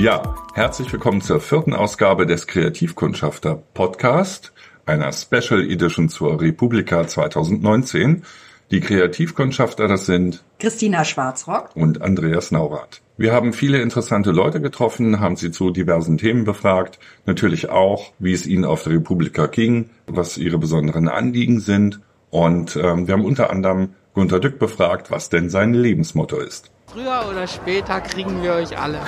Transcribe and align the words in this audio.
Ja, 0.00 0.34
herzlich 0.54 0.90
willkommen 0.94 1.20
zur 1.20 1.40
vierten 1.40 1.74
Ausgabe 1.74 2.24
des 2.24 2.46
Kreativkundschafter 2.46 3.62
Podcast, 3.74 4.50
einer 4.86 5.12
Special 5.12 5.60
Edition 5.60 6.08
zur 6.08 6.40
Republika 6.40 7.06
2019. 7.06 8.22
Die 8.70 8.80
Kreativkundschafter, 8.80 9.88
das 9.88 10.06
sind 10.06 10.42
Christina 10.58 11.04
Schwarzrock 11.04 11.76
und 11.76 12.00
Andreas 12.00 12.50
Naurath. 12.50 13.02
Wir 13.18 13.34
haben 13.34 13.52
viele 13.52 13.82
interessante 13.82 14.30
Leute 14.30 14.62
getroffen, 14.62 15.20
haben 15.20 15.36
sie 15.36 15.50
zu 15.50 15.68
diversen 15.68 16.16
Themen 16.16 16.44
befragt, 16.44 16.98
natürlich 17.26 17.68
auch, 17.68 18.14
wie 18.18 18.32
es 18.32 18.46
ihnen 18.46 18.64
auf 18.64 18.84
der 18.84 18.94
Republika 18.94 19.48
ging, 19.48 19.90
was 20.06 20.38
ihre 20.38 20.56
besonderen 20.56 21.08
Anliegen 21.08 21.60
sind 21.60 22.00
und 22.30 22.74
ähm, 22.74 23.06
wir 23.06 23.12
haben 23.12 23.26
unter 23.26 23.50
anderem 23.50 23.90
Gunter 24.14 24.40
Dück 24.40 24.58
befragt, 24.58 25.10
was 25.10 25.28
denn 25.28 25.50
sein 25.50 25.74
Lebensmotto 25.74 26.38
ist. 26.38 26.70
Früher 26.86 27.26
oder 27.30 27.46
später 27.46 28.00
kriegen 28.00 28.42
wir 28.42 28.54
euch 28.54 28.78
alle. 28.78 29.00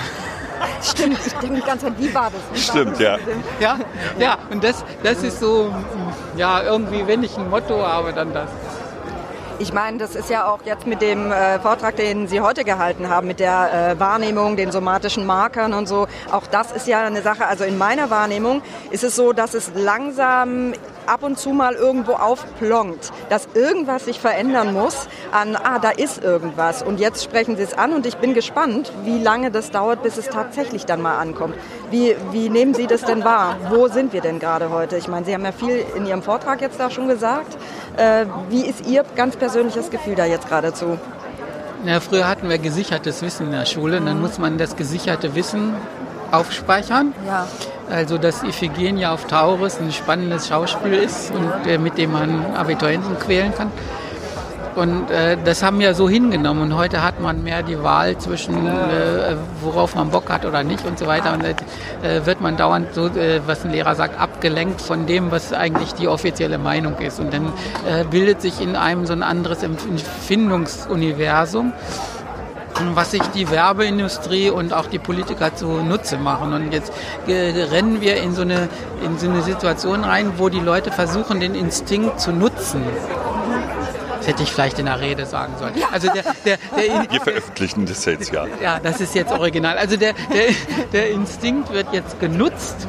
Stimmt, 0.83 1.19
ich 1.27 1.33
denke 1.34 1.57
die 1.57 1.62
ganze 1.62 1.87
Zeit, 1.87 1.95
wie 1.98 2.15
war 2.15 2.30
das? 2.30 2.41
Wie 2.52 2.59
Stimmt, 2.59 2.95
war 2.95 3.01
ja. 3.01 3.19
Ja, 3.61 3.79
ja, 4.19 4.39
und 4.51 4.62
das, 4.62 4.84
das 5.03 5.23
ist 5.23 5.41
so, 5.41 5.75
ja, 6.37 6.62
irgendwie, 6.62 7.07
wenn 7.07 7.23
ich 7.23 7.37
ein 7.37 7.48
Motto 7.51 7.83
habe, 7.87 8.12
dann 8.12 8.33
das. 8.33 8.48
Ich 9.59 9.73
meine, 9.73 9.98
das 9.98 10.17
ist 10.17 10.29
ja 10.29 10.47
auch 10.47 10.61
jetzt 10.65 10.89
mit 10.89 11.03
dem 11.03 11.30
äh, 11.30 11.61
Vortrag, 11.61 11.95
den 11.95 12.27
Sie 12.27 12.41
heute 12.41 12.65
gehalten 12.65 13.09
haben, 13.09 13.29
mit 13.29 13.39
der 13.39 13.93
äh, 13.93 14.01
Wahrnehmung, 14.01 14.56
den 14.56 14.73
somatischen 14.73 15.25
Markern 15.25 15.73
und 15.73 15.87
so. 15.87 16.09
Auch 16.33 16.48
das 16.48 16.73
ist 16.73 16.89
ja 16.89 17.05
eine 17.05 17.23
Sache. 17.23 17.47
Also 17.47 17.62
in 17.62 17.78
meiner 17.78 18.11
Wahrnehmung 18.11 18.62
ist 18.91 19.05
es 19.05 19.15
so, 19.15 19.33
dass 19.33 19.55
es 19.55 19.70
langsam 19.77 20.72
ab 21.06 21.22
und 21.22 21.39
zu 21.39 21.50
mal 21.50 21.75
irgendwo 21.75 22.12
aufplonkt, 22.12 23.11
dass 23.28 23.48
irgendwas 23.55 24.05
sich 24.05 24.20
verändern 24.20 24.72
muss 24.72 25.09
an, 25.33 25.56
ah, 25.56 25.78
da 25.78 25.91
ist 25.91 26.22
irgendwas. 26.22 26.83
Und 26.83 27.00
jetzt 27.00 27.25
sprechen 27.25 27.56
Sie 27.56 27.62
es 27.62 27.75
an 27.75 27.92
und 27.92 28.06
ich 28.06 28.17
bin 28.17 28.34
gespannt, 28.34 28.92
wie 29.05 29.19
lange 29.19 29.50
das 29.50 29.70
dauert, 29.70 30.03
bis 30.03 30.17
es 30.17 30.27
tatsächlich 30.27 30.86
dann 30.86 31.00
mal 31.03 31.19
ankommt. 31.19 31.55
Wie, 31.91 32.17
wie 32.31 32.48
nehmen 32.48 32.75
Sie 32.75 32.86
das 32.86 33.05
denn 33.05 33.25
wahr? 33.25 33.56
Wo 33.69 33.89
sind 33.89 34.12
wir 34.12 34.20
denn 34.20 34.39
gerade 34.39 34.70
heute? 34.70 34.97
Ich 34.97 35.09
meine, 35.09 35.27
Sie 35.27 35.34
haben 35.34 35.44
ja 35.44 35.53
viel 35.53 35.84
in 35.97 36.06
Ihrem 36.06 36.22
Vortrag 36.22 36.61
jetzt 36.61 36.78
da 36.81 36.91
schon 36.91 37.09
gesagt. 37.09 37.56
Äh, 37.97 38.27
wie 38.48 38.64
ist 38.66 38.87
Ihr 38.87 39.05
ganz 39.16 39.37
persönliches 39.37 39.91
Gefühl 39.91 40.14
da 40.14 40.25
jetzt 40.25 40.48
geradezu? 40.48 40.98
Ja, 41.84 41.98
früher 41.98 42.28
hatten 42.28 42.48
wir 42.48 42.59
gesichertes 42.59 43.22
Wissen 43.22 43.47
in 43.47 43.53
der 43.53 43.66
Schule 43.66 43.98
und 43.98 44.06
dann 44.06 44.20
muss 44.20 44.39
man 44.39 44.56
das 44.56 44.77
gesicherte 44.77 45.34
Wissen 45.34 45.75
aufspeichern. 46.33 47.14
Ja. 47.27 47.47
Also 47.91 48.19
dass 48.19 48.42
Iphigenie 48.42 49.06
auf 49.06 49.27
Taurus 49.27 49.78
ein 49.78 49.92
spannendes 49.92 50.48
Schauspiel 50.48 50.94
ist 50.94 51.33
und 51.33 51.66
äh, 51.66 51.78
mit 51.78 51.98
dem 51.98 52.12
man 52.12 52.56
Abiturienten 52.56 53.19
quälen 53.19 53.55
kann. 53.55 53.70
Und 54.75 55.10
äh, 55.10 55.36
das 55.44 55.62
haben 55.62 55.80
wir 55.80 55.94
so 55.94 56.08
hingenommen. 56.08 56.62
Und 56.62 56.77
heute 56.77 57.03
hat 57.03 57.20
man 57.20 57.42
mehr 57.42 57.62
die 57.62 57.83
Wahl 57.83 58.16
zwischen, 58.16 58.66
äh, 58.66 59.36
worauf 59.60 59.94
man 59.94 60.10
Bock 60.10 60.30
hat 60.30 60.47
oder 60.47 60.62
nicht 60.62 60.86
und 60.86 60.98
so 60.98 61.06
weiter. 61.06 61.34
Und 61.34 61.44
äh, 61.44 62.25
wird 62.25 62.41
man 62.41 62.56
dauernd, 62.56 62.94
so, 62.94 63.08
äh, 63.08 63.41
was 63.47 63.64
ein 63.64 63.72
Lehrer 63.72 63.94
sagt, 63.94 64.19
abgelenkt 64.19 64.80
von 64.80 65.06
dem, 65.06 65.30
was 65.30 65.53
eigentlich 65.53 65.92
die 65.92 66.08
offizielle 66.08 66.56
Meinung 66.56 66.97
ist. 66.98 67.20
Und 67.20 67.34
dann 67.34 67.53
äh, 67.86 68.05
bildet 68.10 68.41
sich 68.41 68.62
in 68.62 68.77
einem 68.77 69.05
so 69.05 69.12
ein 69.12 69.22
anderes 69.22 69.62
Empfindungsuniversum 69.62 71.75
was 72.95 73.11
sich 73.11 73.23
die 73.34 73.51
Werbeindustrie 73.51 74.51
und 74.51 74.73
auch 74.73 74.87
die 74.87 74.98
Politiker 74.98 75.55
zunutze 75.55 76.19
machen. 76.19 76.53
Und 76.53 76.73
jetzt 76.73 76.92
äh, 77.27 77.65
rennen 77.70 78.01
wir 78.01 78.17
in 78.17 78.34
so, 78.34 78.42
eine, 78.42 78.69
in 79.05 79.19
so 79.19 79.28
eine 79.28 79.42
Situation 79.42 80.05
rein, 80.05 80.33
wo 80.39 80.48
die 80.48 80.61
Leute 80.61 80.91
versuchen, 80.91 81.41
den 81.41 81.55
Instinkt 81.55 82.21
zu 82.21 82.33
nutzen. 82.33 82.83
Das 84.19 84.28
hätte 84.28 84.44
ich 84.44 84.53
vielleicht 84.53 84.78
in 84.78 84.87
der 84.87 85.00
Rede 85.00 85.27
sagen 85.27 85.55
sollen. 85.59 85.75
Also 85.91 86.09
der, 86.12 86.22
der, 86.44 86.56
der 86.77 87.10
Wir 87.10 87.21
veröffentlichen 87.21 87.87
das 87.87 88.05
jetzt 88.05 88.33
ja. 88.33 88.47
Ja, 88.62 88.78
das 88.78 89.00
ist 89.00 89.16
jetzt 89.16 89.33
original. 89.33 89.77
Also 89.77 89.97
der, 89.97 90.15
der, 90.33 90.54
der 90.93 91.10
Instinkt 91.10 91.72
wird 91.72 91.93
jetzt 91.93 92.21
genutzt, 92.21 92.87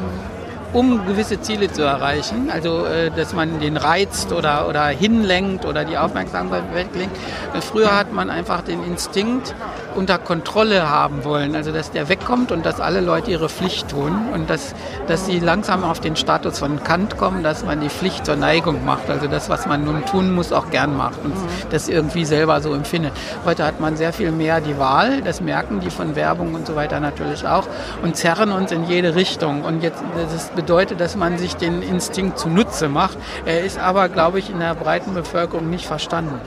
um 0.74 1.06
gewisse 1.06 1.40
Ziele 1.40 1.72
zu 1.72 1.84
erreichen. 1.84 2.50
Also, 2.52 2.86
äh, 2.86 3.12
dass 3.12 3.34
man 3.34 3.60
den 3.60 3.78
reizt 3.78 4.34
oder, 4.34 4.68
oder 4.68 4.88
hinlenkt 4.88 5.66
oder 5.66 5.86
die 5.86 5.98
Aufmerksamkeit 5.98 6.64
weglenkt. 6.74 7.16
Früher 7.62 7.96
hat 7.96 8.12
man 8.12 8.30
einfach 8.30 8.62
den 8.62 8.84
Instinkt 8.84 9.54
unter 9.96 10.18
Kontrolle 10.18 10.90
haben 10.90 11.24
wollen. 11.24 11.56
Also, 11.56 11.72
dass 11.72 11.92
der 11.92 12.10
wegkommt 12.10 12.52
und 12.52 12.66
dass 12.66 12.80
alle 12.80 13.02
Leute 13.02 13.32
ihre 13.32 13.50
Pflicht 13.50 13.90
tun 13.90 14.30
und 14.34 14.50
dass, 14.50 14.74
dass 15.08 15.26
sie 15.28 15.40
langsam 15.40 15.84
auf 15.84 16.00
den 16.00 16.16
Status 16.16 16.60
von 16.60 16.84
Kant 16.84 17.18
kommen, 17.18 17.44
dass 17.44 17.64
man 17.64 17.80
die 17.80 17.90
Pflicht 17.90 18.26
zur 18.26 18.36
Neigung 18.36 18.84
macht. 18.84 19.10
Also, 19.10 19.28
das, 19.28 19.50
was 19.50 19.68
man 19.68 19.84
nun 19.84 20.06
tun 20.06 20.34
muss, 20.34 20.52
auch 20.52 20.72
gern 20.72 20.98
macht 20.98 21.24
und 21.24 21.34
das 21.70 21.88
irgendwie 21.88 22.26
selber 22.26 22.62
so 22.62 22.74
empfindet. 22.74 23.14
Heute 23.46 23.66
hat 23.66 23.80
man 23.80 23.96
sehr 23.96 24.14
viel 24.14 24.32
mehr 24.32 24.60
die 24.62 24.78
Wahl. 24.80 25.22
Das 25.22 25.42
merken 25.42 25.80
die 25.80 25.92
von 25.92 26.16
Werbung 26.16 26.56
und 26.56 26.66
so 26.66 26.76
weiter 26.76 27.00
natürlich 27.00 27.46
auch 27.46 27.68
und 28.02 28.16
zerren 28.16 28.52
uns 28.52 28.72
in 28.72 28.86
jede 28.86 29.16
Richtung. 29.16 29.64
Und 29.64 29.84
jetzt, 29.84 30.02
das 30.16 30.52
bedeutet, 30.64 31.02
dass 31.02 31.18
man 31.18 31.38
sich 31.38 31.56
den 31.58 31.82
Instinkt 31.82 32.40
zunutze 32.40 32.88
macht. 32.88 33.18
Er 33.46 33.66
ist 33.66 33.78
aber, 33.78 34.08
glaube 34.08 34.40
ich, 34.40 34.50
in 34.50 34.60
der 34.60 34.76
breiten 34.76 35.14
Bevölkerung 35.14 35.70
nicht 35.70 35.86
verstanden. 35.86 36.40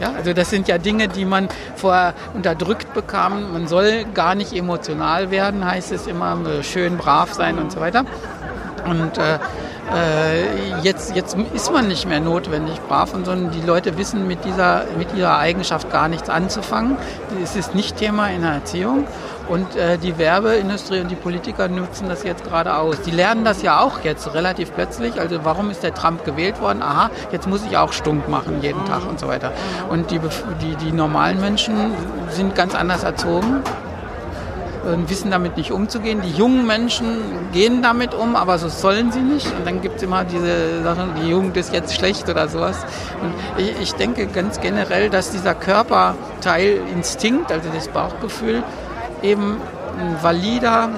Ja, 0.00 0.12
also 0.16 0.32
das 0.32 0.48
sind 0.48 0.66
ja 0.66 0.78
Dinge, 0.78 1.08
die 1.08 1.26
man 1.26 1.48
vorher 1.76 2.14
unterdrückt 2.32 2.94
bekam. 2.94 3.52
Man 3.52 3.68
soll 3.68 4.06
gar 4.14 4.34
nicht 4.34 4.54
emotional 4.54 5.30
werden, 5.30 5.64
heißt 5.64 5.92
es 5.92 6.06
immer, 6.06 6.38
schön 6.62 6.96
brav 6.96 7.34
sein 7.34 7.58
und 7.58 7.70
so 7.70 7.80
weiter. 7.80 8.04
Und 8.86 9.18
äh, 9.18 9.38
äh, 9.92 10.80
jetzt, 10.82 11.14
jetzt 11.14 11.36
ist 11.54 11.72
man 11.72 11.88
nicht 11.88 12.06
mehr 12.08 12.20
notwendig 12.20 12.80
brav, 12.88 13.14
und, 13.14 13.24
sondern 13.24 13.50
die 13.50 13.60
Leute 13.60 13.98
wissen 13.98 14.26
mit 14.26 14.44
dieser, 14.44 14.84
mit 14.96 15.14
ihrer 15.14 15.38
Eigenschaft 15.38 15.90
gar 15.90 16.08
nichts 16.08 16.28
anzufangen. 16.28 16.96
Es 17.42 17.56
ist 17.56 17.74
nicht 17.74 17.96
Thema 17.96 18.28
in 18.28 18.42
der 18.42 18.52
Erziehung. 18.52 19.06
Und 19.48 19.76
äh, 19.76 19.98
die 19.98 20.16
Werbeindustrie 20.16 21.00
und 21.00 21.10
die 21.10 21.16
Politiker 21.16 21.68
nutzen 21.68 22.08
das 22.08 22.22
jetzt 22.24 22.44
gerade 22.44 22.76
aus. 22.76 23.02
Die 23.02 23.10
lernen 23.10 23.44
das 23.44 23.60
ja 23.60 23.80
auch 23.80 24.00
jetzt 24.02 24.32
relativ 24.32 24.72
plötzlich. 24.74 25.20
Also 25.20 25.44
warum 25.44 25.70
ist 25.70 25.82
der 25.82 25.92
Trump 25.92 26.24
gewählt 26.24 26.60
worden? 26.62 26.80
Aha, 26.80 27.10
jetzt 27.30 27.46
muss 27.46 27.62
ich 27.68 27.76
auch 27.76 27.92
stunk 27.92 28.28
machen 28.28 28.62
jeden 28.62 28.82
Tag 28.86 29.06
und 29.06 29.20
so 29.20 29.28
weiter. 29.28 29.52
Und 29.90 30.10
die, 30.10 30.18
die, 30.62 30.76
die 30.76 30.92
normalen 30.92 31.40
Menschen 31.40 31.92
sind 32.30 32.54
ganz 32.54 32.74
anders 32.74 33.04
erzogen 33.04 33.62
und 34.84 35.08
wissen 35.10 35.30
damit 35.30 35.56
nicht 35.56 35.72
umzugehen. 35.72 36.20
Die 36.22 36.32
jungen 36.32 36.66
Menschen 36.66 37.50
gehen 37.52 37.82
damit 37.82 38.14
um, 38.14 38.36
aber 38.36 38.58
so 38.58 38.68
sollen 38.68 39.12
sie 39.12 39.20
nicht. 39.20 39.46
Und 39.46 39.66
dann 39.66 39.80
gibt 39.80 39.96
es 39.96 40.02
immer 40.02 40.24
diese 40.24 40.82
Sachen, 40.82 41.14
die 41.20 41.28
Jugend 41.28 41.56
ist 41.56 41.72
jetzt 41.72 41.94
schlecht 41.94 42.28
oder 42.28 42.48
sowas. 42.48 42.84
Und 43.22 43.32
ich, 43.56 43.80
ich 43.80 43.92
denke 43.94 44.26
ganz 44.26 44.60
generell, 44.60 45.10
dass 45.10 45.30
dieser 45.30 45.54
Körperteil 45.54 46.80
Instinkt, 46.92 47.50
also 47.50 47.68
das 47.74 47.88
Bauchgefühl, 47.88 48.62
eben 49.22 49.56
ein 49.98 50.16
valider, 50.22 50.90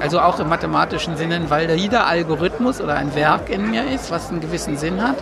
also 0.00 0.20
auch 0.20 0.38
im 0.38 0.48
mathematischen 0.48 1.16
Sinne 1.16 1.36
ein 1.36 1.50
valider 1.50 2.06
Algorithmus 2.06 2.80
oder 2.80 2.94
ein 2.94 3.14
Werk 3.14 3.48
in 3.50 3.70
mir 3.70 3.90
ist, 3.90 4.10
was 4.10 4.30
einen 4.30 4.40
gewissen 4.40 4.76
Sinn 4.76 5.02
hat 5.02 5.16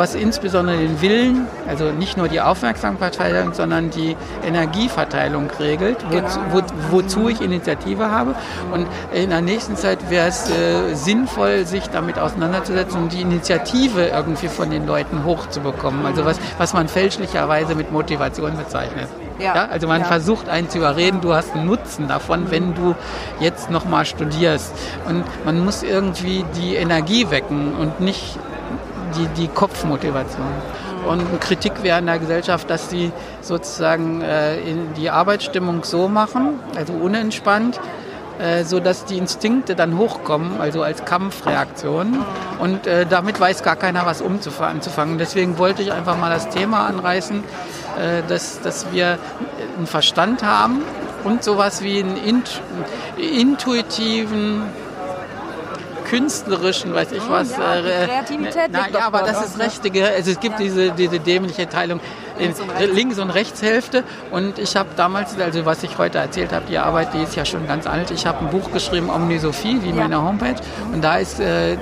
was 0.00 0.14
insbesondere 0.14 0.78
den 0.78 1.02
Willen, 1.02 1.46
also 1.68 1.92
nicht 1.92 2.16
nur 2.16 2.26
die 2.28 2.40
Aufmerksamkeitsverteilung, 2.40 3.52
sondern 3.52 3.90
die 3.90 4.16
Energieverteilung 4.42 5.50
regelt, 5.60 5.98
wo, 6.08 6.22
wo, 6.50 6.62
wozu 6.90 7.28
ich 7.28 7.42
Initiative 7.42 8.10
habe. 8.10 8.34
Und 8.72 8.86
in 9.12 9.28
der 9.28 9.42
nächsten 9.42 9.76
Zeit 9.76 10.10
wäre 10.10 10.28
es 10.28 10.48
äh, 10.50 10.94
sinnvoll, 10.94 11.66
sich 11.66 11.88
damit 11.90 12.18
auseinanderzusetzen 12.18 13.02
und 13.02 13.12
die 13.12 13.20
Initiative 13.20 14.06
irgendwie 14.06 14.48
von 14.48 14.70
den 14.70 14.86
Leuten 14.86 15.24
hochzubekommen. 15.26 16.06
Also 16.06 16.24
was, 16.24 16.38
was 16.56 16.72
man 16.72 16.88
fälschlicherweise 16.88 17.74
mit 17.74 17.92
Motivation 17.92 18.56
bezeichnet. 18.56 19.08
Ja. 19.38 19.54
ja. 19.54 19.64
also 19.66 19.86
man 19.86 20.00
ja. 20.00 20.06
versucht 20.06 20.48
einen 20.48 20.70
zu 20.70 20.78
überreden, 20.78 21.20
du 21.20 21.34
hast 21.34 21.54
einen 21.54 21.66
Nutzen 21.66 22.08
davon, 22.08 22.50
wenn 22.50 22.74
du 22.74 22.94
jetzt 23.38 23.70
nochmal 23.70 24.06
studierst. 24.06 24.72
Und 25.06 25.24
man 25.44 25.62
muss 25.62 25.82
irgendwie 25.82 26.46
die 26.56 26.76
Energie 26.76 27.30
wecken 27.30 27.74
und 27.74 28.00
nicht 28.00 28.38
die, 29.16 29.26
die 29.40 29.48
Kopfmotivation. 29.48 30.46
Und 31.06 31.20
eine 31.20 31.38
Kritik 31.38 31.82
wäre 31.82 31.98
in 31.98 32.06
der 32.06 32.18
Gesellschaft, 32.18 32.68
dass 32.68 32.90
sie 32.90 33.12
sozusagen 33.40 34.20
äh, 34.20 34.58
die 34.96 35.10
Arbeitsstimmung 35.10 35.84
so 35.84 36.08
machen, 36.08 36.58
also 36.76 36.92
unentspannt, 36.92 37.80
äh, 38.38 38.64
so 38.64 38.80
dass 38.80 39.04
die 39.04 39.18
Instinkte 39.18 39.74
dann 39.74 39.98
hochkommen, 39.98 40.60
also 40.60 40.82
als 40.82 41.04
Kampfreaktion. 41.04 42.24
Und 42.58 42.86
äh, 42.86 43.06
damit 43.06 43.38
weiß 43.40 43.62
gar 43.62 43.76
keiner, 43.76 44.06
was 44.06 44.22
anzufangen. 44.22 45.18
Deswegen 45.18 45.58
wollte 45.58 45.82
ich 45.82 45.92
einfach 45.92 46.16
mal 46.18 46.30
das 46.30 46.48
Thema 46.48 46.86
anreißen, 46.86 47.44
äh, 47.98 48.22
dass, 48.28 48.60
dass 48.60 48.92
wir 48.92 49.18
einen 49.76 49.86
Verstand 49.86 50.42
haben 50.42 50.82
und 51.24 51.44
sowas 51.44 51.82
wie 51.82 52.00
einen 52.00 52.16
int 52.16 52.62
intuitiven 53.16 54.62
künstlerischen, 56.10 56.94
weiß 56.94 57.12
ich 57.12 57.22
was. 57.28 57.56
Ja, 57.56 57.76
äh, 57.76 58.06
Kreativität. 58.06 58.70
na, 58.70 58.88
ja, 58.88 59.06
aber 59.06 59.22
das 59.22 59.46
ist 59.46 59.58
richtige. 59.60 60.06
Also 60.06 60.32
es 60.32 60.40
gibt 60.40 60.58
diese, 60.58 60.90
diese 60.90 61.20
dämliche 61.20 61.68
Teilung 61.68 62.00
links, 62.38 62.60
und 62.60 62.70
rechts. 62.70 62.94
links 62.94 63.18
und 63.18 63.30
Rechtshälfte. 63.30 64.04
Und 64.30 64.58
ich 64.58 64.76
habe 64.76 64.90
damals, 64.96 65.38
also 65.38 65.64
was 65.64 65.82
ich 65.82 65.98
heute 65.98 66.18
erzählt 66.18 66.52
habe, 66.52 66.66
die 66.68 66.78
Arbeit, 66.78 67.14
die 67.14 67.22
ist 67.22 67.36
ja 67.36 67.44
schon 67.44 67.66
ganz 67.66 67.86
alt. 67.86 68.10
Ich 68.10 68.26
habe 68.26 68.40
ein 68.40 68.50
Buch 68.50 68.72
geschrieben, 68.72 69.10
Omnisophie, 69.10 69.80
wie 69.82 69.90
ja. 69.90 69.94
meine 69.94 70.22
Homepage. 70.22 70.56
Und 70.92 71.02
da 71.02 71.16
ist, 71.16 71.40
äh, 71.40 71.76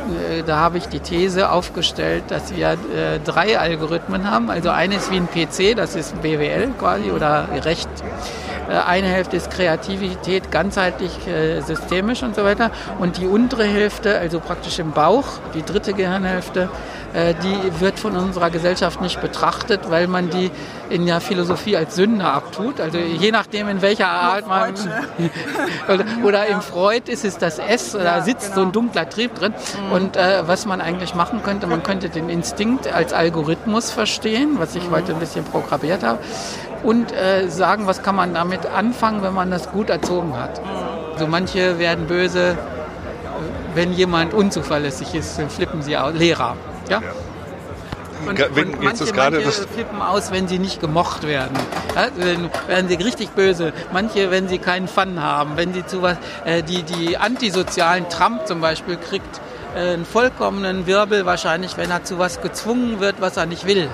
da 0.46 0.56
habe 0.58 0.78
ich 0.78 0.86
die 0.86 1.00
These 1.00 1.50
aufgestellt, 1.50 2.24
dass 2.28 2.54
wir 2.54 2.72
äh, 2.72 3.18
drei 3.24 3.58
Algorithmen 3.58 4.30
haben. 4.30 4.50
Also 4.50 4.70
eines 4.70 5.10
wie 5.10 5.16
ein 5.16 5.28
PC, 5.28 5.76
das 5.76 5.94
ist 5.94 6.20
BWL 6.22 6.72
quasi 6.78 7.10
oder 7.10 7.48
Recht 7.64 7.88
äh, 8.00 8.47
eine 8.68 9.08
Hälfte 9.08 9.36
ist 9.36 9.50
Kreativität, 9.50 10.50
ganzheitlich, 10.50 11.26
äh, 11.26 11.60
systemisch 11.60 12.22
und 12.22 12.34
so 12.34 12.44
weiter. 12.44 12.70
Und 12.98 13.18
die 13.18 13.26
untere 13.26 13.64
Hälfte, 13.64 14.18
also 14.18 14.40
praktisch 14.40 14.78
im 14.78 14.92
Bauch, 14.92 15.26
die 15.54 15.62
dritte 15.62 15.94
Gehirnhälfte, 15.94 16.68
äh, 17.14 17.34
die 17.42 17.80
wird 17.80 17.98
von 17.98 18.16
unserer 18.16 18.50
Gesellschaft 18.50 19.00
nicht 19.00 19.20
betrachtet, 19.20 19.90
weil 19.90 20.06
man 20.06 20.28
die 20.28 20.50
in 20.90 21.06
der 21.06 21.20
Philosophie 21.20 21.76
als 21.76 21.94
Sünde 21.94 22.24
abtut. 22.24 22.80
Also 22.80 22.98
je 22.98 23.30
nachdem, 23.30 23.68
in 23.68 23.80
welcher 23.80 24.08
Art 24.08 24.46
man... 24.46 24.74
oder, 25.88 26.04
oder 26.24 26.46
im 26.46 26.60
Freud 26.60 27.10
ist 27.10 27.24
es 27.24 27.38
das 27.38 27.58
S, 27.58 27.92
da 27.92 28.20
sitzt 28.22 28.54
so 28.54 28.62
ein 28.62 28.72
dunkler 28.72 29.08
Trieb 29.08 29.34
drin. 29.34 29.54
Mhm. 29.86 29.92
Und 29.92 30.16
äh, 30.16 30.46
was 30.46 30.66
man 30.66 30.80
eigentlich 30.80 31.14
machen 31.14 31.42
könnte, 31.42 31.66
man 31.66 31.82
könnte 31.82 32.10
den 32.10 32.28
Instinkt 32.28 32.92
als 32.92 33.12
Algorithmus 33.12 33.90
verstehen, 33.90 34.56
was 34.58 34.74
ich 34.74 34.84
mhm. 34.88 34.94
heute 34.94 35.14
ein 35.14 35.18
bisschen 35.18 35.44
programmiert 35.44 36.02
habe 36.02 36.18
und 36.82 37.12
äh, 37.12 37.48
sagen, 37.48 37.86
was 37.86 38.02
kann 38.02 38.16
man 38.16 38.34
damit 38.34 38.66
anfangen, 38.66 39.22
wenn 39.22 39.34
man 39.34 39.50
das 39.50 39.70
gut 39.70 39.90
erzogen 39.90 40.36
hat. 40.36 40.60
Also 41.12 41.26
manche 41.26 41.78
werden 41.78 42.06
böse, 42.06 42.56
wenn 43.74 43.92
jemand 43.92 44.34
unzuverlässig 44.34 45.14
ist, 45.14 45.40
flippen 45.48 45.82
sie 45.82 45.96
aus. 45.96 46.14
Lehrer. 46.14 46.56
Ja? 46.88 47.02
Und, 48.26 48.38
wenn, 48.54 48.74
und 48.74 48.82
manche, 48.82 49.12
manche 49.14 49.50
flippen 49.50 50.02
aus, 50.02 50.30
wenn 50.32 50.48
sie 50.48 50.58
nicht 50.58 50.80
gemocht 50.80 51.26
werden. 51.26 51.56
Ja, 51.94 52.08
werden 52.66 52.88
sie 52.88 52.96
richtig 52.96 53.30
böse. 53.30 53.72
Manche, 53.92 54.30
wenn 54.30 54.48
sie 54.48 54.58
keinen 54.58 54.88
Fun 54.88 55.22
haben, 55.22 55.52
wenn 55.56 55.72
sie 55.72 55.86
zu 55.86 56.02
was, 56.02 56.16
äh, 56.44 56.62
die, 56.62 56.82
die 56.82 57.16
antisozialen 57.16 58.08
Trump 58.08 58.46
zum 58.46 58.60
Beispiel 58.60 58.96
kriegt 58.96 59.40
äh, 59.74 59.94
einen 59.94 60.04
vollkommenen 60.04 60.86
Wirbel 60.86 61.26
wahrscheinlich, 61.26 61.76
wenn 61.76 61.90
er 61.90 62.04
zu 62.04 62.18
was 62.18 62.40
gezwungen 62.40 63.00
wird, 63.00 63.20
was 63.20 63.36
er 63.36 63.46
nicht 63.46 63.66
will. 63.66 63.88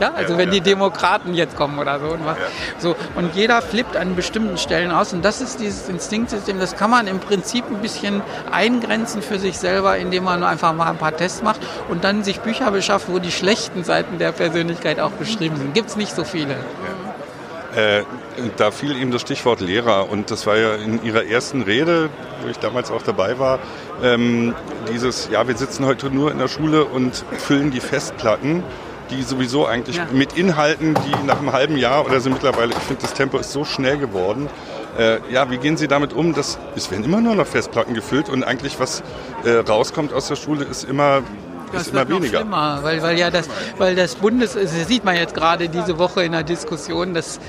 Ja, 0.00 0.12
also 0.14 0.32
ja, 0.32 0.38
wenn 0.38 0.48
ja, 0.48 0.54
die 0.54 0.60
Demokraten 0.60 1.34
jetzt 1.34 1.56
kommen 1.56 1.78
oder 1.78 2.00
so 2.00 2.06
und 2.06 2.24
was. 2.24 2.36
So 2.78 2.96
und 3.14 3.34
jeder 3.34 3.62
flippt 3.62 3.96
an 3.96 4.16
bestimmten 4.16 4.58
Stellen 4.58 4.90
aus 4.90 5.12
und 5.12 5.24
das 5.24 5.40
ist 5.40 5.60
dieses 5.60 5.88
Instinktsystem. 5.88 6.58
Das 6.58 6.76
kann 6.76 6.90
man 6.90 7.06
im 7.06 7.20
Prinzip 7.20 7.64
ein 7.70 7.80
bisschen 7.80 8.22
eingrenzen 8.50 9.22
für 9.22 9.38
sich 9.38 9.58
selber, 9.58 9.96
indem 9.96 10.24
man 10.24 10.42
einfach 10.42 10.72
mal 10.74 10.88
ein 10.88 10.98
paar 10.98 11.16
Tests 11.16 11.42
macht 11.42 11.60
und 11.88 12.04
dann 12.04 12.24
sich 12.24 12.40
Bücher 12.40 12.70
beschafft, 12.70 13.08
wo 13.08 13.18
die 13.18 13.32
schlechten 13.32 13.84
Seiten 13.84 14.18
der 14.18 14.32
Persönlichkeit 14.32 15.00
auch 15.00 15.12
beschrieben 15.12 15.56
sind. 15.56 15.74
Gibt 15.74 15.90
es 15.90 15.96
nicht 15.96 16.14
so 16.14 16.24
viele. 16.24 16.56
Äh, 17.74 18.04
da 18.56 18.70
fiel 18.70 18.96
ihm 18.96 19.10
das 19.10 19.22
Stichwort 19.22 19.60
Lehrer 19.60 20.08
und 20.08 20.30
das 20.30 20.46
war 20.46 20.56
ja 20.56 20.74
in 20.76 21.02
Ihrer 21.02 21.24
ersten 21.24 21.62
Rede, 21.62 22.08
wo 22.42 22.48
ich 22.48 22.58
damals 22.58 22.90
auch 22.90 23.02
dabei 23.02 23.38
war, 23.38 23.58
ähm, 24.02 24.54
dieses, 24.92 25.28
ja, 25.30 25.46
wir 25.48 25.56
sitzen 25.56 25.84
heute 25.84 26.08
nur 26.10 26.30
in 26.30 26.38
der 26.38 26.48
Schule 26.48 26.84
und 26.84 27.24
füllen 27.38 27.72
die 27.72 27.80
Festplatten 27.80 28.62
die 29.10 29.22
sowieso 29.22 29.66
eigentlich 29.66 29.96
ja. 29.96 30.06
mit 30.12 30.36
Inhalten, 30.36 30.94
die 30.94 31.26
nach 31.26 31.38
einem 31.38 31.52
halben 31.52 31.76
Jahr 31.76 32.04
oder 32.04 32.20
so 32.20 32.30
mittlerweile, 32.30 32.72
ich 32.72 32.78
finde, 32.78 33.02
das 33.02 33.14
Tempo 33.14 33.38
ist 33.38 33.52
so 33.52 33.64
schnell 33.64 33.98
geworden. 33.98 34.48
Äh, 34.98 35.18
ja, 35.30 35.50
wie 35.50 35.58
gehen 35.58 35.76
Sie 35.76 35.88
damit 35.88 36.12
um? 36.12 36.34
Das, 36.34 36.58
es 36.76 36.90
werden 36.90 37.04
immer 37.04 37.20
nur 37.20 37.34
noch 37.34 37.46
Festplatten 37.46 37.94
gefüllt 37.94 38.28
und 38.28 38.44
eigentlich 38.44 38.78
was 38.78 39.02
äh, 39.44 39.50
rauskommt 39.50 40.12
aus 40.12 40.28
der 40.28 40.36
Schule 40.36 40.64
ist 40.64 40.84
immer 40.84 41.22
das 41.72 41.88
ist 41.88 41.92
immer 41.92 42.08
weniger. 42.08 42.38
Schlimmer, 42.38 42.78
weil, 42.82 43.02
weil 43.02 43.18
ja 43.18 43.30
das, 43.30 43.48
weil 43.78 43.96
das 43.96 44.14
Bundes, 44.14 44.54
das 44.54 44.86
sieht 44.86 45.04
man 45.04 45.16
jetzt 45.16 45.34
gerade 45.34 45.68
diese 45.68 45.98
Woche 45.98 46.22
in 46.22 46.32
der 46.32 46.44
Diskussion, 46.44 47.14
dass 47.14 47.40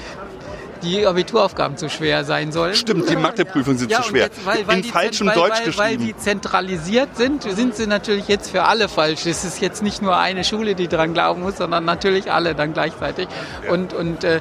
die 0.85 1.05
Abituraufgaben 1.05 1.77
zu 1.77 1.89
schwer 1.89 2.23
sein 2.23 2.51
sollen. 2.51 2.75
Stimmt, 2.75 3.09
die 3.09 3.15
Matheprüfungen 3.15 3.77
sind 3.77 3.91
ja, 3.91 4.01
zu 4.01 4.09
schwer. 4.09 4.25
Jetzt, 4.25 4.45
weil, 4.45 4.67
weil 4.67 4.77
In 4.77 4.83
falschem 4.83 5.27
weil, 5.27 5.35
Deutsch 5.35 5.51
weil, 5.51 5.65
geschrieben. 5.65 5.79
Weil 5.79 5.97
die 5.97 6.17
zentralisiert 6.17 7.17
sind, 7.17 7.43
sind 7.43 7.75
sie 7.75 7.87
natürlich 7.87 8.27
jetzt 8.27 8.51
für 8.51 8.63
alle 8.63 8.87
falsch. 8.87 9.25
Es 9.25 9.43
ist 9.43 9.61
jetzt 9.61 9.83
nicht 9.83 10.01
nur 10.01 10.17
eine 10.17 10.43
Schule, 10.43 10.75
die 10.75 10.87
dran 10.87 11.13
glauben 11.13 11.41
muss, 11.41 11.57
sondern 11.57 11.85
natürlich 11.85 12.31
alle 12.31 12.55
dann 12.55 12.73
gleichzeitig. 12.73 13.27
Ja. 13.65 13.71
Und, 13.71 13.93
und 13.93 14.23
äh, 14.23 14.39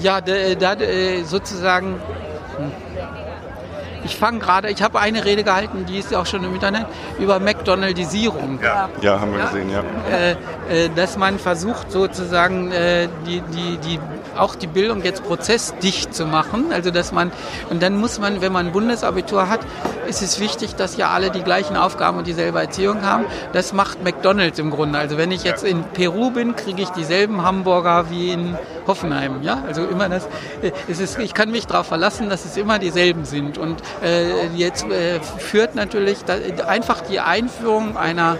ja, 0.00 0.20
da, 0.20 0.54
da 0.54 0.76
sozusagen... 1.24 2.00
Hm 2.58 2.86
ich 4.06 4.16
fange 4.16 4.38
gerade, 4.38 4.70
ich 4.70 4.82
habe 4.82 4.98
eine 5.00 5.24
Rede 5.24 5.44
gehalten, 5.44 5.84
die 5.86 5.98
ist 5.98 6.10
ja 6.10 6.20
auch 6.20 6.26
schon 6.26 6.42
im 6.44 6.54
Internet, 6.54 6.86
über 7.18 7.38
McDonaldisierung. 7.40 8.60
Ja, 8.62 8.88
ja 9.02 9.20
haben 9.20 9.32
wir 9.32 9.40
ja. 9.40 9.46
gesehen, 9.46 9.70
ja. 9.70 9.82
Äh, 10.10 10.84
äh, 10.84 10.90
dass 10.94 11.18
man 11.18 11.38
versucht 11.38 11.90
sozusagen 11.90 12.72
äh, 12.72 13.08
die, 13.26 13.42
die, 13.52 13.76
die, 13.78 14.00
auch 14.36 14.54
die 14.54 14.66
Bildung 14.66 15.02
jetzt 15.02 15.24
prozessdicht 15.24 16.14
zu 16.14 16.26
machen. 16.26 16.72
Also 16.72 16.90
dass 16.90 17.12
man, 17.12 17.32
und 17.70 17.82
dann 17.82 17.96
muss 17.96 18.18
man, 18.18 18.40
wenn 18.40 18.52
man 18.52 18.66
ein 18.66 18.72
Bundesabitur 18.72 19.48
hat, 19.48 19.60
ist 20.08 20.22
es 20.22 20.40
wichtig, 20.40 20.74
dass 20.76 20.96
ja 20.96 21.10
alle 21.10 21.30
die 21.30 21.42
gleichen 21.42 21.76
Aufgaben 21.76 22.18
und 22.18 22.26
dieselbe 22.26 22.60
Erziehung 22.60 23.02
haben. 23.02 23.24
Das 23.52 23.72
macht 23.72 24.02
McDonalds 24.04 24.58
im 24.58 24.70
Grunde. 24.70 24.98
Also 24.98 25.18
wenn 25.18 25.30
ich 25.30 25.44
jetzt 25.44 25.64
in 25.64 25.82
Peru 25.82 26.30
bin, 26.30 26.56
kriege 26.56 26.82
ich 26.82 26.90
dieselben 26.90 27.42
Hamburger 27.42 28.10
wie 28.10 28.30
in 28.30 28.56
Hoffenheim. 28.86 29.42
Ja? 29.42 29.62
Also 29.66 29.84
immer 29.84 30.08
das, 30.08 30.26
äh, 30.62 30.72
es 30.88 31.00
ist, 31.00 31.18
ich 31.18 31.34
kann 31.34 31.50
mich 31.50 31.66
darauf 31.66 31.86
verlassen, 31.86 32.28
dass 32.28 32.44
es 32.44 32.56
immer 32.56 32.78
dieselben 32.78 33.24
sind. 33.24 33.58
Und 33.58 33.82
äh, 34.02 34.46
jetzt 34.54 34.84
äh, 34.84 35.20
führt 35.20 35.74
natürlich 35.74 36.24
da, 36.24 36.34
einfach 36.66 37.00
die 37.00 37.20
Einführung 37.20 37.96
einer 37.96 38.38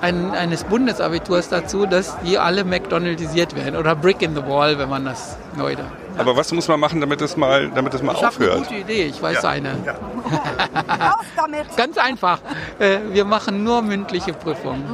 ein, 0.00 0.30
eines 0.32 0.64
Bundesabiturs 0.64 1.48
dazu, 1.48 1.86
dass 1.86 2.18
die 2.20 2.38
alle 2.38 2.64
McDonaldisiert 2.64 3.54
werden 3.54 3.76
oder 3.76 3.94
Brick 3.94 4.22
in 4.22 4.34
the 4.34 4.42
Wall, 4.46 4.78
wenn 4.78 4.88
man 4.88 5.04
das 5.04 5.36
neu 5.56 5.74
da. 5.74 5.82
Ja. 5.82 6.20
Aber 6.20 6.36
was 6.36 6.52
muss 6.52 6.68
man 6.68 6.80
machen, 6.80 7.00
damit 7.00 7.20
das 7.20 7.36
mal, 7.36 7.70
damit 7.74 7.94
das 7.94 8.02
mal 8.02 8.14
ich 8.14 8.24
aufhört? 8.24 8.56
eine 8.56 8.62
gute 8.62 8.74
Idee, 8.74 9.04
ich 9.04 9.22
weiß 9.22 9.42
ja. 9.42 9.48
eine. 9.48 9.76
Ja. 9.84 9.94
damit! 11.36 11.76
Ganz 11.76 11.98
einfach. 11.98 12.40
Äh, 12.78 12.98
wir 13.10 13.24
machen 13.24 13.62
nur 13.64 13.82
mündliche 13.82 14.32
Prüfungen. 14.32 14.84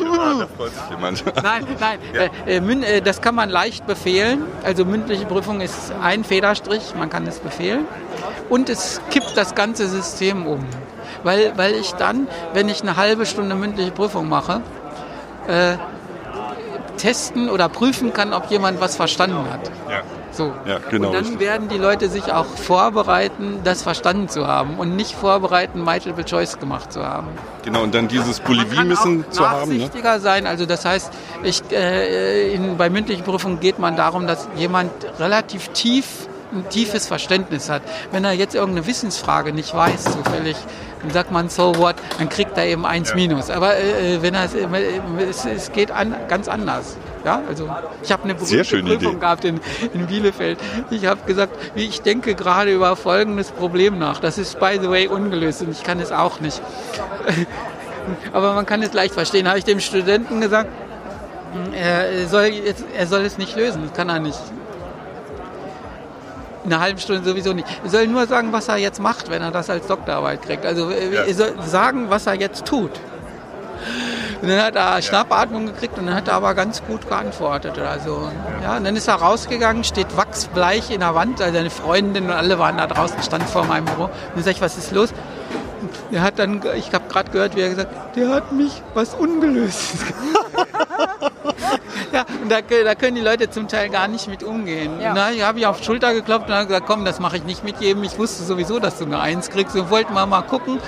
Ja, 0.00 0.34
da 0.40 0.46
freut 0.56 0.72
sich 0.72 0.90
jemand. 0.90 1.42
Nein, 1.42 1.66
nein. 1.80 1.98
Äh, 2.46 2.58
äh, 2.58 3.00
das 3.00 3.20
kann 3.20 3.34
man 3.34 3.48
leicht 3.48 3.86
befehlen. 3.86 4.44
Also 4.62 4.84
mündliche 4.84 5.26
Prüfung 5.26 5.60
ist 5.60 5.92
ein 6.02 6.24
Federstrich, 6.24 6.94
man 6.98 7.10
kann 7.10 7.26
es 7.26 7.38
befehlen. 7.38 7.86
Und 8.48 8.68
es 8.68 9.00
kippt 9.10 9.36
das 9.36 9.54
ganze 9.54 9.86
System 9.86 10.46
um 10.46 10.60
weil, 11.24 11.52
weil 11.56 11.74
ich 11.74 11.92
dann, 11.92 12.28
wenn 12.52 12.68
ich 12.68 12.82
eine 12.82 12.96
halbe 12.96 13.26
Stunde 13.26 13.54
mündliche 13.54 13.90
Prüfung 13.90 14.28
mache, 14.28 14.60
äh, 15.48 15.76
testen 16.96 17.48
oder 17.48 17.68
prüfen 17.68 18.12
kann, 18.12 18.32
ob 18.32 18.50
jemand 18.50 18.80
was 18.80 18.96
verstanden 18.96 19.50
hat. 19.50 19.70
Ja. 19.90 20.02
So. 20.30 20.52
Ja, 20.66 20.78
genau. 20.90 21.08
Und 21.08 21.14
dann 21.14 21.38
werden 21.38 21.68
die 21.68 21.78
Leute 21.78 22.08
sich 22.08 22.32
auch 22.32 22.46
vorbereiten, 22.46 23.60
das 23.62 23.82
verstanden 23.82 24.28
zu 24.28 24.46
haben 24.48 24.78
und 24.78 24.96
nicht 24.96 25.12
vorbereiten, 25.14 25.80
Multiple 25.80 26.24
Choice 26.24 26.58
gemacht 26.58 26.92
zu 26.92 27.06
haben. 27.06 27.28
Genau, 27.64 27.82
und 27.82 27.94
dann 27.94 28.08
dieses 28.08 28.40
Polyvie-Missen 28.40 29.30
zu 29.30 29.48
haben. 29.48 29.70
Ne? 29.70 29.78
Nachsichtiger 29.78 30.18
sein, 30.18 30.46
also 30.48 30.66
das 30.66 30.84
heißt, 30.84 31.12
ich, 31.44 31.62
äh, 31.70 32.52
in, 32.52 32.76
bei 32.76 32.90
mündlichen 32.90 33.24
Prüfungen 33.24 33.60
geht 33.60 33.78
man 33.78 33.96
darum, 33.96 34.26
dass 34.26 34.48
jemand 34.56 34.90
relativ 35.20 35.68
tief 35.68 36.28
ein 36.52 36.68
tiefes 36.68 37.06
Verständnis 37.06 37.68
hat. 37.68 37.82
Wenn 38.10 38.24
er 38.24 38.32
jetzt 38.32 38.54
irgendeine 38.54 38.86
Wissensfrage 38.86 39.52
nicht 39.52 39.74
weiß, 39.74 40.04
zufällig, 40.04 40.56
dann 41.04 41.12
sagt 41.12 41.30
man 41.30 41.50
so 41.50 41.76
what, 41.76 41.96
dann 42.18 42.28
kriegt 42.30 42.56
er 42.56 42.66
eben 42.66 42.86
eins 42.86 43.10
ja. 43.10 43.16
minus. 43.16 43.50
Aber 43.50 43.76
äh, 43.76 44.16
äh 44.16 44.22
wenn 44.22 44.34
er 44.34 44.44
äh, 44.44 45.24
es, 45.28 45.44
es 45.44 45.70
geht 45.70 45.90
an, 45.90 46.14
ganz 46.28 46.48
anders. 46.48 46.96
Ja, 47.24 47.42
also 47.48 47.70
ich 48.02 48.12
habe 48.12 48.24
eine 48.24 48.34
berühmte 48.34 48.82
Prüfung 48.82 49.12
Idee. 49.12 49.20
gehabt 49.20 49.44
in, 49.44 49.60
in 49.94 50.06
Bielefeld. 50.06 50.58
Ich 50.90 51.06
habe 51.06 51.20
gesagt, 51.26 51.54
wie 51.74 51.84
ich 51.84 52.02
denke 52.02 52.34
gerade 52.34 52.72
über 52.72 52.96
folgendes 52.96 53.50
Problem 53.50 53.98
nach. 53.98 54.20
Das 54.20 54.38
ist 54.38 54.58
by 54.58 54.78
the 54.80 54.90
way 54.90 55.06
ungelöst 55.06 55.62
und 55.62 55.70
ich 55.70 55.82
kann 55.82 56.00
es 56.00 56.12
auch 56.12 56.40
nicht. 56.40 56.60
Aber 58.32 58.52
man 58.52 58.66
kann 58.66 58.82
es 58.82 58.92
leicht 58.92 59.14
verstehen. 59.14 59.48
Habe 59.48 59.58
ich 59.58 59.64
dem 59.64 59.80
Studenten 59.80 60.40
gesagt, 60.40 60.68
er 61.72 62.26
soll, 62.26 62.44
jetzt, 62.44 62.84
er 62.96 63.06
soll 63.06 63.22
es 63.22 63.38
nicht 63.38 63.56
lösen. 63.56 63.82
Das 63.84 63.94
kann 63.94 64.08
er 64.08 64.18
nicht. 64.18 64.38
In 66.64 66.72
einer 66.72 66.82
halben 66.82 66.98
Stunde 66.98 67.22
sowieso 67.28 67.52
nicht. 67.52 67.68
Er 67.84 67.90
soll 67.90 68.06
nur 68.06 68.26
sagen, 68.26 68.52
was 68.52 68.68
er 68.68 68.78
jetzt 68.78 69.00
macht, 69.00 69.30
wenn 69.30 69.42
er 69.42 69.50
das 69.50 69.68
als 69.68 69.86
Doktorarbeit 69.86 70.42
kriegt. 70.42 70.64
Also 70.64 70.90
ja. 70.90 71.24
er 71.24 71.34
soll 71.34 71.54
sagen, 71.66 72.06
was 72.08 72.26
er 72.26 72.34
jetzt 72.34 72.64
tut. 72.64 72.90
Und 74.44 74.48
dann 74.48 74.62
hat 74.62 74.76
er 74.76 75.00
Schnappatmung 75.00 75.66
gekriegt 75.66 75.98
und 75.98 76.06
dann 76.06 76.14
hat 76.14 76.28
er 76.28 76.34
aber 76.34 76.54
ganz 76.54 76.82
gut 76.84 77.08
geantwortet. 77.08 77.78
Also, 77.78 78.30
ja, 78.62 78.76
und 78.76 78.84
dann 78.84 78.94
ist 78.94 79.08
er 79.08 79.14
rausgegangen, 79.14 79.84
steht 79.84 80.18
wachsbleich 80.18 80.90
in 80.90 81.00
der 81.00 81.14
Wand, 81.14 81.40
also 81.40 81.54
seine 81.54 81.70
Freundin 81.70 82.26
und 82.26 82.32
alle 82.32 82.58
waren 82.58 82.76
da 82.76 82.86
draußen, 82.86 83.22
standen 83.22 83.46
vor 83.46 83.64
meinem 83.64 83.86
Büro. 83.86 84.04
Und 84.04 84.12
dann 84.34 84.44
sag 84.44 84.52
ich, 84.52 84.60
was 84.60 84.76
ist 84.76 84.92
los? 84.92 85.14
Der 86.12 86.22
hat 86.22 86.38
dann, 86.38 86.62
ich 86.76 86.92
habe 86.92 87.08
gerade 87.08 87.30
gehört, 87.30 87.56
wie 87.56 87.62
er 87.62 87.70
gesagt, 87.70 88.16
der 88.16 88.28
hat 88.28 88.52
mich 88.52 88.82
was 88.92 89.14
ungelöst. 89.14 89.94
Ja, 92.12 92.24
und 92.42 92.50
da, 92.50 92.60
da, 92.60 92.94
können 92.94 93.16
die 93.16 93.22
Leute 93.22 93.50
zum 93.50 93.68
Teil 93.68 93.88
gar 93.88 94.08
nicht 94.08 94.28
mit 94.28 94.42
umgehen. 94.42 95.00
Ja. 95.00 95.14
Da 95.14 95.30
habe 95.46 95.58
ich 95.58 95.66
auf 95.66 95.78
die 95.78 95.84
Schulter 95.84 96.14
geklopft 96.14 96.48
und 96.48 96.54
habe 96.54 96.66
gesagt, 96.66 96.86
komm, 96.86 97.04
das 97.04 97.20
mache 97.20 97.36
ich 97.36 97.44
nicht 97.44 97.64
mit 97.64 97.80
jedem. 97.80 98.02
Ich 98.04 98.18
wusste 98.18 98.44
sowieso, 98.44 98.78
dass 98.78 98.98
du 98.98 99.04
eine 99.04 99.20
Eins 99.20 99.50
kriegst 99.50 99.76
und 99.76 99.90
wollten 99.90 100.14
mal 100.14 100.26
mal 100.26 100.42
gucken, 100.42 100.78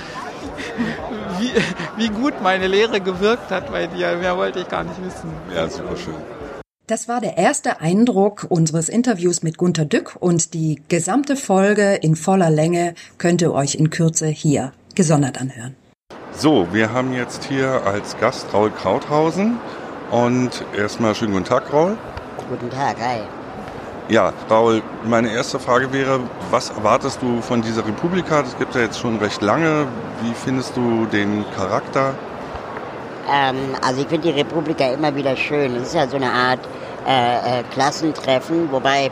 wie, 1.39 1.51
wie 1.97 2.09
gut 2.09 2.41
meine 2.41 2.67
Lehre 2.67 3.01
gewirkt 3.01 3.51
hat 3.51 3.71
bei 3.71 3.87
dir. 3.87 4.15
Mehr 4.17 4.37
wollte 4.37 4.59
ich 4.59 4.67
gar 4.67 4.83
nicht 4.83 5.03
wissen. 5.03 5.31
Ja, 5.53 5.69
super 5.69 5.95
schön. 5.97 6.15
Das 6.87 7.09
war 7.09 7.19
der 7.19 7.37
erste 7.37 7.81
Eindruck 7.81 8.45
unseres 8.47 8.87
Interviews 8.87 9.43
mit 9.43 9.57
Gunter 9.57 9.83
Dück 9.83 10.15
und 10.17 10.53
die 10.53 10.81
gesamte 10.87 11.35
Folge 11.35 11.95
in 11.95 12.15
voller 12.15 12.49
Länge 12.49 12.95
könnt 13.17 13.41
ihr 13.41 13.51
euch 13.51 13.75
in 13.75 13.89
Kürze 13.89 14.27
hier 14.27 14.71
gesondert 14.95 15.41
anhören. 15.41 15.75
So, 16.31 16.67
wir 16.71 16.93
haben 16.93 17.13
jetzt 17.13 17.43
hier 17.43 17.81
als 17.85 18.17
Gast 18.19 18.53
Raul 18.53 18.71
Krauthausen 18.71 19.57
und 20.11 20.63
erstmal 20.75 21.15
schönen 21.15 21.33
guten 21.33 21.45
Tag, 21.45 21.71
Raul. 21.71 21.97
Guten 22.49 22.69
Tag, 22.69 22.97
hi. 22.99 23.21
Ja, 24.09 24.31
Raul, 24.49 24.81
meine 25.03 25.31
erste 25.31 25.59
Frage 25.59 25.91
wäre, 25.91 26.21
was 26.49 26.69
erwartest 26.69 27.21
du 27.21 27.41
von 27.41 27.61
dieser 27.61 27.85
Republika? 27.85 28.41
Das 28.41 28.57
gibt 28.57 28.73
ja 28.73 28.81
jetzt 28.81 28.99
schon 28.99 29.17
recht 29.17 29.41
lange. 29.41 29.85
Wie 30.21 30.33
findest 30.33 30.77
du 30.77 31.05
den 31.07 31.43
Charakter? 31.55 32.13
Ähm, 33.29 33.75
also 33.85 34.01
ich 34.01 34.07
finde 34.07 34.31
die 34.31 34.39
Republika 34.39 34.85
immer 34.85 35.13
wieder 35.13 35.35
schön. 35.35 35.75
Es 35.75 35.89
ist 35.89 35.95
ja 35.95 36.07
so 36.07 36.15
eine 36.15 36.31
Art 36.31 36.59
äh, 37.05 37.59
äh, 37.59 37.63
Klassentreffen, 37.73 38.71
wobei 38.71 39.11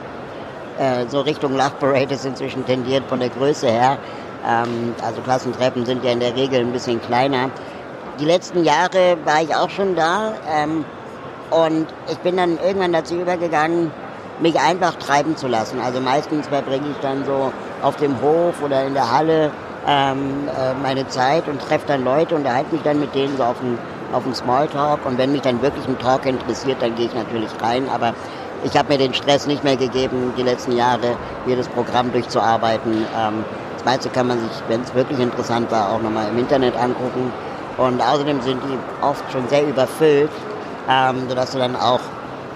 äh, 0.80 1.06
so 1.10 1.20
Richtung 1.20 1.54
Love 1.54 1.74
Parade 1.80 2.16
ist 2.16 2.26
inzwischen 2.26 2.66
tendiert 2.66 3.04
von 3.10 3.20
der 3.20 3.30
Größe 3.30 3.68
her. 3.68 3.98
Ähm, 4.48 4.96
also 5.04 5.20
Klassentreffen 5.22 5.86
sind 5.86 6.06
ja 6.06 6.12
in 6.12 6.22
der 6.22 6.36
Regel 6.36 6.62
ein 6.62 6.72
bisschen 6.72 7.02
kleiner. 7.02 7.50
Die 8.20 8.26
letzten 8.26 8.64
Jahre 8.64 9.18
war 9.26 9.42
ich 9.42 9.54
auch 9.54 9.70
schon 9.70 9.94
da 9.96 10.32
ähm, 10.50 10.86
und 11.50 11.86
ich 12.10 12.18
bin 12.20 12.38
dann 12.38 12.58
irgendwann 12.66 12.94
dazu 12.94 13.16
übergegangen, 13.16 13.92
mich 14.40 14.58
einfach 14.58 14.96
treiben 14.96 15.36
zu 15.36 15.48
lassen. 15.50 15.82
Also 15.82 16.00
meistens 16.00 16.48
verbringe 16.48 16.88
ich 16.92 16.98
dann 17.02 17.26
so 17.26 17.52
auf 17.82 17.98
dem 17.98 18.22
Hof 18.22 18.62
oder 18.64 18.86
in 18.86 18.94
der 18.94 19.12
Halle 19.12 19.52
ähm, 19.86 20.48
äh, 20.48 20.74
meine 20.82 21.06
Zeit 21.10 21.50
und 21.50 21.62
treffe 21.62 21.88
dann 21.88 22.06
Leute, 22.06 22.36
unterhalte 22.36 22.74
mich 22.74 22.84
dann 22.84 23.02
mit 23.02 23.14
denen 23.14 23.36
so 23.36 23.44
auf 23.44 23.60
dem 23.60 23.78
auf 24.14 24.24
den 24.24 24.34
Smalltalk 24.34 25.06
und 25.06 25.18
wenn 25.18 25.34
mich 25.34 25.42
dann 25.42 25.62
wirklich 25.62 25.86
ein 25.88 26.00
Talk 26.00 26.26
interessiert, 26.26 26.78
dann 26.82 26.96
gehe 26.96 27.08
ich 27.08 27.14
natürlich 27.14 27.50
rein, 27.62 27.90
aber 27.94 28.14
ich 28.64 28.78
habe 28.78 28.94
mir 28.94 28.98
den 28.98 29.14
Stress 29.14 29.46
nicht 29.46 29.64
mehr 29.64 29.76
gegeben, 29.76 30.34
die 30.38 30.44
letzten 30.44 30.72
Jahre 30.72 31.18
jedes 31.46 31.68
Programm 31.68 32.14
durchzuarbeiten. 32.14 32.94
Ähm, 32.94 33.44
das 33.74 33.84
meiste 33.84 34.10
kann 34.10 34.28
man 34.28 34.40
sich, 34.40 34.52
wenn 34.70 34.82
es 34.82 34.94
wirklich 34.94 35.20
interessant 35.20 35.70
war, 35.70 35.92
auch 35.92 36.02
nochmal 36.02 36.30
im 36.30 36.38
Internet 36.38 36.78
angucken 36.78 37.34
und 37.78 38.02
außerdem 38.02 38.42
sind 38.42 38.62
die 38.64 38.78
oft 39.04 39.24
schon 39.32 39.48
sehr 39.50 39.68
überfüllt, 39.68 40.32
ähm, 40.90 41.28
sodass 41.28 41.52
du 41.52 41.58
dann 41.58 41.76
auch 41.76 42.00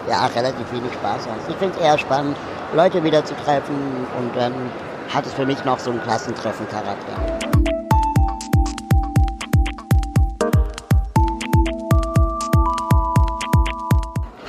ja, 0.08 0.26
relativ 0.28 0.72
wenig 0.72 0.94
Spaß 0.94 1.28
hast. 1.28 1.50
Ich 1.50 1.56
finde 1.58 1.76
es 1.78 1.82
eher 1.84 1.98
spannend, 1.98 2.38
Leute 2.74 3.04
wieder 3.04 3.24
zu 3.26 3.36
treffen 3.36 3.76
und 4.18 4.36
dann 4.36 4.54
hat 5.14 5.26
es 5.26 5.34
für 5.34 5.46
mich 5.46 5.64
noch 5.66 5.80
so 5.80 5.92
einen 5.92 6.02
Klassentreffen-Charakter. 6.04 7.40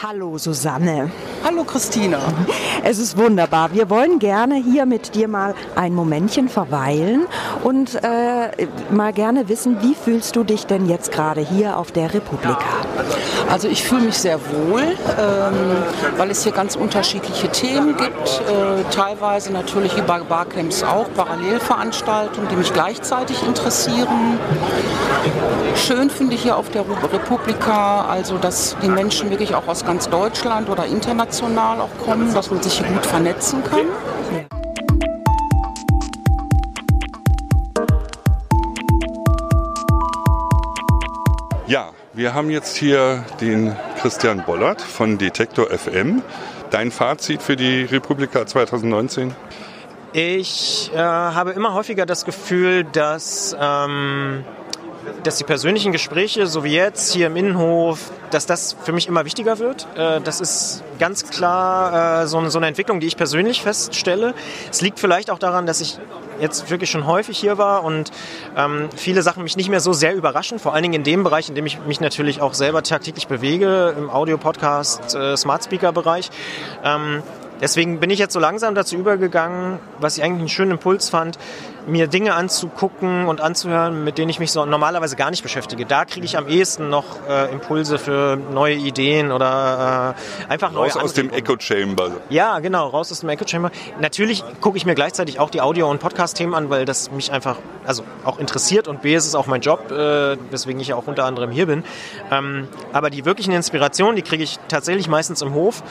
Hallo 0.03 0.39
Susanne. 0.39 1.11
Hallo 1.43 1.65
Christina. 1.65 2.19
Es 2.85 2.99
ist 2.99 3.17
wunderbar. 3.17 3.73
Wir 3.73 3.89
wollen 3.89 4.19
gerne 4.19 4.57
hier 4.57 4.85
mit 4.85 5.15
dir 5.15 5.27
mal 5.27 5.55
ein 5.75 5.95
Momentchen 5.95 6.51
verweilen 6.51 7.27
und 7.65 7.95
äh, 8.05 8.67
mal 8.91 9.15
gerne 9.15 9.49
wissen, 9.49 9.79
wie 9.81 9.95
fühlst 9.95 10.37
du 10.37 10.45
dich 10.45 10.67
denn 10.67 10.87
jetzt 10.87 11.13
gerade 11.13 11.41
hier 11.41 11.79
auf 11.79 11.93
der 11.93 12.13
Republika? 12.13 12.59
Also 13.49 13.69
ich 13.69 13.83
fühle 13.83 14.03
mich 14.03 14.19
sehr 14.19 14.39
wohl, 14.39 14.83
ähm, 14.83 15.55
weil 16.19 16.31
es 16.31 16.43
hier 16.43 16.53
ganz 16.53 16.77
unterschiedliche 16.77 17.49
Themen 17.49 17.97
gibt. 17.97 18.43
Äh, 18.47 18.85
teilweise 18.95 19.51
natürlich 19.51 19.97
wie 19.97 20.03
bei 20.03 20.21
Barcamps 20.21 20.83
auch 20.83 21.07
Parallelveranstaltungen, 21.15 22.51
die 22.51 22.57
mich 22.57 22.73
gleichzeitig 22.73 23.43
interessieren. 23.43 24.39
Schön 25.75 26.11
finde 26.11 26.35
ich 26.35 26.43
hier 26.43 26.57
auf 26.57 26.69
der 26.69 26.85
Republika, 27.13 28.05
also 28.05 28.37
dass 28.37 28.77
die 28.83 28.89
Menschen 28.89 29.31
wirklich 29.31 29.55
auch 29.55 29.67
aus 29.67 29.85
ganz 29.85 30.09
Deutschland 30.09 30.69
oder 30.69 30.85
international 30.85 31.30
auch 31.81 32.05
kommen, 32.05 32.33
dass 32.35 32.51
man 32.51 32.61
sich 32.63 32.79
hier 32.79 32.87
gut 32.89 33.07
vernetzen 33.07 33.63
kann. 33.63 33.87
Ja, 41.67 41.91
wir 42.15 42.35
haben 42.35 42.51
jetzt 42.51 42.77
hier 42.77 43.25
den 43.41 43.77
Christian 44.01 44.45
Bollert 44.45 44.81
von 44.81 45.19
Detektor 45.19 45.67
FM. 45.71 46.23
Dein 46.71 46.91
Fazit 46.91 47.43
für 47.43 47.55
die 47.55 47.85
Republika 47.85 48.45
2019? 48.45 49.33
Ich 50.13 50.91
äh, 50.93 50.99
habe 50.99 51.53
immer 51.53 51.75
häufiger 51.75 52.07
das 52.07 52.25
Gefühl, 52.25 52.83
dass 52.83 53.55
ähm, 53.59 54.45
dass 55.23 55.37
die 55.37 55.45
persönlichen 55.45 55.93
Gespräche, 55.93 56.47
so 56.47 56.65
wie 56.65 56.75
jetzt 56.75 57.13
hier 57.13 57.27
im 57.27 57.37
Innenhof, 57.37 58.11
dass 58.31 58.47
das 58.47 58.77
für 58.85 58.93
mich 58.93 59.09
immer 59.09 59.25
wichtiger 59.25 59.59
wird. 59.59 59.87
Äh, 59.97 60.21
das 60.21 60.41
ist 60.41 60.83
ganz 60.99 61.29
klar 61.31 62.23
äh, 62.23 62.27
so 62.27 62.39
eine 62.39 62.67
Entwicklung, 62.67 63.01
die 63.01 63.07
ich 63.07 63.17
persönlich 63.17 63.63
feststelle. 63.63 64.35
Es 64.71 64.81
liegt 64.81 64.99
vielleicht 64.99 65.31
auch 65.31 65.39
daran, 65.39 65.67
dass 65.67 65.81
ich 65.81 65.99
jetzt 66.41 66.71
wirklich 66.71 66.91
schon 66.91 67.07
häufig 67.07 67.39
hier 67.39 67.59
war 67.59 67.85
und 67.85 68.11
ähm, 68.57 68.89
viele 68.97 69.23
Sachen 69.23 69.43
mich 69.43 69.57
nicht 69.57 69.69
mehr 69.69 69.81
so 69.81 69.93
sehr 69.93 70.15
überraschen, 70.15 70.59
vor 70.59 70.75
allen 70.75 70.83
Dingen 70.83 70.95
in 70.95 71.05
dem 71.05 71.23
Bereich, 71.23 71.49
in 71.49 71.55
dem 71.55 71.67
ich 71.67 71.79
mich 71.87 72.01
natürlich 72.01 72.41
auch 72.41 72.55
selber 72.55 72.83
tagtäglich 72.83 73.29
bewege, 73.29 73.95
im 73.97 74.11
Audio-Podcast, 74.11 75.15
äh, 75.15 75.37
Smart 75.37 75.65
Speaker-Bereich. 75.65 76.31
Ähm, 76.83 77.23
deswegen 77.61 78.01
bin 78.01 78.11
ich 78.11 78.19
jetzt 78.19 78.33
so 78.33 78.41
langsam 78.41 78.75
dazu 78.75 78.97
übergegangen, 78.97 79.79
was 79.99 80.17
ich 80.17 80.25
eigentlich 80.25 80.41
einen 80.41 80.49
schönen 80.49 80.71
Impuls 80.73 81.11
fand, 81.11 81.39
mir 81.91 82.07
Dinge 82.07 82.35
anzugucken 82.35 83.27
und 83.27 83.41
anzuhören, 83.41 84.05
mit 84.05 84.19
denen 84.19 84.31
ich 84.31 84.39
mich 84.39 84.53
so 84.53 84.65
normalerweise 84.65 85.17
gar 85.17 85.31
nicht 85.31 85.43
beschäftige. 85.43 85.87
Da 85.87 86.05
kriege 86.05 86.25
ich 86.25 86.39
am 86.39 86.49
ehesten 86.49 86.89
noch 86.89 87.05
äh, 87.29 87.53
Impulse 87.53 87.99
für 87.99 88.37
neue 88.37 88.75
Ideen 88.75 89.33
oder 89.33 90.15
äh, 90.49 90.51
einfach 90.51 90.75
raus 90.75 90.97
aus 90.97 91.13
dem 91.13 91.31
Echo 91.31 91.57
Chamber. 91.59 92.13
Ja, 92.29 92.59
genau, 92.61 92.89
raus 92.89 93.11
aus 93.11 93.21
dem 93.21 93.29
Echo 93.29 93.47
Chamber. 93.47 93.71
Natürlich 94.01 94.45
gucke 94.61 94.77
ich 94.77 94.87
mir 94.87 94.95
gleichzeitig 94.95 95.41
auch 95.41 95.51
die 95.51 95.61
Audio- 95.61 95.91
und 95.91 95.99
Podcast-Themen 96.01 96.55
an, 96.55 96.71
weil 96.71 96.85
das 96.85 97.11
mich 97.11 97.33
einfach 97.33 97.57
also 97.85 98.05
auch 98.25 98.39
interessiert 98.39 98.89
und 98.89 99.03
B 99.03 99.15
ist 99.15 99.27
es 99.27 99.35
auch 99.35 99.47
mein 99.47 99.61
Job, 99.61 99.91
äh, 99.91 100.37
weswegen 100.51 100.81
ich 100.81 100.89
ja 100.89 100.97
auch 100.97 101.07
unter 101.07 101.25
anderem 101.25 101.51
hier 101.51 101.67
bin. 101.67 101.85
Ähm, 102.31 102.69
aber 102.93 103.11
die 103.11 103.25
wirklichen 103.25 103.53
Inspirationen, 103.53 104.17
die 104.17 104.23
kriege 104.23 104.45
ich 104.45 104.59
tatsächlich 104.69 105.09
meistens 105.09 105.43
im 105.43 105.55
Hof 105.55 105.83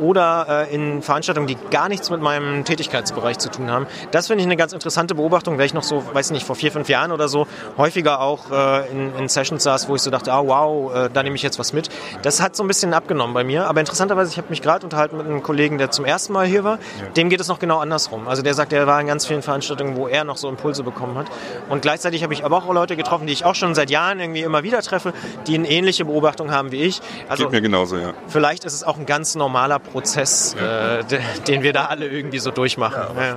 oder 0.00 0.66
äh, 0.68 0.74
in 0.74 1.02
Veranstaltungen, 1.02 1.46
die 1.46 1.56
gar 1.70 1.88
nichts 1.88 2.10
mit 2.10 2.20
meinem 2.20 2.64
Tätigkeitsbereich 2.64 3.38
zu 3.38 3.50
tun 3.50 3.70
haben. 3.70 3.86
Das 4.10 4.26
finde 4.26 4.42
ich 4.42 4.46
eine 4.46 4.56
ganz 4.56 4.72
interessante 4.72 5.14
Beobachtung, 5.14 5.58
weil 5.58 5.66
ich 5.66 5.74
noch 5.74 5.82
so, 5.82 6.02
weiß 6.12 6.30
nicht, 6.30 6.46
vor 6.46 6.56
vier, 6.56 6.72
fünf 6.72 6.88
Jahren 6.88 7.12
oder 7.12 7.28
so 7.28 7.46
häufiger 7.76 8.20
auch 8.20 8.50
äh, 8.50 8.90
in, 8.90 9.14
in, 9.16 9.28
Sessions 9.28 9.62
saß, 9.62 9.88
wo 9.88 9.94
ich 9.94 10.02
so 10.02 10.10
dachte, 10.10 10.32
ah 10.32 10.42
wow, 10.44 10.94
äh, 10.94 11.10
da 11.12 11.22
nehme 11.22 11.36
ich 11.36 11.42
jetzt 11.42 11.58
was 11.58 11.72
mit. 11.72 11.88
Das 12.22 12.40
hat 12.40 12.56
so 12.56 12.64
ein 12.64 12.68
bisschen 12.68 12.94
abgenommen 12.94 13.34
bei 13.34 13.44
mir. 13.44 13.66
Aber 13.66 13.80
interessanterweise, 13.80 14.30
ich 14.30 14.38
habe 14.38 14.48
mich 14.50 14.62
gerade 14.62 14.84
unterhalten 14.84 15.16
mit 15.16 15.26
einem 15.26 15.42
Kollegen, 15.42 15.78
der 15.78 15.90
zum 15.90 16.04
ersten 16.04 16.32
Mal 16.32 16.46
hier 16.46 16.64
war. 16.64 16.78
Ja. 17.00 17.08
Dem 17.10 17.30
geht 17.30 17.40
es 17.40 17.48
noch 17.48 17.58
genau 17.58 17.78
andersrum. 17.78 18.28
Also 18.28 18.42
der 18.42 18.54
sagt, 18.54 18.72
er 18.72 18.86
war 18.86 19.00
in 19.00 19.06
ganz 19.06 19.26
vielen 19.26 19.42
Veranstaltungen, 19.42 19.96
wo 19.96 20.08
er 20.08 20.24
noch 20.24 20.36
so 20.36 20.48
Impulse 20.48 20.82
bekommen 20.82 21.16
hat. 21.16 21.26
Und 21.68 21.82
gleichzeitig 21.82 22.22
habe 22.22 22.32
ich 22.32 22.44
aber 22.44 22.56
auch 22.56 22.72
Leute 22.72 22.96
getroffen, 22.96 23.26
die 23.26 23.32
ich 23.32 23.44
auch 23.44 23.54
schon 23.54 23.74
seit 23.74 23.90
Jahren 23.90 24.20
irgendwie 24.20 24.42
immer 24.42 24.62
wieder 24.62 24.82
treffe, 24.82 25.12
die 25.46 25.54
eine 25.54 25.68
ähnliche 25.68 26.04
Beobachtung 26.04 26.50
haben 26.50 26.72
wie 26.72 26.82
ich. 26.82 27.00
Also 27.28 27.44
Geht 27.44 27.52
mir 27.52 27.62
genauso, 27.62 27.96
ja. 27.96 28.12
Vielleicht 28.28 28.64
ist 28.64 28.74
es 28.74 28.84
auch 28.84 28.98
ein 28.98 29.06
ganz 29.06 29.34
normaler 29.34 29.78
Prozess, 29.92 30.54
ja. 30.58 30.98
äh, 30.98 31.04
den 31.46 31.62
wir 31.62 31.72
da 31.72 31.86
alle 31.86 32.06
irgendwie 32.06 32.38
so 32.38 32.50
durchmachen. 32.50 33.16
Ja, 33.16 33.36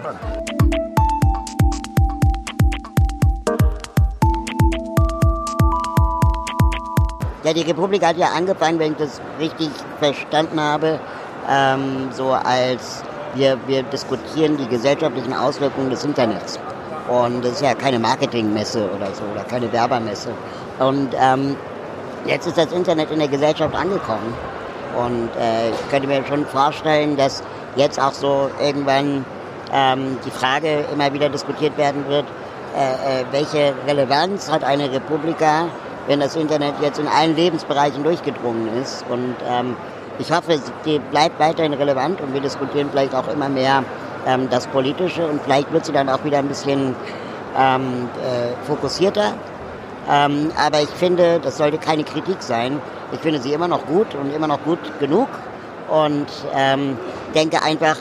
Ja, 7.43 7.53
die 7.53 7.61
Republik 7.61 8.05
hat 8.05 8.17
ja 8.17 8.27
angefangen, 8.35 8.77
wenn 8.77 8.91
ich 8.91 8.99
das 8.99 9.19
richtig 9.39 9.69
verstanden 9.97 10.61
habe, 10.61 10.99
ähm, 11.49 12.09
so 12.11 12.31
als 12.33 13.03
wir, 13.33 13.57
wir 13.65 13.81
diskutieren 13.81 14.57
die 14.57 14.67
gesellschaftlichen 14.67 15.33
Auswirkungen 15.33 15.89
des 15.89 16.03
Internets. 16.03 16.59
Und 17.09 17.43
das 17.43 17.53
ist 17.53 17.61
ja 17.61 17.73
keine 17.73 17.97
Marketingmesse 17.97 18.87
oder 18.95 19.07
so 19.13 19.23
oder 19.23 19.43
keine 19.43 19.71
Werbermesse. 19.73 20.29
Und 20.77 21.09
ähm, 21.19 21.55
jetzt 22.27 22.45
ist 22.45 22.57
das 22.57 22.71
Internet 22.71 23.09
in 23.09 23.17
der 23.17 23.27
Gesellschaft 23.27 23.73
angekommen. 23.75 24.35
Und 24.97 25.29
äh, 25.39 25.69
ich 25.69 25.89
könnte 25.89 26.07
mir 26.07 26.25
schon 26.25 26.45
vorstellen, 26.45 27.17
dass 27.17 27.43
jetzt 27.75 27.99
auch 27.99 28.13
so 28.13 28.49
irgendwann 28.61 29.25
ähm, 29.73 30.17
die 30.25 30.31
Frage 30.31 30.85
immer 30.93 31.13
wieder 31.13 31.29
diskutiert 31.29 31.77
werden 31.77 32.07
wird, 32.07 32.25
äh, 32.75 33.21
äh, 33.21 33.25
welche 33.31 33.73
Relevanz 33.87 34.51
hat 34.51 34.63
eine 34.63 34.91
Republika 34.91 35.67
wenn 36.07 36.19
das 36.19 36.35
Internet 36.35 36.75
jetzt 36.81 36.99
in 36.99 37.07
allen 37.07 37.35
Lebensbereichen 37.35 38.03
durchgedrungen 38.03 38.69
ist. 38.81 39.05
Und 39.09 39.35
ähm, 39.47 39.75
ich 40.19 40.31
hoffe, 40.31 40.59
die 40.85 40.99
bleibt 40.99 41.39
weiterhin 41.39 41.73
relevant 41.73 42.21
und 42.21 42.33
wir 42.33 42.41
diskutieren 42.41 42.89
vielleicht 42.91 43.15
auch 43.15 43.27
immer 43.27 43.49
mehr 43.49 43.83
ähm, 44.27 44.49
das 44.49 44.67
Politische 44.67 45.25
und 45.27 45.41
vielleicht 45.41 45.71
wird 45.71 45.85
sie 45.85 45.93
dann 45.93 46.09
auch 46.09 46.23
wieder 46.23 46.39
ein 46.39 46.47
bisschen 46.47 46.95
ähm, 47.57 48.09
äh, 48.23 48.65
fokussierter. 48.65 49.33
Ähm, 50.09 50.51
aber 50.57 50.81
ich 50.81 50.89
finde, 50.89 51.39
das 51.39 51.57
sollte 51.57 51.77
keine 51.77 52.03
Kritik 52.03 52.41
sein. 52.41 52.81
Ich 53.11 53.19
finde 53.19 53.39
sie 53.39 53.53
immer 53.53 53.67
noch 53.67 53.85
gut 53.85 54.15
und 54.15 54.33
immer 54.33 54.47
noch 54.47 54.63
gut 54.63 54.79
genug 54.99 55.27
und 55.89 56.27
ähm, 56.53 56.97
denke 57.35 57.61
einfach, 57.61 57.97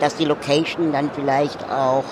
dass 0.00 0.16
die 0.16 0.24
Location 0.24 0.92
dann 0.92 1.10
vielleicht 1.14 1.70
auch 1.70 2.04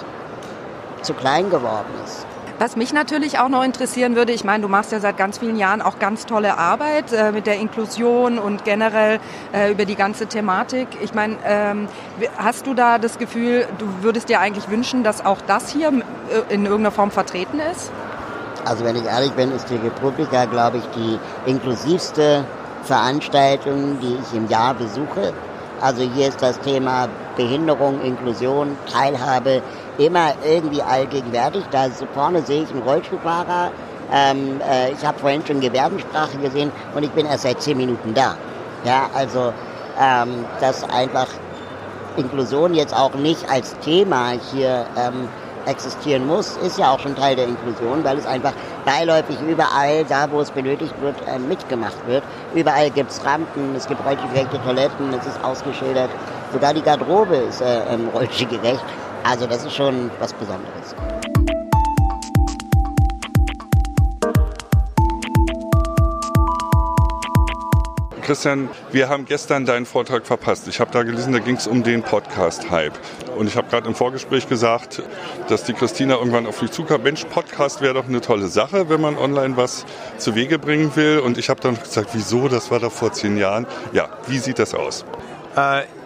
zu 1.02 1.14
klein 1.14 1.50
geworden 1.50 1.88
ist. 2.05 2.26
Was 2.59 2.75
mich 2.75 2.95
natürlich 2.95 3.38
auch 3.38 3.50
noch 3.50 3.62
interessieren 3.62 4.16
würde, 4.16 4.33
ich 4.33 4.43
meine, 4.43 4.62
du 4.62 4.69
machst 4.69 4.90
ja 4.90 4.99
seit 4.99 5.19
ganz 5.19 5.37
vielen 5.37 5.57
Jahren 5.57 5.83
auch 5.83 5.99
ganz 5.99 6.25
tolle 6.25 6.57
Arbeit 6.57 7.12
äh, 7.12 7.31
mit 7.31 7.47
der 7.47 7.57
Inklusion 7.57 8.38
und 8.38 8.64
generell 8.64 9.21
äh, 9.52 9.71
über 9.73 9.85
die 9.85 9.95
ganze 9.95 10.26
Thematik. 10.26 10.88
Ich 11.02 11.12
meine, 11.12 11.37
ähm, 11.45 11.87
hast 12.38 12.66
du 12.66 12.73
da 12.73 12.97
das 12.99 13.19
Gefühl, 13.19 13.69
du 13.78 13.87
würdest 14.00 14.31
dir 14.31 14.40
eigentlich 14.40 14.71
wünschen, 14.71 15.05
dass 15.05 15.25
auch 15.25 15.43
das 15.47 15.71
hier 15.71 15.88
äh, 15.88 16.55
in 16.55 16.64
irgendeiner 16.64 16.93
Form 16.93 17.11
vertreten 17.11 17.61
ist? 17.61 17.90
Also 18.67 18.85
wenn 18.85 18.97
ich 18.97 19.05
ehrlich 19.05 19.33
bin, 19.33 19.53
ist 19.53 19.71
die 19.71 19.77
Republika, 19.77 20.45
glaube 20.45 20.79
ich, 20.79 20.85
die 20.97 21.19
inklusivste 21.49 22.45
Veranstaltung, 22.83 23.99
die 24.01 24.19
ich 24.21 24.37
im 24.37 24.49
Jahr 24.49 24.75
besuche. 24.75 25.33
Also 25.81 26.03
hier 26.03 26.29
ist 26.29 26.43
das 26.43 26.59
Thema 26.61 27.09
Behinderung, 27.37 28.01
Inklusion, 28.03 28.77
Teilhabe 28.93 29.63
immer 29.99 30.33
irgendwie 30.45 30.83
allgegenwärtig. 30.83 31.65
Da 31.71 31.87
vorne 32.13 32.43
sehe 32.43 32.65
ich 32.65 32.71
einen 32.71 32.83
Rollstuhlfahrer. 32.83 33.71
Ähm, 34.13 34.61
äh, 34.61 34.93
ich 34.93 35.07
habe 35.07 35.19
vorhin 35.19 35.45
schon 35.47 35.61
Gebärdensprache 35.61 36.39
gesehen 36.39 36.73
und 36.95 37.05
ich 37.05 37.11
bin 37.11 37.27
erst 37.27 37.43
seit 37.43 37.63
zehn 37.63 37.77
Minuten 37.77 38.15
da. 38.15 38.37
Ja, 38.85 39.11
also 39.15 39.53
ähm, 40.01 40.45
dass 40.61 40.83
einfach 40.91 41.29
Inklusion 42.17 42.75
jetzt 42.75 42.95
auch 42.97 43.15
nicht 43.15 43.49
als 43.51 43.79
Thema 43.81 44.31
hier 44.53 44.87
ähm, 44.97 45.29
existieren 45.67 46.27
muss, 46.27 46.57
ist 46.59 46.79
ja 46.79 46.91
auch 46.91 47.01
schon 47.01 47.15
Teil 47.15 47.37
der 47.37 47.47
Inklusion, 47.47 48.05
weil 48.05 48.19
es 48.19 48.27
einfach 48.27 48.53
beiläufig 48.85 49.37
überall, 49.47 50.05
da 50.05 50.31
wo 50.31 50.41
es 50.41 50.51
benötigt 50.51 50.95
wird, 51.01 51.17
äh, 51.27 51.39
mitgemacht 51.39 52.07
wird. 52.07 52.25
Überall 52.55 52.91
gibt 52.91 53.11
es 53.11 53.25
Rampen, 53.25 53.75
es 53.75 53.87
gibt 53.87 54.05
rollstuhlgerechte 54.05 54.63
Toiletten, 54.63 55.13
es 55.13 55.27
ist 55.27 55.43
ausgeschildert. 55.45 56.11
Sogar 56.53 56.73
die 56.73 56.83
Garderobe 56.83 57.37
ist 57.37 57.61
äh, 57.61 57.83
ähm, 57.93 58.09
rollstuhlgerecht. 58.15 58.85
Also 59.25 59.47
das 59.47 59.65
ist 59.65 59.75
schon 59.75 60.11
was 60.21 60.33
Besonderes. 60.33 60.95
Christian, 68.26 68.68
wir 68.90 69.09
haben 69.09 69.25
gestern 69.25 69.66
deinen 69.66 69.87
Vortrag 69.87 70.26
verpasst. 70.26 70.66
Ich 70.66 70.80
habe 70.80 70.90
da 70.90 71.04
gelesen, 71.04 71.33
da 71.33 71.38
ging 71.38 71.54
es 71.54 71.68
um 71.68 71.85
den 71.85 72.02
Podcast-Hype. 72.02 72.99
Und 73.38 73.47
ich 73.47 73.56
habe 73.56 73.68
gerade 73.68 73.87
im 73.87 73.95
Vorgespräch 73.95 74.49
gesagt, 74.49 75.00
dass 75.49 75.62
die 75.62 75.75
Christina 75.75 76.16
irgendwann 76.16 76.45
auf 76.49 76.61
mich 76.61 76.73
zukam. 76.73 77.04
Mensch, 77.04 77.25
Podcast 77.26 77.83
wäre 77.83 77.95
doch 77.95 78.09
eine 78.09 78.21
tolle 78.21 78.49
Sache, 78.49 78.88
wenn 78.88 79.00
man 79.00 79.16
online 79.16 79.56
was 79.56 79.87
zu 80.18 80.35
Wege 80.35 80.59
bringen 80.59 80.90
will. 80.97 81.21
Und 81.21 81.38
ich 81.38 81.49
habe 81.49 81.61
dann 81.61 81.78
gesagt, 81.80 82.11
wieso? 82.14 82.49
Das 82.49 82.68
war 82.73 82.80
doch 82.80 82.90
vor 82.90 83.12
zehn 83.12 83.37
Jahren. 83.37 83.64
Ja, 83.92 84.09
wie 84.26 84.38
sieht 84.38 84.59
das 84.59 84.75
aus? 84.75 85.04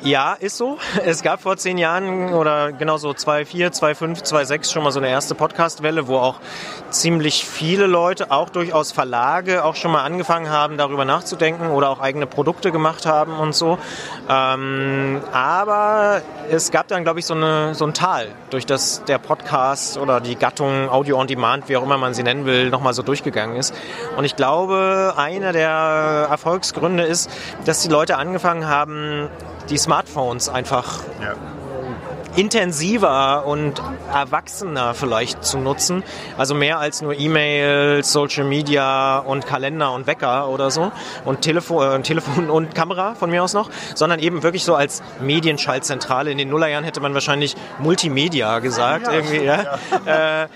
Ja, 0.03 0.33
ist 0.33 0.57
so. 0.57 0.79
Es 1.05 1.23
gab 1.23 1.43
vor 1.43 1.59
zehn 1.59 1.77
Jahren 1.77 2.33
oder 2.33 2.73
genauso 2.73 3.11
2.4, 3.11 3.79
2.5, 3.79 4.25
2.6 4.25 4.73
schon 4.73 4.83
mal 4.83 4.93
so 4.93 4.99
eine 4.99 5.11
erste 5.11 5.35
Podcast-Welle, 5.35 6.09
wo 6.09 6.17
auch 6.17 6.41
ziemlich 6.89 7.45
viele 7.45 7.87
Leute, 7.87 8.31
auch 8.31 8.49
durchaus 8.49 8.93
Verlage, 8.93 9.63
auch 9.63 9.75
schon 9.77 9.93
mal 9.93 10.03
angefangen 10.03 10.49
haben, 10.49 10.79
darüber 10.79 11.05
nachzudenken 11.05 11.69
oder 11.69 11.91
auch 11.91 12.01
eigene 12.01 12.27
Produkte 12.27 12.73
gemacht 12.73 13.05
haben 13.05 13.37
und 13.37 13.55
so. 13.55 13.77
Ähm, 14.27 15.21
aber 15.33 16.23
es 16.49 16.71
gab 16.71 16.89
dann, 16.89 17.05
glaube 17.05 17.21
ich, 17.21 17.27
so, 17.27 17.35
eine, 17.35 17.75
so 17.75 17.85
ein 17.85 17.93
Tal, 17.93 18.29
durch 18.49 18.65
das 18.65 19.05
der 19.05 19.19
Podcast 19.19 19.99
oder 19.99 20.21
die 20.23 20.37
Gattung 20.37 20.89
Audio 20.89 21.19
on 21.19 21.27
Demand, 21.27 21.69
wie 21.69 21.77
auch 21.77 21.83
immer 21.83 21.99
man 21.99 22.15
sie 22.15 22.23
nennen 22.23 22.47
will, 22.47 22.71
nochmal 22.71 22.95
so 22.95 23.03
durchgegangen 23.03 23.57
ist. 23.57 23.75
Und 24.17 24.25
ich 24.25 24.35
glaube, 24.35 25.13
einer 25.19 25.53
der 25.53 26.29
Erfolgsgründe 26.31 27.03
ist, 27.03 27.31
dass 27.67 27.83
die 27.83 27.89
Leute 27.89 28.17
angefangen 28.17 28.67
haben, 28.67 29.29
die 29.71 29.79
Smartphones 29.79 30.49
einfach 30.49 31.01
ja 31.21 31.35
intensiver 32.37 33.45
und 33.47 33.83
erwachsener 34.13 34.95
vielleicht 34.95 35.45
zu 35.45 35.59
nutzen. 35.59 36.03
Also 36.39 36.55
mehr 36.55 36.79
als 36.79 37.03
nur 37.03 37.19
E-Mail, 37.19 38.05
Social 38.05 38.45
Media 38.45 39.19
und 39.19 39.47
Kalender 39.47 39.93
und 39.93 40.07
Wecker 40.07 40.49
oder 40.49 40.71
so 40.71 40.93
und 41.25 41.43
Telefon, 41.43 42.01
äh, 42.01 42.03
Telefon 42.03 42.51
und 42.51 42.75
Kamera 42.75 43.15
von 43.15 43.31
mir 43.31 43.43
aus 43.43 43.53
noch, 43.53 43.71
sondern 43.95 44.21
eben 44.21 44.43
wirklich 44.43 44.65
so 44.65 44.75
als 44.75 45.03
Medienschaltzentrale. 45.21 46.31
In 46.31 46.39
den 46.39 46.51
Nullerjahren 46.51 46.85
hätte 46.85 47.01
man 47.01 47.15
wahrscheinlich 47.15 47.57
Multimedia 47.79 48.61
gesagt. 48.61 49.07
Ja, 49.07 49.13
irgendwie, 49.13 49.45
ja. 49.45 49.79
Äh, 50.45 50.49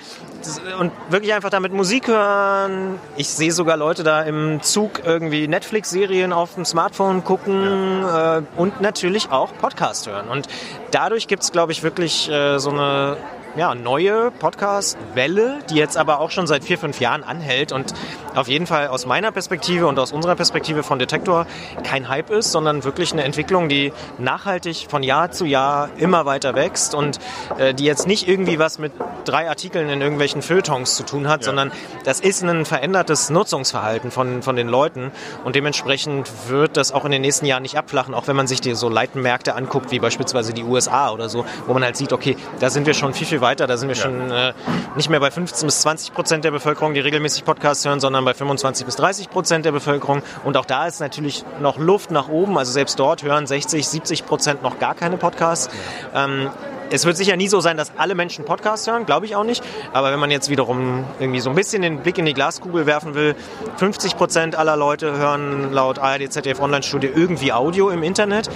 und 0.78 0.92
wirklich 1.08 1.32
einfach 1.32 1.50
damit 1.50 1.72
Musik 1.72 2.08
hören. 2.08 2.98
Ich 3.16 3.28
sehe 3.28 3.52
sogar 3.52 3.76
Leute 3.76 4.02
da 4.02 4.22
im 4.22 4.62
Zug 4.62 5.02
irgendwie 5.04 5.48
Netflix-Serien 5.48 6.32
auf 6.32 6.54
dem 6.54 6.64
Smartphone 6.64 7.24
gucken 7.24 8.00
ja. 8.02 8.38
äh, 8.38 8.42
und 8.56 8.80
natürlich 8.80 9.30
auch 9.30 9.52
Podcast 9.58 10.06
hören. 10.06 10.28
Und 10.28 10.48
dadurch 10.90 11.28
gibt 11.28 11.42
es, 11.42 11.52
glaube 11.52 11.72
ich, 11.72 11.82
wirklich 11.82 12.30
äh, 12.30 12.58
so 12.58 12.70
eine 12.70 13.16
ja, 13.56 13.74
neue 13.74 14.32
Podcast-Welle, 14.32 15.60
die 15.70 15.76
jetzt 15.76 15.96
aber 15.96 16.18
auch 16.18 16.30
schon 16.30 16.46
seit 16.46 16.64
vier, 16.64 16.76
fünf 16.76 17.00
Jahren 17.00 17.22
anhält 17.22 17.70
und 17.70 17.94
auf 18.34 18.48
jeden 18.48 18.66
Fall 18.66 18.88
aus 18.88 19.06
meiner 19.06 19.30
Perspektive 19.30 19.86
und 19.86 19.98
aus 19.98 20.10
unserer 20.10 20.34
Perspektive 20.34 20.82
von 20.82 20.98
Detektor 20.98 21.46
kein 21.84 22.08
Hype 22.08 22.30
ist, 22.30 22.50
sondern 22.50 22.82
wirklich 22.82 23.12
eine 23.12 23.22
Entwicklung, 23.22 23.68
die 23.68 23.92
nachhaltig 24.18 24.86
von 24.88 25.04
Jahr 25.04 25.30
zu 25.30 25.44
Jahr 25.44 25.90
immer 25.98 26.26
weiter 26.26 26.56
wächst 26.56 26.96
und 26.96 27.20
äh, 27.58 27.74
die 27.74 27.84
jetzt 27.84 28.08
nicht 28.08 28.26
irgendwie 28.26 28.58
was 28.58 28.78
mit 28.78 28.92
drei 29.24 29.48
Artikeln 29.48 29.88
in 29.88 30.00
irgendwelchen 30.00 30.42
Feuilletons 30.42 30.96
zu 30.96 31.04
tun 31.04 31.28
hat, 31.28 31.42
ja. 31.42 31.46
sondern 31.46 31.70
das 32.04 32.18
ist 32.18 32.42
ein 32.42 32.64
verändertes 32.64 33.30
Nutzungsverhalten 33.30 34.10
von, 34.10 34.42
von 34.42 34.56
den 34.56 34.68
Leuten 34.68 35.12
und 35.44 35.54
dementsprechend 35.54 36.28
wird 36.48 36.76
das 36.76 36.90
auch 36.90 37.04
in 37.04 37.12
den 37.12 37.22
nächsten 37.22 37.46
Jahren 37.46 37.62
nicht 37.62 37.78
abflachen, 37.78 38.14
auch 38.14 38.26
wenn 38.26 38.36
man 38.36 38.48
sich 38.48 38.60
die 38.60 38.74
so 38.74 38.88
Leitenmärkte 38.88 39.54
anguckt, 39.54 39.92
wie 39.92 40.00
beispielsweise 40.00 40.52
die 40.52 40.64
USA 40.64 41.12
oder 41.12 41.28
so, 41.28 41.44
wo 41.66 41.72
man 41.72 41.84
halt 41.84 41.96
sieht, 41.96 42.12
okay, 42.12 42.36
da 42.58 42.68
sind 42.68 42.86
wir 42.86 42.94
schon 42.94 43.14
viel, 43.14 43.26
viel 43.26 43.40
weiter. 43.44 43.68
Da 43.68 43.76
sind 43.76 43.88
wir 43.88 43.94
ja. 43.94 44.02
schon 44.02 44.32
äh, 44.32 44.52
nicht 44.96 45.08
mehr 45.08 45.20
bei 45.20 45.30
15 45.30 45.66
bis 45.66 45.82
20 45.82 46.12
Prozent 46.12 46.44
der 46.44 46.50
Bevölkerung, 46.50 46.94
die 46.94 47.00
regelmäßig 47.00 47.44
Podcasts 47.44 47.84
hören, 47.84 48.00
sondern 48.00 48.24
bei 48.24 48.34
25 48.34 48.84
bis 48.84 48.96
30 48.96 49.30
Prozent 49.30 49.64
der 49.64 49.70
Bevölkerung. 49.70 50.22
Und 50.42 50.56
auch 50.56 50.64
da 50.64 50.88
ist 50.88 50.98
natürlich 50.98 51.44
noch 51.60 51.78
Luft 51.78 52.10
nach 52.10 52.28
oben. 52.28 52.58
Also 52.58 52.72
selbst 52.72 52.98
dort 52.98 53.22
hören 53.22 53.46
60, 53.46 53.86
70 53.86 54.26
Prozent 54.26 54.64
noch 54.64 54.80
gar 54.80 54.96
keine 54.96 55.16
Podcasts. 55.16 55.70
Ja. 56.12 56.24
Ähm, 56.24 56.50
es 56.90 57.04
wird 57.04 57.16
sicher 57.16 57.36
nie 57.36 57.48
so 57.48 57.60
sein, 57.60 57.76
dass 57.76 57.92
alle 57.96 58.14
Menschen 58.14 58.44
Podcasts 58.44 58.86
hören, 58.86 59.06
glaube 59.06 59.26
ich 59.26 59.36
auch 59.36 59.44
nicht. 59.44 59.62
Aber 59.92 60.12
wenn 60.12 60.18
man 60.18 60.30
jetzt 60.30 60.50
wiederum 60.50 61.04
irgendwie 61.18 61.40
so 61.40 61.50
ein 61.50 61.56
bisschen 61.56 61.82
den 61.82 61.98
Blick 61.98 62.18
in 62.18 62.26
die 62.26 62.34
Glaskugel 62.34 62.86
werfen 62.86 63.14
will, 63.14 63.34
50 63.76 64.16
Prozent 64.16 64.56
aller 64.56 64.76
Leute 64.76 65.16
hören 65.16 65.72
laut 65.72 65.98
ARD, 65.98 66.32
ZDF 66.32 66.60
Online-Studie 66.60 67.10
irgendwie 67.14 67.52
Audio 67.52 67.90
im 67.90 68.02
Internet. 68.02 68.50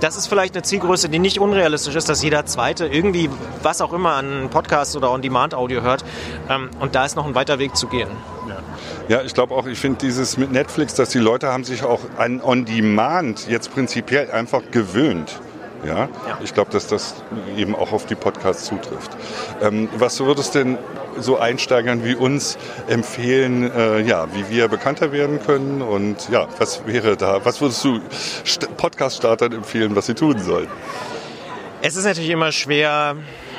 Das 0.00 0.16
ist 0.16 0.26
vielleicht 0.26 0.54
eine 0.54 0.62
Zielgröße, 0.62 1.08
die 1.08 1.18
nicht 1.18 1.38
unrealistisch 1.38 1.94
ist, 1.94 2.08
dass 2.08 2.22
jeder 2.22 2.44
Zweite 2.46 2.86
irgendwie 2.86 3.30
was 3.62 3.80
auch 3.80 3.92
immer 3.92 4.14
an 4.14 4.48
Podcasts 4.50 4.96
oder 4.96 5.12
On-Demand-Audio 5.12 5.82
hört. 5.82 6.04
Ähm, 6.48 6.70
und 6.80 6.94
da 6.94 7.04
ist 7.04 7.14
noch 7.14 7.26
ein 7.26 7.34
weiter 7.34 7.58
Weg 7.58 7.76
zu 7.76 7.86
gehen. 7.86 8.08
Ja, 9.08 9.22
ich 9.22 9.34
glaube 9.34 9.54
auch, 9.54 9.66
ich 9.66 9.78
finde 9.78 9.98
dieses 9.98 10.36
mit 10.36 10.52
Netflix, 10.52 10.94
dass 10.94 11.10
die 11.10 11.18
Leute 11.18 11.48
haben 11.48 11.64
sich 11.64 11.82
auch 11.82 12.00
an 12.16 12.40
On-Demand 12.40 13.48
jetzt 13.48 13.72
prinzipiell 13.72 14.30
einfach 14.30 14.62
gewöhnt. 14.70 15.40
Ja, 15.84 16.08
ja. 16.26 16.38
ich 16.42 16.54
glaube, 16.54 16.70
dass 16.70 16.86
das 16.86 17.14
eben 17.56 17.74
auch 17.74 17.92
auf 17.92 18.06
die 18.06 18.14
Podcasts 18.14 18.66
zutrifft. 18.66 19.10
Ähm, 19.60 19.88
was 19.96 20.20
würdest 20.20 20.54
denn 20.54 20.78
so 21.18 21.38
Einsteigern 21.38 22.04
wie 22.04 22.14
uns 22.14 22.56
empfehlen, 22.88 23.70
äh, 23.70 24.00
ja, 24.00 24.28
wie 24.34 24.48
wir 24.48 24.68
bekannter 24.68 25.12
werden 25.12 25.40
können 25.44 25.82
und 25.82 26.28
ja, 26.30 26.46
was 26.58 26.86
wäre 26.86 27.16
da, 27.16 27.44
was 27.44 27.60
würdest 27.60 27.84
du 27.84 28.00
Podcast-Startern 28.76 29.52
empfehlen, 29.52 29.96
was 29.96 30.06
sie 30.06 30.14
tun 30.14 30.38
sollen? 30.38 30.68
Es 31.82 31.96
ist 31.96 32.04
natürlich 32.04 32.30
immer 32.30 32.52
schwer, 32.52 33.16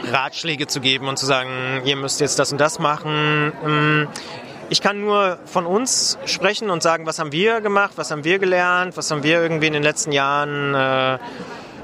Ratschläge 0.09 0.67
zu 0.67 0.79
geben 0.79 1.07
und 1.07 1.17
zu 1.17 1.25
sagen, 1.25 1.81
ihr 1.85 1.95
müsst 1.95 2.21
jetzt 2.21 2.39
das 2.39 2.51
und 2.51 2.59
das 2.59 2.79
machen. 2.79 3.51
Ähm, 3.65 4.07
ich 4.69 4.81
kann 4.81 5.01
nur 5.01 5.39
von 5.45 5.65
uns 5.65 6.17
sprechen 6.25 6.69
und 6.69 6.81
sagen, 6.81 7.05
was 7.05 7.19
haben 7.19 7.31
wir 7.31 7.61
gemacht, 7.61 7.93
was 7.95 8.11
haben 8.11 8.23
wir 8.23 8.39
gelernt, 8.39 8.97
was 8.97 9.11
haben 9.11 9.23
wir 9.23 9.41
irgendwie 9.41 9.67
in 9.67 9.73
den 9.73 9.83
letzten 9.83 10.11
Jahren 10.11 10.73
äh, 10.73 11.19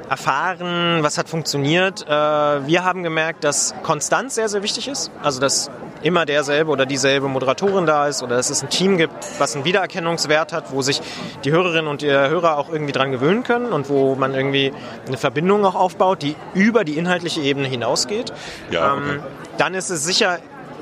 erfahren, 0.10 1.04
was 1.04 1.18
hat 1.18 1.30
funktioniert. 1.30 2.06
Äh, 2.08 2.10
wir 2.10 2.84
haben 2.84 3.04
gemerkt, 3.04 3.44
dass 3.44 3.76
Konstanz 3.84 4.36
sehr, 4.36 4.50
sehr 4.50 4.64
wichtig 4.64 4.88
ist. 4.88 5.12
Also, 5.24 5.40
dass 5.40 5.70
immer 6.02 6.26
derselbe 6.26 6.72
oder 6.72 6.86
dieselbe 6.86 7.28
Moderatorin 7.28 7.86
da 7.86 8.08
ist 8.08 8.24
oder 8.24 8.38
dass 8.38 8.50
es 8.50 8.64
ein 8.64 8.70
Team 8.70 8.98
gibt, 8.98 9.14
was 9.38 9.56
einen 9.56 9.66
Wiedererkennungswert 9.66 10.54
hat, 10.54 10.72
wo 10.72 10.82
sich 10.82 11.02
die 11.44 11.52
Hörerinnen 11.52 11.88
und 11.88 12.02
der 12.02 12.30
Hörer 12.30 12.58
auch 12.58 12.70
irgendwie 12.70 12.94
dran 12.94 13.12
gewöhnen 13.12 13.44
können 13.44 13.74
und 13.74 13.90
wo 13.90 14.16
man 14.16 14.34
irgendwie 14.34 14.72
eine 15.08 15.18
Verbindung 15.18 15.66
auch 15.66 15.76
aufbaut, 15.76 16.22
die 16.22 16.36
über 16.54 16.84
die 16.84 16.98
inhaltliche 16.98 17.42
Ebene 17.42 17.68
hinausgeht. 17.68 18.32
Ja, 18.72 18.94
okay. 18.94 19.16
ähm, 19.16 19.24
dann 19.58 19.74
ist 19.74 19.90
es 19.90 20.06
sicher 20.06 20.40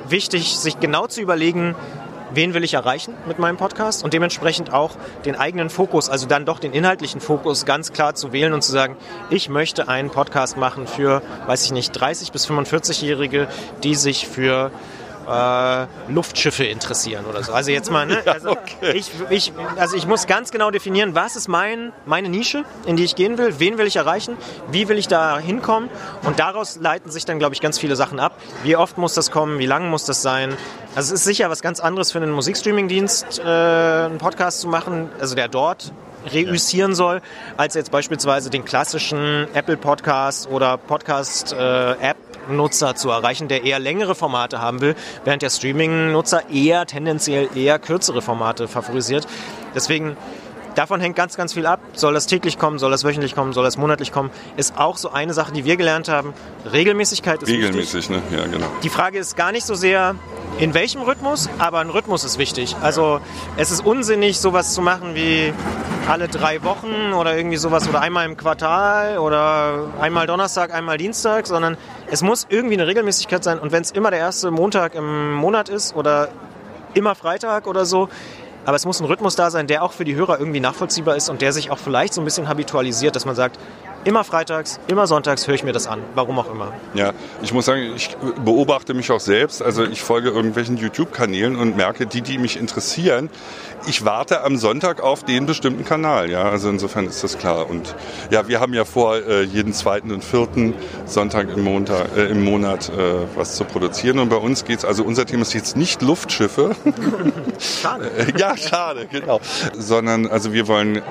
wichtig, 0.08 0.58
sich 0.58 0.80
genau 0.80 1.08
zu 1.08 1.22
überlegen, 1.22 1.76
wen 2.34 2.54
will 2.54 2.64
ich 2.64 2.74
erreichen 2.74 3.14
mit 3.28 3.40
meinem 3.40 3.58
Podcast? 3.58 4.04
Und 4.04 4.14
dementsprechend 4.14 4.74
auch 4.74 4.92
den 5.26 5.36
eigenen 5.36 5.70
Fokus, 5.70 6.10
also 6.10 6.28
dann 6.28 6.46
doch 6.46 6.60
den 6.60 6.74
inhaltlichen 6.74 7.22
Fokus 7.22 7.66
ganz 7.66 7.94
klar 7.94 8.16
zu 8.16 8.32
wählen 8.32 8.54
und 8.54 8.64
zu 8.64 8.72
sagen, 8.72 8.98
ich 9.30 9.50
möchte 9.50 9.88
einen 9.88 10.10
Podcast 10.10 10.58
machen 10.58 10.88
für, 10.88 11.22
weiß 11.48 11.66
ich 11.66 11.72
nicht, 11.72 11.92
30 11.92 12.32
bis 12.32 12.50
45-Jährige, 12.50 13.48
die 13.84 13.96
sich 13.96 14.28
für 14.28 14.72
äh, 15.28 15.88
Luftschiffe 16.10 16.64
interessieren 16.64 17.26
oder 17.26 17.44
so. 17.44 17.54
Also 17.54 17.72
jetzt 17.72 17.92
mal, 17.92 18.06
ne? 18.06 18.18
Also, 18.28 18.52
okay. 18.52 18.92
ich, 18.94 19.12
ich, 19.30 19.54
also 19.78 19.96
ich 19.96 20.06
muss 20.06 20.28
ganz 20.28 20.52
genau 20.52 20.70
definieren, 20.70 21.16
was 21.16 21.36
ist 21.36 21.48
mein, 21.48 21.92
meine 22.06 22.30
Nische, 22.30 22.66
in 22.86 22.98
die 22.98 23.04
ich 23.04 23.16
gehen 23.16 23.38
will, 23.38 23.60
wen 23.60 23.78
will 23.78 23.88
ich 23.88 23.96
erreichen, 23.96 24.38
wie 24.70 24.88
will 24.90 24.98
ich 24.98 25.08
da 25.08 25.40
hinkommen 25.40 25.90
und 26.24 26.40
daraus 26.40 26.76
leiten 26.76 27.10
sich 27.10 27.26
dann, 27.26 27.40
glaube 27.40 27.56
ich, 27.56 27.62
ganz 27.62 27.80
viele 27.80 27.96
Sachen 27.96 28.20
ab. 28.20 28.38
Wie 28.64 28.76
oft 28.76 28.98
muss 28.98 29.14
das 29.14 29.32
kommen, 29.32 29.60
wie 29.60 29.66
lang 29.66 29.90
muss 29.90 30.06
das 30.06 30.22
sein? 30.22 30.56
Also 30.96 31.14
es 31.14 31.22
ist 31.22 31.26
sicher 31.26 31.50
was 31.50 31.62
ganz 31.62 31.80
anderes 31.80 32.12
für 32.12 32.20
einen 32.20 32.32
Musikstreaming-Dienst, 32.32 33.40
äh, 33.40 33.44
einen 33.44 34.18
Podcast 34.20 34.62
zu 34.62 34.68
machen, 34.68 35.10
also 35.20 35.36
der 35.36 35.48
dort 35.48 35.92
reüssieren 36.34 36.96
soll, 36.96 37.22
als 37.56 37.74
jetzt 37.76 37.92
beispielsweise 37.92 38.50
den 38.50 38.66
klassischen 38.66 39.48
Apple 39.54 39.78
Podcast 39.78 40.50
oder 40.50 40.78
Podcast 40.78 41.54
äh, 41.54 41.92
App 41.94 42.18
Nutzer 42.50 42.96
zu 42.96 43.10
erreichen, 43.10 43.48
der 43.48 43.64
eher 43.64 43.80
längere 43.80 44.16
Formate 44.16 44.62
haben 44.62 44.82
will, 44.82 44.96
während 45.24 45.42
der 45.42 45.50
Streaming-Nutzer 45.50 46.50
eher 46.50 46.86
tendenziell 46.86 47.50
eher 47.56 47.80
kürzere 47.80 48.22
Formate 48.22 48.68
favorisiert. 48.68 49.28
Deswegen 49.76 50.18
Davon 50.78 51.02
hängt 51.02 51.16
ganz, 51.16 51.36
ganz 51.36 51.54
viel 51.54 51.66
ab. 51.66 51.80
Soll 51.94 52.14
das 52.14 52.28
täglich 52.28 52.60
kommen, 52.60 52.78
soll 52.78 52.92
das 52.92 53.04
wöchentlich 53.04 53.34
kommen, 53.34 53.52
soll 53.52 53.64
das 53.64 53.78
monatlich 53.78 54.12
kommen? 54.12 54.30
Ist 54.58 54.78
auch 54.78 54.98
so 54.98 55.10
eine 55.10 55.34
Sache, 55.34 55.52
die 55.52 55.66
wir 55.66 55.76
gelernt 55.76 56.08
haben. 56.08 56.36
Regelmäßigkeit 56.72 57.42
ist 57.42 57.50
Regelmäßig, 57.50 58.10
wichtig. 58.10 58.10
ne? 58.12 58.22
Ja, 58.38 58.46
genau. 58.46 58.68
Die 58.84 58.90
Frage 58.90 59.18
ist 59.18 59.36
gar 59.36 59.52
nicht 59.52 59.66
so 59.66 59.74
sehr, 59.74 60.14
in 60.60 60.76
welchem 60.76 61.02
Rhythmus, 61.02 61.50
aber 61.58 61.80
ein 61.80 61.90
Rhythmus 61.90 62.24
ist 62.24 62.38
wichtig. 62.38 62.76
Also 62.80 63.22
es 63.58 63.72
ist 63.72 63.84
unsinnig, 63.88 64.40
sowas 64.40 64.76
zu 64.76 64.84
machen 64.84 65.16
wie 65.16 65.52
alle 66.08 66.28
drei 66.28 66.64
Wochen 66.64 67.12
oder 67.12 67.36
irgendwie 67.36 67.58
sowas 67.58 67.90
oder 67.90 68.02
einmal 68.02 68.28
im 68.28 68.38
Quartal 68.38 69.18
oder 69.18 69.92
einmal 70.00 70.28
Donnerstag, 70.28 70.72
einmal 70.72 71.00
Dienstag, 71.00 71.48
sondern 71.48 71.76
es 72.12 72.22
muss 72.22 72.46
irgendwie 72.50 72.76
eine 72.76 72.86
Regelmäßigkeit 72.86 73.44
sein. 73.44 73.58
Und 73.58 73.72
wenn 73.72 73.82
es 73.82 73.90
immer 73.90 74.12
der 74.12 74.20
erste 74.20 74.52
Montag 74.52 74.94
im 74.94 75.34
Monat 75.34 75.70
ist 75.70 75.96
oder 75.96 76.30
immer 76.94 77.16
Freitag 77.16 77.66
oder 77.66 77.86
so, 77.86 78.10
aber 78.68 78.76
es 78.76 78.86
muss 78.86 79.00
ein 79.00 79.06
Rhythmus 79.06 79.38
da 79.38 79.50
sein, 79.50 79.66
der 79.66 79.82
auch 79.82 79.94
für 79.94 80.04
die 80.04 80.16
Hörer 80.16 80.40
irgendwie 80.40 80.60
nachvollziehbar 80.60 81.16
ist 81.16 81.30
und 81.30 81.42
der 81.42 81.54
sich 81.54 81.72
auch 81.72 81.78
vielleicht 81.78 82.14
so 82.14 82.20
ein 82.20 82.26
bisschen 82.26 82.50
habitualisiert, 82.50 83.16
dass 83.16 83.24
man 83.24 83.34
sagt, 83.34 83.58
immer 84.08 84.24
freitags, 84.24 84.80
immer 84.88 85.06
sonntags 85.06 85.48
höre 85.48 85.56
ich 85.56 85.64
mir 85.66 85.74
das 85.74 85.86
an, 85.86 86.02
warum 86.16 86.40
auch 86.40 86.50
immer. 86.50 86.72
Ja, 86.94 87.12
ich 87.42 87.54
muss 87.54 87.66
sagen, 87.66 87.92
ich 87.94 88.16
beobachte 88.44 88.94
mich 88.94 89.12
auch 89.12 89.20
selbst. 89.20 89.62
Also 89.62 89.84
ich 89.84 90.02
folge 90.02 90.30
irgendwelchen 90.30 90.78
YouTube-Kanälen 90.78 91.58
und 91.58 91.76
merke, 91.76 92.08
die, 92.08 92.22
die 92.22 92.38
mich 92.38 92.58
interessieren, 92.58 93.30
ich 93.86 94.06
warte 94.06 94.44
am 94.44 94.56
Sonntag 94.56 95.02
auf 95.02 95.24
den 95.24 95.46
bestimmten 95.46 95.84
Kanal. 95.84 96.32
Ja, 96.32 96.50
also 96.50 96.70
insofern 96.70 97.06
ist 97.06 97.22
das 97.22 97.38
klar. 97.38 97.70
Und 97.70 97.96
ja, 98.32 98.48
wir 98.48 98.62
haben 98.62 98.74
ja 98.74 98.86
vor, 98.86 99.18
äh, 99.18 99.44
jeden 99.44 99.74
zweiten 99.74 100.12
und 100.12 100.24
vierten 100.24 100.74
Sonntag 101.06 101.50
im, 101.50 101.64
Montag, 101.64 102.16
äh, 102.16 102.28
im 102.28 102.46
Monat 102.46 102.90
äh, 102.90 103.26
was 103.36 103.58
zu 103.58 103.66
produzieren. 103.66 104.20
Und 104.20 104.30
bei 104.30 104.38
uns 104.38 104.64
geht's 104.64 104.86
also 104.86 105.04
unser 105.04 105.26
Thema 105.26 105.42
ist 105.42 105.54
jetzt 105.54 105.76
nicht 105.76 106.02
Luftschiffe. 106.02 106.76
Schade. 107.60 108.10
ja, 108.38 108.56
schade, 108.56 109.08
genau. 109.12 109.42
Sondern 109.78 110.28
also 110.28 110.54
wir 110.54 110.70
wollen 110.70 111.02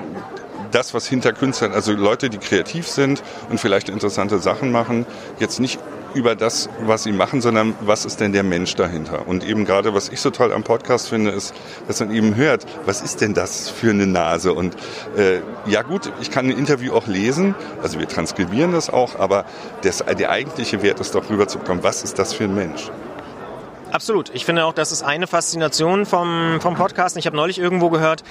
das, 0.71 0.93
was 0.93 1.07
hinter 1.07 1.33
Künstlern, 1.33 1.71
also 1.71 1.91
Leute, 1.93 2.29
die 2.29 2.37
kreativ 2.37 2.87
sind 2.87 3.23
und 3.49 3.59
vielleicht 3.59 3.89
interessante 3.89 4.39
Sachen 4.39 4.71
machen, 4.71 5.05
jetzt 5.39 5.59
nicht 5.59 5.79
über 6.13 6.35
das, 6.35 6.69
was 6.81 7.03
sie 7.03 7.11
machen, 7.11 7.41
sondern 7.41 7.75
was 7.81 8.05
ist 8.05 8.19
denn 8.19 8.33
der 8.33 8.43
Mensch 8.43 8.75
dahinter? 8.75 9.27
Und 9.27 9.45
eben 9.45 9.65
gerade, 9.65 9.93
was 9.93 10.09
ich 10.09 10.19
so 10.19 10.29
toll 10.29 10.51
am 10.51 10.63
Podcast 10.63 11.09
finde, 11.09 11.31
ist, 11.31 11.53
dass 11.87 11.99
man 11.99 12.11
eben 12.11 12.35
hört, 12.35 12.65
was 12.85 13.01
ist 13.01 13.21
denn 13.21 13.33
das 13.33 13.69
für 13.69 13.91
eine 13.91 14.07
Nase? 14.07 14.53
Und 14.53 14.75
äh, 15.15 15.41
ja 15.65 15.83
gut, 15.83 16.11
ich 16.21 16.31
kann 16.31 16.47
ein 16.47 16.57
Interview 16.57 16.93
auch 16.93 17.07
lesen, 17.07 17.55
also 17.81 17.99
wir 17.99 18.07
transkribieren 18.07 18.71
das 18.71 18.89
auch, 18.89 19.19
aber 19.19 19.45
das, 19.83 20.03
der 20.17 20.31
eigentliche 20.31 20.81
Wert 20.81 20.99
ist 20.99 21.13
doch 21.13 21.29
rüberzukommen, 21.29 21.83
was 21.83 22.03
ist 22.03 22.17
das 22.17 22.33
für 22.33 22.45
ein 22.45 22.55
Mensch? 22.55 22.89
Absolut. 23.91 24.31
Ich 24.33 24.45
finde 24.45 24.65
auch, 24.65 24.73
das 24.73 24.91
ist 24.91 25.03
eine 25.03 25.27
Faszination 25.27 26.05
vom, 26.05 26.59
vom 26.59 26.75
Podcast. 26.75 27.15
Ich 27.15 27.25
habe 27.25 27.37
neulich 27.37 27.57
irgendwo 27.57 27.89
gehört, 27.89 28.23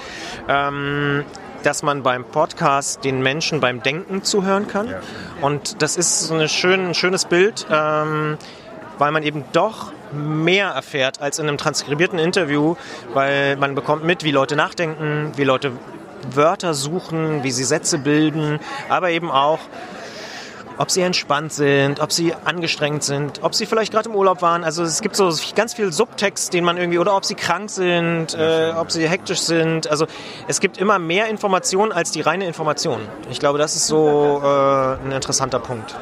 ähm, 0.49 1.25
dass 1.67 1.83
man 1.83 2.05
beim 2.05 2.25
Podcast 2.25 3.03
den 3.03 3.21
Menschen 3.23 3.59
beim 3.59 3.83
Denken 3.83 4.23
zuhören 4.23 4.69
kann. 4.69 4.95
Und 5.41 5.83
das 5.83 5.97
ist 5.97 6.21
so 6.21 6.35
eine 6.35 6.49
schön, 6.49 6.87
ein 6.87 6.95
schönes 6.95 7.25
Bild, 7.25 7.67
ähm, 7.69 8.39
weil 8.99 9.11
man 9.11 9.25
eben 9.25 9.45
doch 9.53 9.93
mehr 10.13 10.69
erfährt 10.69 11.21
als 11.21 11.41
in 11.41 11.49
einem 11.49 11.59
transkribierten 11.59 12.21
Interview, 12.21 12.77
weil 13.15 13.57
man 13.57 13.75
bekommt 13.75 14.05
mit, 14.05 14.23
wie 14.23 14.31
Leute 14.31 14.55
nachdenken, 14.55 15.33
wie 15.35 15.43
Leute 15.43 15.73
Wörter 16.33 16.73
suchen, 16.73 17.43
wie 17.43 17.51
sie 17.51 17.65
Sätze 17.65 17.99
bilden, 17.99 18.61
aber 18.89 19.11
eben 19.11 19.31
auch, 19.33 19.59
ob 20.79 20.91
sie 20.91 21.03
entspannt 21.03 21.53
sind, 21.53 22.01
ob 22.01 22.13
sie 22.13 22.35
angestrengt 22.45 23.03
sind, 23.03 23.43
ob 23.43 23.55
sie 23.55 23.67
vielleicht 23.67 23.93
gerade 23.93 24.09
im 24.09 24.15
Urlaub 24.15 24.43
waren. 24.43 24.65
Also 24.65 24.83
es 24.83 25.01
gibt 25.01 25.17
so 25.17 25.33
ganz 25.55 25.75
viel 25.75 25.93
Subtext, 25.93 26.53
den 26.53 26.65
man 26.65 26.77
irgendwie, 26.77 26.99
oder 26.99 27.17
ob 27.17 27.25
sie 27.25 27.35
krank 27.35 27.71
sind, 27.71 28.35
äh, 28.35 28.73
ob 28.77 28.91
sie 28.91 29.09
hektisch 29.09 29.41
sind. 29.41 29.91
Also 29.91 30.07
es 30.49 30.61
gibt 30.61 30.79
immer 30.79 30.99
mehr 30.99 31.29
Informationen 31.29 31.93
als 31.93 32.11
die 32.11 32.21
reine 32.21 32.47
Information. 32.47 33.01
Ich 33.31 33.41
glaube, 33.41 33.59
das 33.59 33.77
ist 33.77 33.87
so 33.87 34.41
äh, 34.43 35.05
ein 35.05 35.13
interessanter 35.13 35.59
Punkt. 35.59 35.95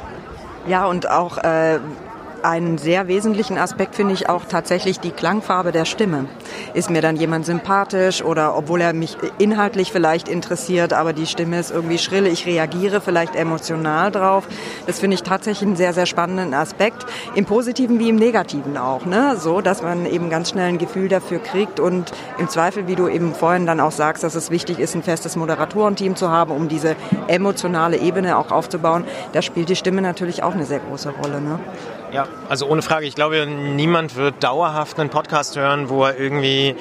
Ja, 0.67 0.87
und 0.87 1.11
auch 1.11 1.39
äh, 1.39 1.79
einen 2.45 2.77
sehr 2.77 3.09
wesentlichen 3.09 3.57
Aspekt 3.57 3.95
finde 3.95 4.13
ich 4.13 4.29
auch 4.29 4.45
tatsächlich 4.45 5.01
die 5.01 5.11
Klangfarbe 5.11 5.73
der 5.73 5.87
Stimme. 5.87 6.27
Ist 6.75 6.91
mir 6.91 7.01
dann 7.01 7.17
jemand 7.17 7.47
sympathisch 7.47 8.23
oder 8.23 8.57
obwohl 8.57 8.83
er 8.83 8.93
mich 8.93 9.17
inhaltlich 9.39 9.91
vielleicht 9.91 10.29
interessiert, 10.29 10.93
aber 10.93 11.13
die 11.15 11.27
Stimme 11.27 11.59
ist 11.59 11.71
irgendwie 11.71 11.97
schrill, 11.97 12.27
ich 12.27 12.47
reagiere 12.47 13.01
vielleicht 13.01 13.35
emotional 13.35 14.11
drauf. 14.11 14.47
Das 14.87 15.01
finde 15.01 15.15
ich 15.15 15.23
tatsächlich 15.23 15.67
einen 15.67 15.77
sehr, 15.77 15.95
sehr 15.95 16.05
spannenden 16.07 16.53
Aspekt. 16.53 17.07
Im 17.35 17.47
Positiven 17.47 17.99
wie 17.99 18.11
im 18.11 18.17
Negativen 18.17 18.77
auch, 18.77 19.07
ne? 19.07 19.37
So, 19.39 19.63
dass 19.63 19.83
man 19.83 20.05
eben 20.05 20.29
ganz 20.29 20.51
schnell 20.51 20.69
ein 20.69 20.79
Gefühl 20.79 21.09
dafür 21.09 21.39
kriegt 21.39 21.81
und 21.81 22.13
im 22.39 22.49
Zweifel, 22.49 22.87
wie 22.87 22.95
du 22.95 23.09
eben 23.09 23.35
vorhin 23.35 23.65
dann 23.65 23.81
auch 23.81 23.93
sagst, 23.93 24.23
dass 24.23 24.35
es 24.35 24.51
wichtig 24.51 24.79
ist, 24.79 24.95
ein 24.95 25.03
festes 25.03 25.37
Moderatorenteam 25.37 26.15
zu 26.15 26.31
haben, 26.31 26.53
um 26.53 26.69
diese 26.69 26.95
emotionale 27.27 27.97
Ebene 27.97 28.37
auch 28.37 28.51
aufzubauen. 28.51 29.05
Da 29.33 29.41
spielt 29.41 29.71
die 29.71 29.77
Stimme 29.77 30.03
natürlich 30.03 30.43
auch 30.43 30.53
eine 30.53 30.67
sehr 30.67 30.81
große 30.81 31.11
Rolle, 31.11 31.41
ne? 31.41 31.59
Ja, 32.13 32.29
also 32.49 32.67
ohne 32.67 32.83
Frage. 32.83 33.07
Ich 33.07 33.15
glaube, 33.15 33.47
niemand 33.47 34.17
wird 34.17 34.43
dauerhaft 34.43 34.99
einen 34.99 35.11
Podcast 35.11 35.57
hören, 35.57 35.89
wo 35.89 36.05
er 36.05 36.19
irgendwie 36.19 36.75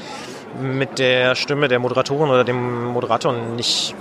mit 0.61 0.99
der 0.99 1.35
Stimme 1.35 1.67
der 1.67 1.79
Moderatorin 1.79 2.29
oder 2.29 2.43
dem 2.43 2.85
Moderator 2.85 3.33
nicht 3.33 3.95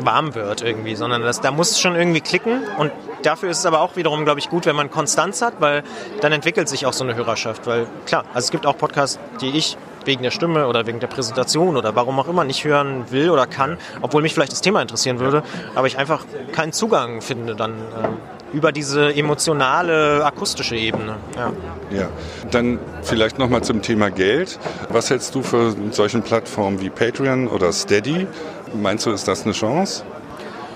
warm 0.00 0.34
wird 0.34 0.62
irgendwie, 0.62 0.96
sondern 0.96 1.22
das, 1.22 1.40
da 1.40 1.50
muss 1.50 1.70
es 1.70 1.80
schon 1.80 1.94
irgendwie 1.94 2.20
klicken 2.20 2.62
und 2.78 2.90
dafür 3.22 3.50
ist 3.50 3.58
es 3.58 3.66
aber 3.66 3.80
auch 3.80 3.96
wiederum, 3.96 4.24
glaube 4.24 4.40
ich, 4.40 4.48
gut, 4.48 4.66
wenn 4.66 4.76
man 4.76 4.90
Konstanz 4.90 5.40
hat, 5.40 5.60
weil 5.60 5.82
dann 6.20 6.32
entwickelt 6.32 6.68
sich 6.68 6.86
auch 6.86 6.92
so 6.92 7.04
eine 7.04 7.14
Hörerschaft, 7.14 7.66
weil 7.66 7.86
klar, 8.06 8.24
also 8.34 8.46
es 8.46 8.50
gibt 8.50 8.66
auch 8.66 8.76
Podcasts, 8.76 9.18
die 9.40 9.50
ich 9.50 9.76
wegen 10.04 10.22
der 10.22 10.30
Stimme 10.30 10.66
oder 10.66 10.86
wegen 10.86 11.00
der 11.00 11.06
Präsentation 11.06 11.76
oder 11.76 11.94
warum 11.94 12.18
auch 12.18 12.28
immer 12.28 12.44
nicht 12.44 12.64
hören 12.64 13.10
will 13.10 13.30
oder 13.30 13.46
kann, 13.46 13.78
obwohl 14.02 14.22
mich 14.22 14.34
vielleicht 14.34 14.52
das 14.52 14.60
Thema 14.60 14.82
interessieren 14.82 15.20
würde, 15.20 15.42
aber 15.74 15.86
ich 15.86 15.96
einfach 15.96 16.24
keinen 16.52 16.72
Zugang 16.72 17.20
finde 17.20 17.54
dann 17.54 17.72
äh, 17.72 18.43
über 18.54 18.72
diese 18.72 19.14
emotionale, 19.14 20.24
akustische 20.24 20.76
Ebene. 20.76 21.16
Ja. 21.36 21.52
Ja, 21.90 22.08
dann 22.50 22.78
vielleicht 23.02 23.38
nochmal 23.38 23.62
zum 23.62 23.82
Thema 23.82 24.10
Geld. 24.10 24.58
Was 24.88 25.10
hältst 25.10 25.34
du 25.34 25.42
für 25.42 25.74
solchen 25.90 26.22
Plattformen 26.22 26.80
wie 26.80 26.88
Patreon 26.88 27.48
oder 27.48 27.72
Steady? 27.72 28.26
Meinst 28.74 29.06
du, 29.06 29.10
ist 29.10 29.28
das 29.28 29.44
eine 29.44 29.52
Chance? 29.52 30.04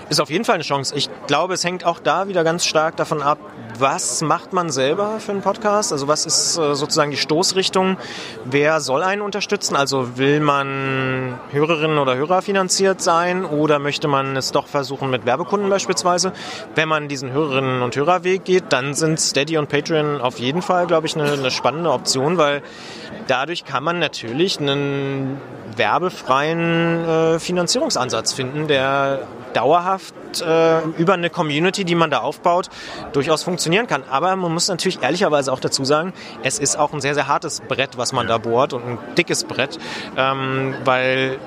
Ist 0.09 0.19
auf 0.19 0.31
jeden 0.31 0.43
Fall 0.43 0.55
eine 0.55 0.63
Chance. 0.63 0.95
Ich 0.95 1.07
glaube, 1.27 1.53
es 1.53 1.63
hängt 1.63 1.85
auch 1.85 1.99
da 1.99 2.27
wieder 2.27 2.43
ganz 2.43 2.65
stark 2.65 2.95
davon 2.95 3.21
ab, 3.21 3.37
was 3.77 4.21
macht 4.21 4.53
man 4.53 4.71
selber 4.71 5.19
für 5.19 5.31
einen 5.31 5.41
Podcast? 5.41 5.93
Also 5.93 6.07
was 6.07 6.25
ist 6.25 6.57
äh, 6.57 6.73
sozusagen 6.73 7.11
die 7.11 7.17
Stoßrichtung? 7.17 7.97
Wer 8.43 8.81
soll 8.81 9.03
einen 9.03 9.21
unterstützen? 9.21 9.75
Also 9.75 10.17
will 10.17 10.39
man 10.39 11.39
Hörerinnen 11.51 11.99
oder 11.99 12.15
Hörer 12.15 12.41
finanziert 12.41 13.01
sein 13.01 13.45
oder 13.45 13.77
möchte 13.77 14.07
man 14.07 14.35
es 14.35 14.51
doch 14.51 14.67
versuchen 14.67 15.11
mit 15.11 15.27
Werbekunden 15.27 15.69
beispielsweise? 15.69 16.33
Wenn 16.73 16.89
man 16.89 17.07
diesen 17.07 17.31
Hörerinnen 17.31 17.83
und 17.83 17.95
Hörerweg 17.95 18.43
geht, 18.43 18.65
dann 18.69 18.95
sind 18.95 19.19
Steady 19.19 19.57
und 19.57 19.69
Patreon 19.69 20.21
auf 20.21 20.39
jeden 20.39 20.63
Fall, 20.63 20.87
glaube 20.87 21.05
ich, 21.05 21.15
eine, 21.15 21.31
eine 21.31 21.51
spannende 21.51 21.91
Option, 21.91 22.37
weil 22.37 22.63
dadurch 23.27 23.63
kann 23.63 23.83
man 23.83 23.99
natürlich 23.99 24.59
einen 24.59 25.39
werbefreien 25.77 27.05
äh, 27.05 27.39
Finanzierungsansatz 27.39 28.33
finden, 28.33 28.67
der 28.67 29.21
dauerhaft 29.53 29.98
äh, 30.41 30.81
über 30.97 31.13
eine 31.13 31.29
Community, 31.29 31.85
die 31.85 31.95
man 31.95 32.09
da 32.09 32.19
aufbaut, 32.19 32.69
durchaus 33.13 33.43
funktionieren 33.43 33.87
kann. 33.87 34.03
Aber 34.09 34.35
man 34.35 34.53
muss 34.53 34.67
natürlich 34.67 35.01
ehrlicherweise 35.01 35.51
auch 35.51 35.59
dazu 35.59 35.85
sagen, 35.85 36.13
es 36.43 36.59
ist 36.59 36.77
auch 36.77 36.93
ein 36.93 37.01
sehr, 37.01 37.13
sehr 37.13 37.27
hartes 37.27 37.61
Brett, 37.61 37.97
was 37.97 38.13
man 38.13 38.27
da 38.27 38.37
bohrt 38.37 38.73
und 38.73 38.83
ein 38.83 38.97
dickes 39.17 39.43
Brett, 39.43 39.77
ähm, 40.17 40.75
weil 40.83 41.39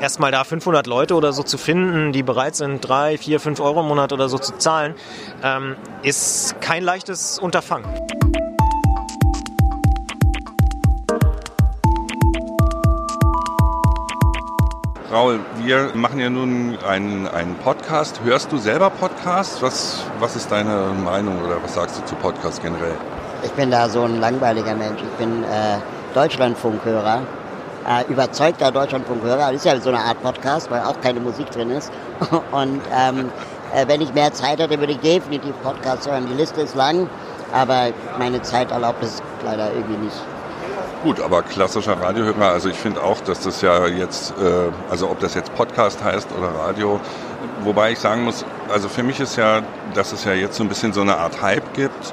erstmal 0.00 0.30
da 0.30 0.44
500 0.44 0.86
Leute 0.86 1.14
oder 1.14 1.32
so 1.32 1.42
zu 1.42 1.58
finden, 1.58 2.12
die 2.12 2.22
bereit 2.22 2.56
sind, 2.56 2.80
3, 2.86 3.18
4, 3.18 3.40
5 3.40 3.60
Euro 3.60 3.80
im 3.80 3.86
Monat 3.86 4.12
oder 4.12 4.28
so 4.28 4.38
zu 4.38 4.56
zahlen, 4.56 4.94
ähm, 5.42 5.76
ist 6.02 6.60
kein 6.60 6.82
leichtes 6.82 7.38
Unterfangen. 7.38 7.86
Raul, 15.10 15.40
wir 15.64 15.92
machen 15.94 16.20
ja 16.20 16.28
nun 16.28 16.76
einen, 16.86 17.26
einen 17.26 17.54
Podcast. 17.88 18.20
Hörst 18.22 18.52
du 18.52 18.58
selber 18.58 18.90
Podcasts? 18.90 19.62
Was, 19.62 20.04
was 20.20 20.36
ist 20.36 20.52
deine 20.52 20.92
Meinung 21.02 21.42
oder 21.42 21.56
was 21.62 21.72
sagst 21.72 21.98
du 21.98 22.04
zu 22.04 22.16
Podcasts 22.16 22.60
generell? 22.60 22.94
ich 23.42 23.50
bin 23.52 23.70
da 23.70 23.88
so 23.88 24.02
ein 24.02 24.20
langweiliger 24.20 24.74
Mensch. 24.74 25.00
Ich 25.00 25.16
bin 25.16 25.42
äh, 25.44 25.78
Deutschlandfunkhörer, 26.12 27.22
äh, 27.88 28.12
überzeugter 28.12 28.70
Deutschlandfunkhörer. 28.70 29.38
Das 29.38 29.54
ist 29.54 29.64
ja 29.64 29.80
so 29.80 29.88
eine 29.88 30.00
Art 30.00 30.22
Podcast, 30.22 30.70
weil 30.70 30.82
auch 30.82 31.00
keine 31.00 31.20
Musik 31.20 31.50
drin 31.50 31.70
ist. 31.70 31.90
Und 32.52 32.82
ähm, 32.94 33.30
äh, 33.74 33.88
wenn 33.88 34.02
ich 34.02 34.12
mehr 34.12 34.34
Zeit 34.34 34.58
hätte, 34.58 34.78
würde 34.78 34.92
ich 34.92 35.00
definitiv 35.00 35.54
Podcasts 35.62 36.06
hören. 36.06 36.26
Die 36.30 36.34
Liste 36.34 36.60
ist 36.60 36.74
lang, 36.74 37.08
aber 37.54 37.86
meine 38.18 38.42
Zeit 38.42 38.70
erlaubt 38.70 39.02
es 39.02 39.22
leider 39.46 39.72
irgendwie 39.72 39.96
nicht. 40.04 40.16
Gut, 41.04 41.20
aber 41.20 41.42
klassischer 41.42 41.98
Radiohörer, 41.98 42.48
also 42.48 42.68
ich 42.68 42.76
finde 42.76 43.02
auch, 43.02 43.20
dass 43.20 43.40
das 43.40 43.62
ja 43.62 43.86
jetzt, 43.86 44.32
äh, 44.32 44.70
also 44.90 45.08
ob 45.08 45.20
das 45.20 45.34
jetzt 45.34 45.54
Podcast 45.54 46.04
heißt 46.04 46.28
oder 46.36 46.48
Radio, 46.48 47.00
wobei 47.64 47.92
ich 47.92 47.98
sagen 47.98 48.24
muss, 48.24 48.44
also 48.72 48.88
für 48.88 49.02
mich 49.02 49.20
ist 49.20 49.36
ja, 49.36 49.62
dass 49.94 50.12
es 50.12 50.24
ja 50.24 50.32
jetzt 50.32 50.56
so 50.56 50.64
ein 50.64 50.68
bisschen 50.68 50.92
so 50.92 51.00
eine 51.00 51.16
Art 51.16 51.42
Hype 51.42 51.74
gibt, 51.74 52.12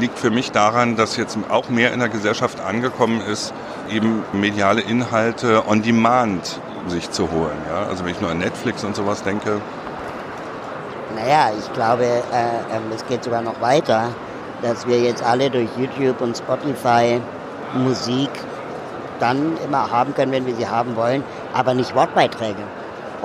liegt 0.00 0.18
für 0.18 0.30
mich 0.30 0.52
daran, 0.52 0.96
dass 0.96 1.16
jetzt 1.16 1.38
auch 1.48 1.68
mehr 1.68 1.92
in 1.92 2.00
der 2.00 2.08
Gesellschaft 2.08 2.60
angekommen 2.60 3.20
ist, 3.20 3.52
eben 3.90 4.22
mediale 4.32 4.80
Inhalte 4.80 5.66
on 5.66 5.82
demand 5.82 6.60
sich 6.88 7.10
zu 7.10 7.30
holen. 7.30 7.56
Ja? 7.68 7.86
Also 7.88 8.04
wenn 8.04 8.12
ich 8.12 8.20
nur 8.20 8.30
an 8.30 8.38
Netflix 8.38 8.84
und 8.84 8.94
sowas 8.94 9.22
denke. 9.22 9.60
Naja, 11.14 11.50
ich 11.58 11.72
glaube, 11.72 12.04
äh, 12.04 12.08
äh, 12.08 12.94
es 12.94 13.06
geht 13.06 13.24
sogar 13.24 13.42
noch 13.42 13.60
weiter, 13.60 14.08
dass 14.62 14.86
wir 14.86 15.00
jetzt 15.00 15.22
alle 15.22 15.50
durch 15.50 15.68
YouTube 15.76 16.20
und 16.20 16.36
Spotify 16.36 17.20
Musik 17.74 18.30
dann 19.18 19.56
immer 19.64 19.90
haben 19.90 20.14
können, 20.14 20.32
wenn 20.32 20.46
wir 20.46 20.54
sie 20.54 20.68
haben 20.68 20.94
wollen, 20.94 21.24
aber 21.54 21.74
nicht 21.74 21.94
Wortbeiträge. 21.94 22.62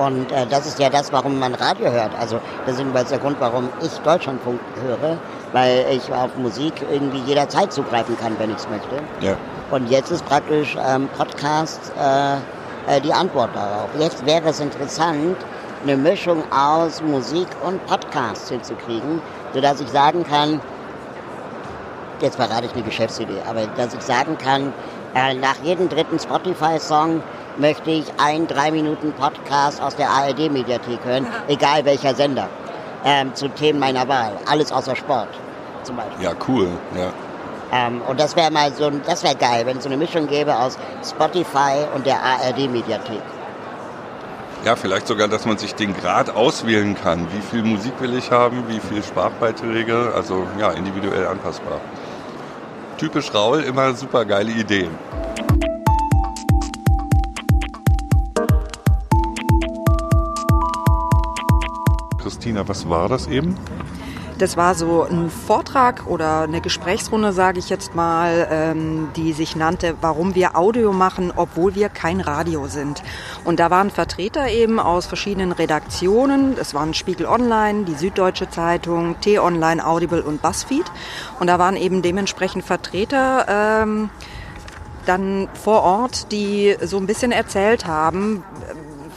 Und 0.02 0.32
äh, 0.32 0.48
das 0.48 0.66
ist 0.66 0.80
ja 0.80 0.90
das, 0.90 1.12
warum 1.12 1.38
man 1.38 1.54
Radio 1.54 1.92
hört. 1.92 2.12
Also 2.20 2.40
das 2.66 2.80
ist 2.80 3.12
der 3.12 3.20
Grund, 3.20 3.38
warum 3.40 3.70
ich 3.84 3.92
Deutschlandfunk 4.00 4.60
höre, 4.84 5.18
weil 5.54 5.86
ich 5.92 6.12
auf 6.12 6.36
Musik 6.38 6.74
irgendwie 6.92 7.20
jederzeit 7.20 7.72
zugreifen 7.72 8.18
kann, 8.18 8.34
wenn 8.40 8.50
ich 8.50 8.58
es 8.58 8.68
möchte. 8.70 8.96
Ja. 9.20 9.36
Und 9.70 9.92
jetzt 9.92 10.10
ist 10.10 10.26
praktisch 10.26 10.76
ähm, 10.84 11.08
Podcast 11.16 11.92
äh, 12.00 12.96
äh, 12.96 13.00
die 13.02 13.14
Antwort 13.14 13.52
darauf. 13.56 13.90
Jetzt 14.00 14.26
wäre 14.26 14.50
es 14.50 14.60
interessant, 14.60 15.38
eine 15.84 15.98
Mischung 15.98 16.44
aus 16.52 17.04
Musik 17.04 17.48
und 17.64 17.86
Podcast 17.86 18.50
hinzukriegen, 18.50 19.22
sodass 19.54 19.82
ich 19.82 19.90
sagen 19.90 20.24
kann, 20.24 20.62
jetzt 22.22 22.38
verrate 22.38 22.66
ich 22.66 22.74
eine 22.74 22.84
Geschäftsidee, 22.84 23.42
aber 23.48 23.68
dass 23.78 23.94
ich 23.94 24.02
sagen 24.02 24.38
kann, 24.40 24.74
äh, 25.14 25.36
nach 25.36 25.58
jedem 25.64 25.90
dritten 25.90 26.20
Spotify-Song 26.20 27.22
möchte 27.58 27.92
ich 27.92 28.06
einen 28.18 28.48
drei 28.48 28.72
Minuten 28.72 29.14
Podcast 29.14 29.82
aus 29.82 29.96
der 29.96 30.10
ARD-Mediathek 30.10 31.04
hören, 31.04 31.28
egal 31.48 31.86
welcher 31.86 32.16
Sender, 32.16 32.48
ähm, 33.06 33.34
zu 33.36 33.50
Themen 33.50 33.80
meiner 33.80 34.08
Wahl. 34.08 34.34
Alles 34.50 34.72
außer 34.72 34.96
Sport 34.96 35.30
zum 35.84 35.96
Beispiel. 35.96 36.24
Ja, 36.24 36.32
cool. 36.48 36.70
Ja. 36.96 37.12
Ähm, 37.74 38.02
und 38.08 38.20
das 38.20 38.36
wäre 38.36 38.52
mal 38.52 38.72
so, 38.74 38.90
das 38.90 39.24
wäre 39.24 39.36
geil, 39.36 39.66
wenn 39.66 39.78
es 39.78 39.84
so 39.84 39.90
eine 39.90 39.98
Mischung 39.98 40.28
gäbe 40.28 40.58
aus 40.58 40.78
Spotify 41.08 41.86
und 41.96 42.06
der 42.06 42.22
ARD-Mediathek. 42.22 43.22
Ja, 44.64 44.76
vielleicht 44.76 45.08
sogar, 45.08 45.28
dass 45.28 45.46
man 45.46 45.58
sich 45.58 45.74
den 45.74 45.96
Grad 45.96 46.30
auswählen 46.30 46.96
kann. 46.96 47.28
Wie 47.32 47.42
viel 47.42 47.64
Musik 47.64 47.94
will 48.00 48.14
ich 48.16 48.30
haben, 48.30 48.66
wie 48.68 48.80
viel 48.80 49.02
Sprachbeiträge, 49.02 50.14
also 50.16 50.46
ja, 50.60 50.72
individuell 50.72 51.28
anpassbar 51.28 51.82
typisch 53.02 53.34
Raul, 53.34 53.62
immer 53.62 53.96
super 53.96 54.26
geile 54.26 54.52
Ideen. 54.52 54.92
Christina, 62.32 62.65
was 62.65 62.88
war 62.88 63.10
das 63.10 63.28
eben? 63.28 63.58
Das 64.38 64.56
war 64.56 64.74
so 64.74 65.04
ein 65.04 65.30
Vortrag 65.30 66.08
oder 66.08 66.44
eine 66.44 66.62
Gesprächsrunde, 66.62 67.34
sage 67.34 67.60
ich 67.60 67.67
jetzt 67.70 67.94
mal, 67.94 68.48
ähm, 68.50 69.10
die 69.17 69.34
sich 69.34 69.58
nannte, 69.58 69.96
warum 70.00 70.34
wir 70.34 70.58
Audio 70.58 70.94
machen, 70.94 71.34
obwohl 71.36 71.76
wir 71.76 71.89
kein 71.89 72.22
Radio 72.22 72.67
sind. 72.67 73.04
Und 73.44 73.60
da 73.60 73.70
waren 73.70 73.89
Vertreter 73.89 74.48
eben 74.48 74.80
aus 74.80 75.08
verschiedenen 75.08 75.52
Redaktionen. 75.52 76.56
Es 76.58 76.74
waren 76.74 76.94
Spiegel 76.94 77.26
Online, 77.26 77.84
die 77.84 77.96
Süddeutsche 77.96 78.50
Zeitung, 78.50 79.20
T-Online, 79.20 79.86
Audible 79.86 80.24
und 80.24 80.41
Buzzfeed. 80.41 80.86
Und 81.41 81.48
da 81.48 81.60
waren 81.60 81.76
eben 81.76 82.02
dementsprechend 82.02 82.63
Vertreter 82.63 83.46
ähm, 83.84 84.10
dann 85.06 85.50
vor 85.54 85.82
Ort, 85.82 86.32
die 86.32 86.76
so 86.82 86.98
ein 86.98 87.08
bisschen 87.08 87.32
erzählt 87.32 87.86
haben, 87.86 88.44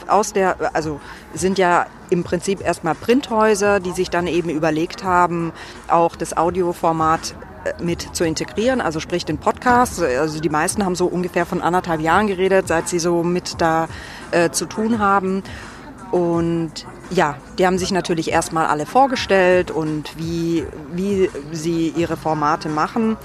aus 0.07 0.33
der, 0.33 0.55
also 0.73 0.99
sind 1.33 1.57
ja 1.57 1.87
im 2.09 2.23
Prinzip 2.23 2.61
erstmal 2.61 2.95
Printhäuser, 2.95 3.79
die 3.79 3.91
sich 3.91 4.09
dann 4.09 4.27
eben 4.27 4.49
überlegt 4.49 5.03
haben, 5.03 5.51
auch 5.87 6.15
das 6.15 6.37
Audioformat 6.37 7.35
äh, 7.63 7.83
mit 7.83 8.15
zu 8.15 8.25
integrieren, 8.25 8.81
also 8.81 8.99
sprich 8.99 9.25
den 9.25 9.37
Podcast. 9.37 10.01
Also 10.01 10.39
die 10.39 10.49
meisten 10.49 10.85
haben 10.85 10.95
so 10.95 11.05
ungefähr 11.05 11.45
von 11.45 11.61
anderthalb 11.61 12.01
Jahren 12.01 12.27
geredet, 12.27 12.67
seit 12.67 12.89
sie 12.89 12.99
so 12.99 13.23
mit 13.23 13.59
da 13.59 13.87
äh, 14.31 14.49
zu 14.51 14.65
tun 14.65 14.99
haben. 14.99 15.43
Und 16.11 16.85
ja, 17.09 17.37
die 17.57 17.65
haben 17.65 17.77
sich 17.77 17.91
natürlich 17.91 18.31
erstmal 18.31 18.67
alle 18.67 18.85
vorgestellt 18.85 19.71
und 19.71 20.17
wie, 20.17 20.65
wie 20.93 21.29
sie 21.51 21.89
ihre 21.89 22.17
Formate 22.17 22.69
machen. 22.69 23.17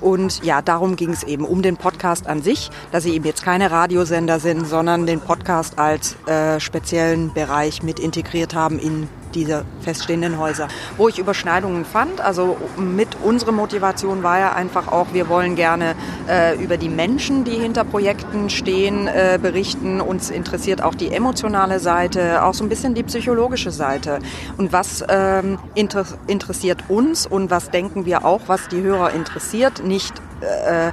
Und 0.00 0.44
ja, 0.44 0.62
darum 0.62 0.96
ging 0.96 1.10
es 1.10 1.22
eben 1.22 1.44
um 1.44 1.62
den 1.62 1.76
Podcast 1.76 2.26
an 2.26 2.42
sich, 2.42 2.70
dass 2.92 3.04
sie 3.04 3.14
eben 3.14 3.24
jetzt 3.24 3.42
keine 3.42 3.70
Radiosender 3.70 4.40
sind, 4.40 4.66
sondern 4.66 5.06
den 5.06 5.20
Podcast 5.20 5.78
als 5.78 6.16
äh, 6.26 6.60
speziellen 6.60 7.32
Bereich 7.32 7.82
mit 7.82 7.98
integriert 7.98 8.54
haben 8.54 8.78
in 8.78 9.08
diese 9.36 9.64
feststehenden 9.80 10.38
Häuser. 10.38 10.66
Wo 10.96 11.08
ich 11.08 11.18
Überschneidungen 11.18 11.84
fand, 11.84 12.20
also 12.20 12.56
mit 12.76 13.08
unserer 13.22 13.52
Motivation 13.52 14.22
war 14.22 14.40
ja 14.40 14.52
einfach 14.54 14.88
auch, 14.88 15.08
wir 15.12 15.28
wollen 15.28 15.54
gerne 15.54 15.94
äh, 16.28 16.56
über 16.56 16.76
die 16.78 16.88
Menschen, 16.88 17.44
die 17.44 17.52
hinter 17.52 17.84
Projekten 17.84 18.50
stehen, 18.50 19.06
äh, 19.06 19.38
berichten. 19.40 20.00
Uns 20.00 20.30
interessiert 20.30 20.82
auch 20.82 20.94
die 20.94 21.12
emotionale 21.12 21.78
Seite, 21.78 22.42
auch 22.44 22.54
so 22.54 22.64
ein 22.64 22.68
bisschen 22.68 22.94
die 22.94 23.02
psychologische 23.02 23.70
Seite. 23.70 24.18
Und 24.56 24.72
was 24.72 25.04
ähm, 25.08 25.58
inter 25.74 26.06
interessiert 26.26 26.84
uns 26.88 27.26
und 27.26 27.50
was 27.50 27.70
denken 27.70 28.06
wir 28.06 28.24
auch, 28.24 28.40
was 28.46 28.68
die 28.68 28.82
Hörer 28.82 29.12
interessiert, 29.12 29.84
nicht 29.84 30.14
äh, 30.40 30.92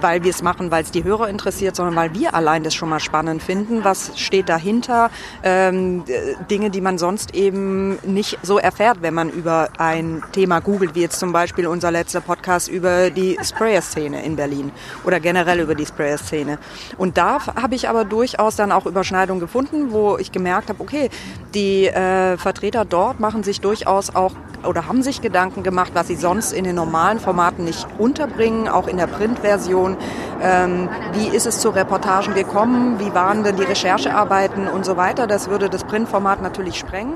weil 0.00 0.22
wir 0.24 0.30
es 0.30 0.42
machen, 0.42 0.70
weil 0.70 0.82
es 0.82 0.90
die 0.90 1.04
Hörer 1.04 1.28
interessiert, 1.28 1.76
sondern 1.76 1.96
weil 1.96 2.14
wir 2.14 2.34
allein 2.34 2.62
das 2.62 2.74
schon 2.74 2.88
mal 2.88 3.00
spannend 3.00 3.42
finden. 3.42 3.84
Was 3.84 4.12
steht 4.18 4.48
dahinter? 4.48 5.10
Ähm, 5.42 6.04
Dinge, 6.50 6.70
die 6.70 6.80
man 6.80 6.98
sonst 6.98 7.34
eben 7.34 7.98
nicht 8.04 8.38
so 8.42 8.58
erfährt, 8.58 9.02
wenn 9.02 9.14
man 9.14 9.30
über 9.30 9.68
ein 9.78 10.22
Thema 10.32 10.60
googelt, 10.60 10.94
wie 10.94 11.00
jetzt 11.00 11.18
zum 11.18 11.32
Beispiel 11.32 11.66
unser 11.66 11.90
letzter 11.90 12.20
Podcast 12.20 12.68
über 12.68 13.10
die 13.10 13.38
Sprayer-Szene 13.42 14.24
in 14.24 14.36
Berlin 14.36 14.72
oder 15.04 15.20
generell 15.20 15.60
über 15.60 15.74
die 15.74 15.86
Sprayer-Szene. 15.86 16.58
Und 16.96 17.16
da 17.18 17.38
habe 17.54 17.74
ich 17.74 17.88
aber 17.88 18.04
durchaus 18.04 18.56
dann 18.56 18.72
auch 18.72 18.86
Überschneidungen 18.86 19.40
gefunden, 19.40 19.92
wo 19.92 20.18
ich 20.18 20.32
gemerkt 20.32 20.68
habe, 20.68 20.80
okay, 20.80 21.10
die 21.54 21.86
äh, 21.86 22.36
Vertreter 22.36 22.84
dort 22.84 23.20
machen 23.20 23.42
sich 23.42 23.60
durchaus 23.60 24.14
auch 24.14 24.32
oder 24.64 24.86
haben 24.86 25.02
sich 25.02 25.22
Gedanken 25.22 25.62
gemacht, 25.62 25.92
was 25.94 26.08
sie 26.08 26.16
sonst 26.16 26.52
in 26.52 26.64
den 26.64 26.74
normalen 26.74 27.20
Formaten 27.20 27.64
nicht 27.64 27.86
unterbringen, 27.98 28.68
auch 28.68 28.88
in 28.88 28.96
der 28.96 29.06
Printversion. 29.06 29.87
Ähm, 30.42 30.88
wie 31.12 31.28
ist 31.28 31.46
es 31.46 31.60
zu 31.60 31.70
Reportagen 31.70 32.34
gekommen? 32.34 32.98
Wie 32.98 33.14
waren 33.14 33.44
denn 33.44 33.56
die 33.56 33.62
Recherchearbeiten 33.62 34.68
und 34.68 34.84
so 34.84 34.96
weiter? 34.96 35.26
Das 35.26 35.48
würde 35.48 35.68
das 35.68 35.84
Printformat 35.84 36.42
natürlich 36.42 36.78
sprengen. 36.78 37.14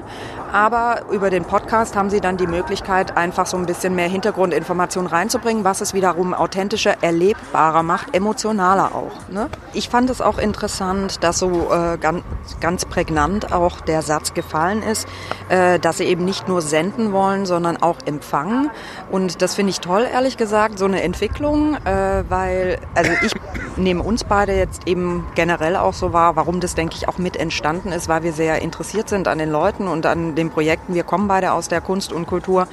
Aber 0.53 1.03
über 1.11 1.31
den 1.31 1.45
Podcast 1.45 1.97
haben 1.97 2.11
sie 2.11 2.21
dann 2.21 2.37
die 2.37 2.47
Möglichkeit, 2.47 3.17
einfach 3.17 3.47
so 3.47 3.57
ein 3.57 3.67
bisschen 3.67 3.95
mehr 3.95 4.09
Hintergrundinformation 4.09 5.07
reinzubringen, 5.07 5.65
was 5.65 5.81
es 5.81 5.95
wiederum 5.95 6.35
authentischer, 6.35 7.03
erlebbarer 7.03 7.83
macht, 7.83 8.15
emotionaler 8.15 8.95
auch. 8.95 9.29
Ne? 9.31 9.49
Ich 9.73 9.89
fand 9.89 10.11
es 10.11 10.21
auch 10.21 10.39
interessant, 10.39 11.25
dass 11.25 11.39
so 11.39 11.71
äh, 11.73 11.97
ganz, 11.99 12.23
ganz 12.61 12.85
prägnant 12.85 13.53
auch 13.53 13.81
der 13.81 14.03
Satz 14.03 14.35
gefallen 14.35 14.83
ist, 14.83 15.09
äh, 15.49 15.79
dass 15.79 15.99
sie 15.99 16.05
eben 16.05 16.25
nicht 16.25 16.49
nur 16.49 16.61
senden 16.61 17.13
wollen, 17.13 17.43
wollen, 17.43 17.47
sondern 17.47 17.77
auch 17.77 17.97
empfangen. 18.05 18.71
Und 19.11 19.43
das 19.43 19.55
finde 19.55 19.71
ich 19.71 19.81
toll, 19.81 20.07
ehrlich 20.13 20.37
gesagt, 20.37 20.79
so 20.79 20.85
eine 20.85 21.03
Entwicklung, 21.03 21.77
äh, 21.85 22.25
weil, 22.29 22.62
also 22.95 23.13
ich 23.25 23.33
nehme 23.77 24.03
uns 24.03 24.25
beide 24.25 24.55
jetzt 24.55 24.87
eben 24.87 25.27
generell 25.35 25.77
auch 25.77 25.95
so 25.95 26.13
wahr, 26.13 26.37
warum 26.37 26.61
das, 26.61 26.75
denke 26.75 26.97
ich, 26.97 27.09
auch 27.09 27.19
mit 27.19 27.37
entstanden 27.37 27.93
ist, 27.93 28.09
weil 28.09 28.23
wir 28.23 28.33
sehr 28.33 28.63
interessiert 28.63 29.09
sind 29.09 29.29
an 29.29 29.39
den 29.39 29.51
Leuten 29.51 29.89
und 29.89 30.07
an 30.07 30.35
den 30.35 30.51
Projekten. 30.51 30.95
Wir 30.95 31.05
kommen 31.05 31.29
beide 31.29 31.53
aus 31.53 31.69
der 31.69 31.81
Kunst 31.81 32.13
und 32.13 32.27
Kultur 32.27 32.69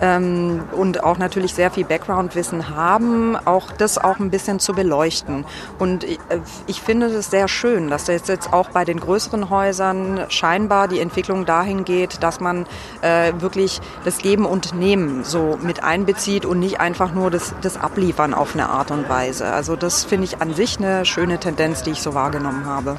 ähm, 0.00 0.62
und 0.72 1.02
auch 1.02 1.18
natürlich 1.18 1.54
sehr 1.54 1.70
viel 1.70 1.84
Background-Wissen 1.84 2.74
haben, 2.74 3.36
auch 3.36 3.72
das 3.72 3.98
auch 3.98 4.18
ein 4.18 4.30
bisschen 4.30 4.58
zu 4.58 4.72
beleuchten. 4.72 5.44
Und 5.78 6.04
ich, 6.04 6.18
äh, 6.28 6.38
ich 6.66 6.80
finde 6.80 7.06
es 7.06 7.30
sehr 7.30 7.48
schön, 7.48 7.88
dass 7.88 8.04
das 8.04 8.28
jetzt 8.28 8.52
auch 8.52 8.70
bei 8.70 8.84
den 8.84 9.00
größeren 9.00 9.50
Häusern 9.50 10.20
scheinbar 10.28 10.88
die 10.88 11.00
Entwicklung 11.00 11.44
dahin 11.46 11.84
geht, 11.84 12.22
dass 12.22 12.40
man 12.40 12.66
äh, 13.02 13.32
wirklich 13.38 13.80
das 14.04 14.18
Geben 14.18 14.46
und 14.46 14.74
Nehmen 14.74 15.24
so 15.24 15.58
mit 15.62 15.82
einbezieht 15.82 16.44
und 16.44 16.58
nicht 16.58 16.80
einfach 16.80 17.12
nur 17.12 17.30
das, 17.30 17.54
das 17.62 17.76
Abliefern 17.76 18.34
auf 18.34 18.54
eine 18.54 18.68
Art 18.68 18.90
und 18.90 19.08
Weise. 19.08 19.46
Also 19.52 19.76
das 19.76 20.04
finde 20.04 20.24
ich 20.24 20.40
an 20.40 20.54
sich 20.54 20.78
eine 20.78 21.04
schöne 21.04 21.38
Tendenz, 21.38 21.82
die 21.82 21.90
ich 21.90 22.02
so 22.02 22.14
wahrgenommen 22.14 22.66
habe. 22.66 22.96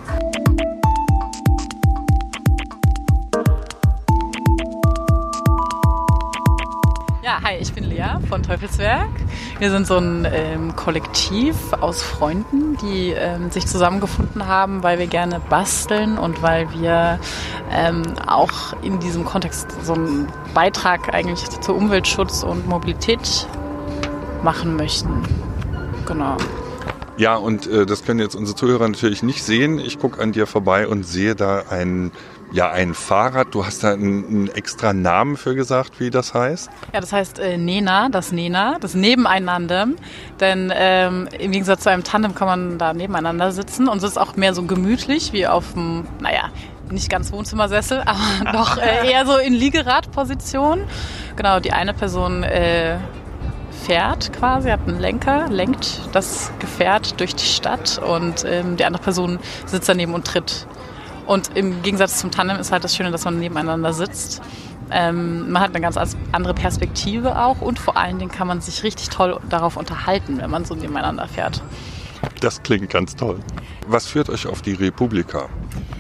Lea 7.98 8.20
von 8.30 8.44
Teufelswerk. 8.44 9.10
Wir 9.58 9.72
sind 9.72 9.88
so 9.88 9.98
ein 9.98 10.28
ähm, 10.32 10.76
Kollektiv 10.76 11.56
aus 11.74 12.04
Freunden, 12.04 12.78
die 12.78 13.10
ähm, 13.10 13.50
sich 13.50 13.66
zusammengefunden 13.66 14.46
haben, 14.46 14.84
weil 14.84 15.00
wir 15.00 15.08
gerne 15.08 15.42
basteln 15.50 16.20
und 16.20 16.44
weil 16.44 16.72
wir 16.74 17.20
ähm, 17.72 18.04
auch 18.28 18.82
in 18.84 19.00
diesem 19.00 19.26
Kontext 19.26 19.68
so 19.84 19.94
einen 19.94 20.28
Beitrag 20.54 21.14
eigentlich 21.14 21.50
zu 21.50 21.74
Umweltschutz 21.74 22.44
und 22.44 22.68
Mobilität 22.68 23.48
machen 24.44 24.76
möchten. 24.76 25.24
Genau. 26.06 26.38
Ja, 27.18 27.36
und 27.36 27.66
äh, 27.66 27.88
das 27.88 28.06
können 28.06 28.20
jetzt 28.20 28.36
unsere 28.36 28.56
Zuhörer 28.56 28.88
natürlich 28.88 29.24
nicht 29.24 29.44
sehen. 29.44 29.80
Ich 29.80 29.98
gucke 29.98 30.22
an 30.22 30.34
dir 30.34 30.46
vorbei 30.46 30.88
und 30.88 31.04
sehe 31.04 31.34
da 31.34 31.64
ein, 31.72 32.12
ja, 32.52 32.72
ein 32.72 32.94
Fahrrad. 32.94 33.54
Du 33.54 33.66
hast 33.66 33.84
da 33.84 33.94
einen, 33.94 34.26
einen 34.26 34.48
extra 34.50 34.94
Namen 34.94 35.38
für 35.38 35.56
gesagt, 35.56 36.00
wie 36.00 36.10
das 36.10 36.34
heißt? 36.34 36.70
Ja, 36.94 37.02
das 37.02 37.12
heißt 37.12 37.40
äh, 37.40 37.58
Nena, 37.58 38.10
das 38.10 38.32
Nena, 38.32 38.78
das 38.80 38.96
Nebeneinander. 38.96 39.88
Denn 40.40 40.72
ähm, 40.76 41.28
im 41.38 41.52
Gegensatz 41.52 41.84
zu 41.84 41.90
einem 41.90 42.04
Tandem 42.04 42.36
kann 42.36 42.48
man 42.48 42.78
da 42.78 42.94
nebeneinander 42.94 43.52
sitzen 43.52 43.88
und 43.88 43.98
es 43.98 44.04
ist 44.04 44.18
auch 44.18 44.36
mehr 44.36 44.54
so 44.54 44.64
gemütlich 44.64 45.34
wie 45.34 45.48
auf 45.48 45.74
dem, 45.74 46.06
naja, 46.20 46.50
nicht 46.90 47.10
ganz 47.10 47.32
Wohnzimmersessel, 47.32 48.02
aber 48.06 48.52
doch 48.52 48.78
äh, 48.78 49.12
eher 49.12 49.26
so 49.26 49.38
in 49.38 49.54
Liegeradposition. 49.54 50.82
Genau, 51.36 51.60
die 51.60 51.74
eine 51.74 51.94
Person 51.94 52.44
äh, 52.44 52.98
fährt 53.86 54.34
quasi, 54.34 54.70
hat 54.70 54.82
einen 54.88 55.00
Lenker, 55.00 55.48
lenkt 55.50 56.02
das 56.14 56.52
Gefährt 56.60 57.20
durch 57.20 57.36
die 57.36 57.46
Stadt 57.46 58.00
und 58.00 58.44
ähm, 58.46 58.78
die 58.78 58.86
andere 58.86 59.04
Person 59.04 59.40
sitzt 59.66 59.90
daneben 59.90 60.14
und 60.14 60.26
tritt. 60.26 60.68
Und 61.28 61.56
im 61.56 61.82
Gegensatz 61.84 62.20
zum 62.20 62.32
Tandem 62.32 62.58
ist 62.58 62.72
halt 62.72 62.84
das 62.84 62.96
Schöne, 62.96 63.12
dass 63.12 63.26
man 63.26 63.38
nebeneinander 63.38 63.94
sitzt. 63.94 64.42
Ähm, 64.90 65.52
man 65.52 65.62
hat 65.62 65.72
eine 65.72 65.82
ganz 65.82 65.98
andere 66.32 66.54
Perspektive 66.54 67.38
auch 67.38 67.60
und 67.60 67.78
vor 67.78 67.98
allen 67.98 68.18
Dingen 68.18 68.32
kann 68.32 68.48
man 68.48 68.62
sich 68.62 68.84
richtig 68.84 69.10
toll 69.10 69.38
darauf 69.50 69.76
unterhalten, 69.76 70.38
wenn 70.40 70.50
man 70.50 70.64
so 70.64 70.74
nebeneinander 70.76 71.28
fährt. 71.28 71.62
Das 72.40 72.64
klingt 72.64 72.90
ganz 72.90 73.16
toll. 73.16 73.40
Was 73.88 74.08
führt 74.08 74.30
euch 74.30 74.48
auf 74.48 74.62
die 74.62 74.74
Republika? 74.74 75.50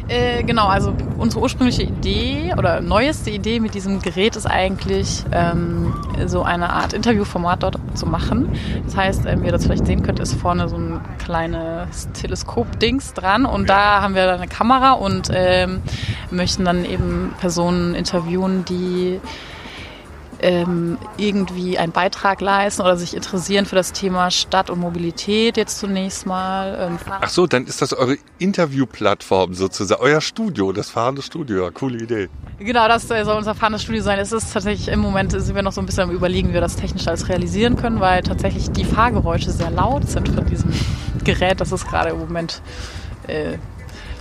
Äh, 0.09 0.43
genau, 0.43 0.67
also 0.67 0.93
unsere 1.17 1.41
ursprüngliche 1.41 1.83
Idee 1.83 2.53
oder 2.57 2.79
neueste 2.79 3.29
Idee 3.29 3.59
mit 3.59 3.73
diesem 3.73 4.01
Gerät 4.01 4.37
ist 4.37 4.45
eigentlich 4.45 5.25
ähm, 5.33 5.93
so 6.27 6.43
eine 6.43 6.69
Art 6.69 6.93
Interviewformat 6.93 7.63
dort 7.63 7.77
zu 7.93 8.05
machen. 8.05 8.49
Das 8.85 8.95
heißt, 8.95 9.25
ähm, 9.25 9.41
wie 9.41 9.47
ihr 9.47 9.51
das 9.51 9.65
vielleicht 9.65 9.85
sehen 9.85 10.03
könnt, 10.03 10.19
ist 10.19 10.33
vorne 10.33 10.69
so 10.69 10.77
ein 10.77 11.01
kleines 11.17 12.09
Teleskop-Dings 12.13 13.15
dran 13.15 13.45
und 13.45 13.69
da 13.69 14.01
haben 14.01 14.15
wir 14.15 14.31
eine 14.31 14.47
Kamera 14.47 14.93
und 14.93 15.29
ähm, 15.33 15.81
möchten 16.31 16.63
dann 16.63 16.85
eben 16.85 17.33
Personen 17.39 17.93
interviewen, 17.93 18.63
die 18.63 19.19
ähm, 20.41 20.97
irgendwie 21.17 21.77
einen 21.77 21.91
Beitrag 21.91 22.41
leisten 22.41 22.81
oder 22.81 22.97
sich 22.97 23.15
interessieren 23.15 23.65
für 23.65 23.75
das 23.75 23.93
Thema 23.93 24.31
Stadt 24.31 24.69
und 24.69 24.79
Mobilität 24.79 25.57
jetzt 25.57 25.79
zunächst 25.79 26.25
mal. 26.25 26.77
Ähm, 26.79 26.99
Ach 27.09 27.29
so, 27.29 27.47
dann 27.47 27.65
ist 27.65 27.81
das 27.81 27.93
eure 27.93 28.17
Interviewplattform 28.39 29.53
sozusagen, 29.53 30.01
euer 30.01 30.21
Studio, 30.21 30.71
das 30.71 30.89
fahrende 30.89 31.21
Studio. 31.21 31.63
Ja, 31.63 31.71
coole 31.71 31.97
Idee. 31.97 32.29
Genau, 32.59 32.87
das 32.87 33.07
soll 33.07 33.23
unser 33.23 33.53
fahrendes 33.53 33.83
Studio 33.83 34.01
sein. 34.01 34.19
Es 34.19 34.31
ist 34.31 34.51
tatsächlich 34.53 34.87
im 34.87 34.99
Moment, 34.99 35.31
sind 35.31 35.55
wir 35.55 35.61
noch 35.61 35.71
so 35.71 35.81
ein 35.81 35.85
bisschen 35.85 36.03
am 36.03 36.11
überlegen, 36.11 36.49
wie 36.49 36.53
wir 36.53 36.61
das 36.61 36.75
technisch 36.75 37.07
alles 37.07 37.29
realisieren 37.29 37.75
können, 37.75 37.99
weil 37.99 38.23
tatsächlich 38.23 38.71
die 38.71 38.83
Fahrgeräusche 38.85 39.51
sehr 39.51 39.69
laut 39.69 40.09
sind 40.09 40.29
von 40.29 40.45
diesem 40.45 40.71
Gerät. 41.23 41.61
Das 41.61 41.71
ist 41.71 41.87
gerade 41.87 42.09
im 42.09 42.19
Moment 42.19 42.61
äh, 43.27 43.57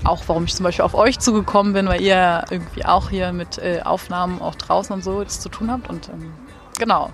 auch 0.08 0.22
warum 0.26 0.44
ich 0.44 0.54
zum 0.54 0.64
Beispiel 0.64 0.84
auf 0.84 0.94
euch 0.94 1.18
zugekommen 1.18 1.72
bin, 1.72 1.88
weil 1.88 2.00
ihr 2.00 2.44
irgendwie 2.50 2.84
auch 2.84 3.10
hier 3.10 3.32
mit 3.32 3.58
äh, 3.58 3.80
Aufnahmen 3.84 4.40
auch 4.40 4.54
draußen 4.54 4.94
und 4.94 5.02
so 5.02 5.24
zu 5.24 5.48
tun 5.48 5.70
habt. 5.70 5.88
Und 5.88 6.08
ähm, 6.08 6.32
genau. 6.78 7.10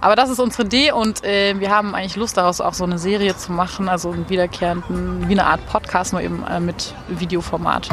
Aber 0.00 0.16
das 0.16 0.30
ist 0.30 0.40
unsere 0.40 0.64
Idee 0.64 0.92
und 0.92 1.22
äh, 1.22 1.58
wir 1.58 1.70
haben 1.70 1.94
eigentlich 1.94 2.16
Lust 2.16 2.36
daraus 2.36 2.60
auch 2.60 2.74
so 2.74 2.84
eine 2.84 2.98
Serie 2.98 3.36
zu 3.36 3.52
machen, 3.52 3.88
also 3.88 4.10
einen 4.10 4.28
wiederkehrenden, 4.28 5.28
wie 5.28 5.32
eine 5.32 5.46
Art 5.46 5.64
Podcast, 5.66 6.12
nur 6.12 6.22
eben 6.22 6.44
äh, 6.44 6.58
mit 6.58 6.94
Videoformat. 7.08 7.88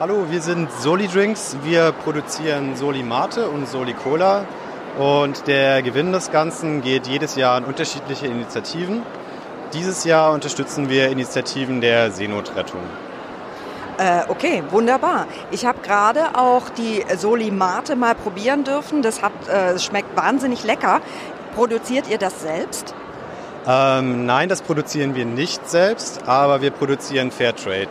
Hallo, 0.00 0.26
wir 0.30 0.40
sind 0.40 0.70
Soli 0.72 1.08
Drinks. 1.08 1.56
Wir 1.64 1.92
produzieren 1.92 2.76
Soli 2.76 3.02
Mate 3.02 3.48
und 3.48 3.68
Soli 3.68 3.94
Cola. 3.94 4.46
Und 4.98 5.46
der 5.46 5.80
Gewinn 5.82 6.12
des 6.12 6.32
Ganzen 6.32 6.82
geht 6.82 7.06
jedes 7.06 7.36
Jahr 7.36 7.56
an 7.56 7.64
unterschiedliche 7.64 8.26
Initiativen. 8.26 9.02
Dieses 9.72 10.02
Jahr 10.02 10.32
unterstützen 10.32 10.88
wir 10.88 11.08
Initiativen 11.08 11.80
der 11.80 12.10
Seenotrettung. 12.10 12.80
Äh, 13.98 14.22
okay, 14.28 14.64
wunderbar. 14.70 15.26
Ich 15.52 15.66
habe 15.66 15.80
gerade 15.82 16.36
auch 16.36 16.68
die 16.70 17.04
Solimate 17.16 17.94
mal 17.94 18.16
probieren 18.16 18.64
dürfen. 18.64 19.02
Das 19.02 19.22
hat, 19.22 19.32
äh, 19.48 19.78
schmeckt 19.78 20.16
wahnsinnig 20.16 20.64
lecker. 20.64 21.00
Produziert 21.54 22.08
ihr 22.08 22.18
das 22.18 22.40
selbst? 22.40 22.92
Ähm, 23.68 24.26
nein, 24.26 24.48
das 24.48 24.62
produzieren 24.62 25.14
wir 25.14 25.26
nicht 25.26 25.68
selbst, 25.68 26.26
aber 26.26 26.60
wir 26.60 26.70
produzieren 26.70 27.30
Fairtrade. 27.30 27.88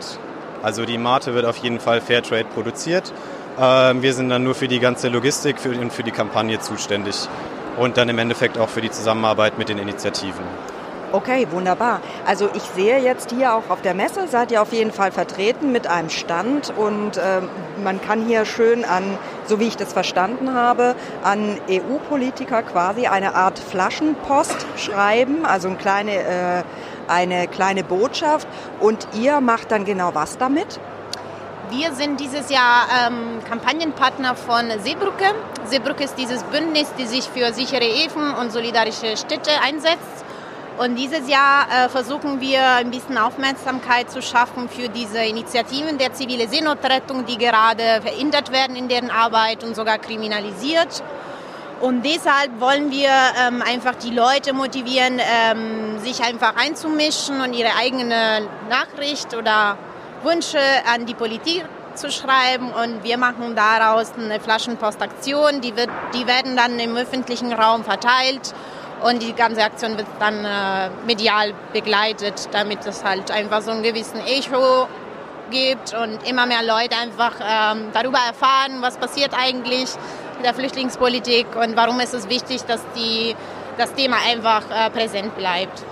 Also 0.62 0.84
die 0.84 0.98
Mate 0.98 1.32
wird 1.34 1.46
auf 1.46 1.56
jeden 1.58 1.80
Fall 1.80 2.00
Fairtrade 2.00 2.46
produziert 2.52 3.12
wir 3.58 4.12
sind 4.12 4.28
dann 4.28 4.44
nur 4.44 4.54
für 4.54 4.68
die 4.68 4.78
ganze 4.78 5.08
Logistik 5.08 5.56
und 5.64 5.92
für 5.92 6.04
die 6.04 6.12
Kampagne 6.12 6.60
zuständig 6.60 7.28
und 7.76 7.96
dann 7.96 8.08
im 8.08 8.18
Endeffekt 8.18 8.56
auch 8.58 8.68
für 8.68 8.80
die 8.80 8.90
Zusammenarbeit 8.90 9.58
mit 9.58 9.68
den 9.68 9.78
Initiativen. 9.78 10.44
Okay, 11.10 11.46
wunderbar. 11.50 12.02
Also 12.26 12.50
ich 12.54 12.62
sehe 12.62 12.98
jetzt 12.98 13.30
hier 13.30 13.54
auch 13.54 13.70
auf 13.70 13.80
der 13.80 13.94
Messe, 13.94 14.28
seid 14.28 14.52
ihr 14.52 14.60
auf 14.60 14.74
jeden 14.74 14.92
Fall 14.92 15.10
vertreten 15.10 15.72
mit 15.72 15.86
einem 15.86 16.10
Stand 16.10 16.70
und 16.76 17.16
äh, 17.16 17.40
man 17.82 18.02
kann 18.02 18.26
hier 18.26 18.44
schön 18.44 18.84
an, 18.84 19.16
so 19.46 19.58
wie 19.58 19.68
ich 19.68 19.76
das 19.78 19.94
verstanden 19.94 20.52
habe, 20.52 20.94
an 21.24 21.56
EU-Politiker 21.70 22.62
quasi 22.62 23.06
eine 23.06 23.34
Art 23.34 23.58
Flaschenpost 23.58 24.66
schreiben, 24.76 25.46
also 25.46 25.68
eine 25.68 25.78
kleine, 25.78 26.12
äh, 26.12 26.62
eine 27.08 27.48
kleine 27.48 27.84
Botschaft 27.84 28.46
und 28.78 29.08
ihr 29.18 29.40
macht 29.40 29.70
dann 29.70 29.86
genau 29.86 30.10
was 30.12 30.36
damit? 30.36 30.78
Wir 31.70 31.92
sind 31.92 32.18
dieses 32.18 32.48
Jahr 32.48 32.86
ähm, 33.08 33.40
Kampagnenpartner 33.46 34.34
von 34.34 34.70
Seebrücke. 34.82 35.34
Seebrücke 35.66 36.04
ist 36.04 36.16
dieses 36.16 36.42
Bündnis, 36.44 36.90
das 36.96 37.10
sich 37.10 37.24
für 37.24 37.52
sichere 37.52 37.84
Häfen 37.84 38.32
und 38.34 38.50
solidarische 38.52 39.18
Städte 39.18 39.50
einsetzt. 39.62 40.24
Und 40.78 40.96
dieses 40.96 41.28
Jahr 41.28 41.66
äh, 41.66 41.88
versuchen 41.90 42.40
wir 42.40 42.64
ein 42.64 42.90
bisschen 42.90 43.18
Aufmerksamkeit 43.18 44.10
zu 44.10 44.22
schaffen 44.22 44.70
für 44.70 44.88
diese 44.88 45.18
Initiativen 45.18 45.98
der 45.98 46.14
zivile 46.14 46.48
Seenotrettung, 46.48 47.26
die 47.26 47.36
gerade 47.36 48.00
verhindert 48.00 48.50
werden 48.50 48.74
in 48.74 48.88
deren 48.88 49.10
Arbeit 49.10 49.62
und 49.62 49.76
sogar 49.76 49.98
kriminalisiert. 49.98 51.02
Und 51.80 52.02
deshalb 52.02 52.60
wollen 52.60 52.90
wir 52.90 53.10
ähm, 53.10 53.62
einfach 53.62 53.96
die 53.96 54.10
Leute 54.10 54.54
motivieren, 54.54 55.20
ähm, 55.20 55.98
sich 55.98 56.22
einfach 56.22 56.54
einzumischen 56.56 57.42
und 57.42 57.52
ihre 57.52 57.76
eigene 57.78 58.48
Nachricht 58.70 59.34
oder 59.34 59.76
Wünsche 60.22 60.60
an 60.92 61.06
die 61.06 61.14
Politik 61.14 61.64
zu 61.94 62.10
schreiben 62.10 62.70
und 62.72 63.02
wir 63.02 63.18
machen 63.18 63.54
daraus 63.54 64.12
eine 64.16 64.40
Flaschenpostaktion, 64.40 65.60
die, 65.60 65.76
wird, 65.76 65.90
die 66.14 66.26
werden 66.26 66.56
dann 66.56 66.78
im 66.78 66.96
öffentlichen 66.96 67.52
Raum 67.52 67.84
verteilt 67.84 68.54
und 69.02 69.22
die 69.22 69.32
ganze 69.32 69.62
Aktion 69.62 69.96
wird 69.96 70.06
dann 70.18 70.44
äh, 70.44 70.90
medial 71.06 71.54
begleitet, 71.72 72.48
damit 72.52 72.86
es 72.86 73.04
halt 73.04 73.30
einfach 73.30 73.62
so 73.62 73.70
einen 73.70 73.82
gewissen 73.82 74.20
Echo 74.20 74.88
gibt 75.50 75.94
und 75.94 76.28
immer 76.28 76.46
mehr 76.46 76.62
Leute 76.62 76.96
einfach 76.96 77.34
ähm, 77.40 77.88
darüber 77.92 78.18
erfahren, 78.18 78.80
was 78.80 78.96
passiert 78.96 79.32
eigentlich 79.36 79.88
mit 80.36 80.46
der 80.46 80.54
Flüchtlingspolitik 80.54 81.46
und 81.56 81.76
warum 81.76 82.00
ist 82.00 82.14
es 82.14 82.28
wichtig, 82.28 82.62
dass 82.64 82.80
die, 82.94 83.34
das 83.76 83.94
Thema 83.94 84.16
einfach 84.28 84.62
äh, 84.70 84.90
präsent 84.90 85.36
bleibt. 85.36 85.84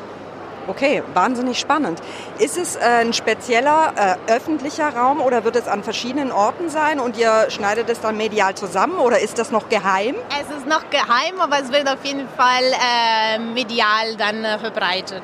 Okay, 0.68 1.02
wahnsinnig 1.14 1.61
spannend. 1.61 2.00
Ist 2.38 2.59
es 2.59 2.74
äh, 2.74 2.81
ein 2.81 3.12
spezieller 3.12 3.92
äh, 4.29 4.33
öffentlicher 4.33 4.88
Raum 4.96 5.20
oder 5.20 5.44
wird 5.44 5.55
es 5.55 5.68
an 5.68 5.85
verschiedenen 5.85 6.33
Orten 6.33 6.68
sein 6.70 6.98
und 6.98 7.16
ihr 7.16 7.46
schneidet 7.50 7.88
es 7.88 8.00
dann 8.00 8.16
medial 8.16 8.55
zusammen 8.57 8.98
oder 8.98 9.20
ist 9.20 9.38
das 9.38 9.52
noch 9.52 9.68
geheim? 9.68 10.16
Es 10.40 10.57
ist 10.57 10.66
noch 10.66 10.90
geheim, 10.90 11.40
aber 11.40 11.61
es 11.61 11.70
wird 11.70 11.88
auf 11.88 12.05
jeden 12.05 12.29
Fall 12.31 12.64
äh, 12.64 13.38
medial 13.38 14.16
dann 14.18 14.44
äh, 14.44 14.59
verbreitet. 14.59 15.22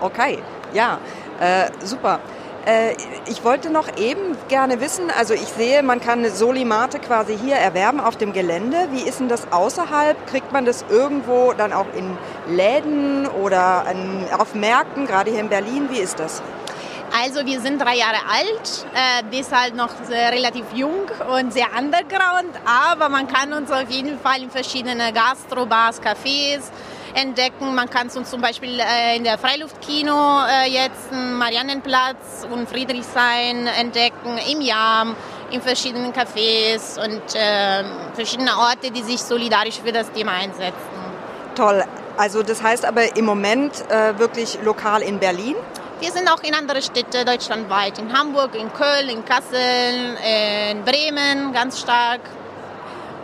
Okay, 0.00 0.40
ja, 0.72 0.98
äh, 1.40 1.70
super. 1.84 2.18
Äh, 2.66 2.94
ich 3.26 3.44
wollte 3.44 3.70
noch 3.70 3.98
eben 3.98 4.36
gerne 4.48 4.80
wissen, 4.80 5.10
also 5.10 5.34
ich 5.34 5.48
sehe, 5.48 5.82
man 5.82 6.00
kann 6.00 6.20
eine 6.20 6.30
Solimate 6.30 6.98
quasi 6.98 7.36
hier 7.36 7.56
erwerben 7.56 8.00
auf 8.00 8.16
dem 8.16 8.32
Gelände. 8.32 8.88
Wie 8.90 9.02
ist 9.02 9.20
denn 9.20 9.28
das 9.28 9.52
außerhalb? 9.52 10.26
Kriegt 10.26 10.52
man 10.52 10.64
das 10.64 10.84
irgendwo 10.88 11.52
dann 11.52 11.72
auch 11.72 11.86
in 11.94 12.16
Läden 12.54 13.26
oder 13.26 13.84
auf 14.38 14.54
Märkten, 14.54 15.06
gerade 15.06 15.30
hier 15.30 15.40
in 15.40 15.48
Berlin? 15.48 15.88
Wie 15.90 15.98
ist 15.98 16.18
das? 16.18 16.42
Also 17.22 17.46
wir 17.46 17.60
sind 17.60 17.80
drei 17.80 17.96
Jahre 17.96 18.18
alt, 18.28 18.86
äh, 18.92 19.22
deshalb 19.32 19.74
noch 19.74 19.90
relativ 20.10 20.64
jung 20.74 21.06
und 21.36 21.52
sehr 21.52 21.68
underground, 21.78 22.50
aber 22.64 23.08
man 23.08 23.28
kann 23.28 23.52
uns 23.52 23.70
auf 23.70 23.88
jeden 23.88 24.18
Fall 24.18 24.42
in 24.42 24.50
verschiedene 24.50 25.12
Gastrobars, 25.12 26.02
Cafés, 26.02 26.62
entdecken. 27.14 27.74
Man 27.74 27.88
kann 27.88 28.10
zum 28.10 28.40
Beispiel 28.40 28.78
äh, 28.80 29.16
in 29.16 29.24
der 29.24 29.38
Freiluftkino 29.38 30.40
äh, 30.46 30.70
jetzt 30.70 31.12
Mariannenplatz 31.12 32.46
und 32.50 32.68
Friedrichshain 32.68 33.66
entdecken, 33.66 34.38
im 34.50 34.60
Jam, 34.60 35.16
in 35.50 35.62
verschiedenen 35.62 36.12
Cafés 36.12 36.98
und 37.02 37.22
äh, 37.34 37.84
verschiedene 38.14 38.56
Orte, 38.58 38.90
die 38.90 39.02
sich 39.02 39.20
solidarisch 39.20 39.80
für 39.84 39.92
das 39.92 40.10
Thema 40.12 40.32
einsetzen. 40.32 40.74
Toll. 41.54 41.84
Also 42.16 42.42
das 42.42 42.62
heißt 42.62 42.84
aber 42.84 43.16
im 43.16 43.24
Moment 43.24 43.84
äh, 43.90 44.18
wirklich 44.18 44.58
lokal 44.62 45.02
in 45.02 45.18
Berlin? 45.18 45.56
Wir 46.00 46.12
sind 46.12 46.28
auch 46.28 46.42
in 46.42 46.54
andere 46.54 46.82
Städte 46.82 47.24
deutschlandweit, 47.24 47.98
in 47.98 48.12
Hamburg, 48.12 48.54
in 48.54 48.72
Köln, 48.72 49.08
in 49.08 49.24
Kassel, 49.24 50.16
in 50.70 50.84
Bremen 50.84 51.52
ganz 51.52 51.80
stark 51.80 52.20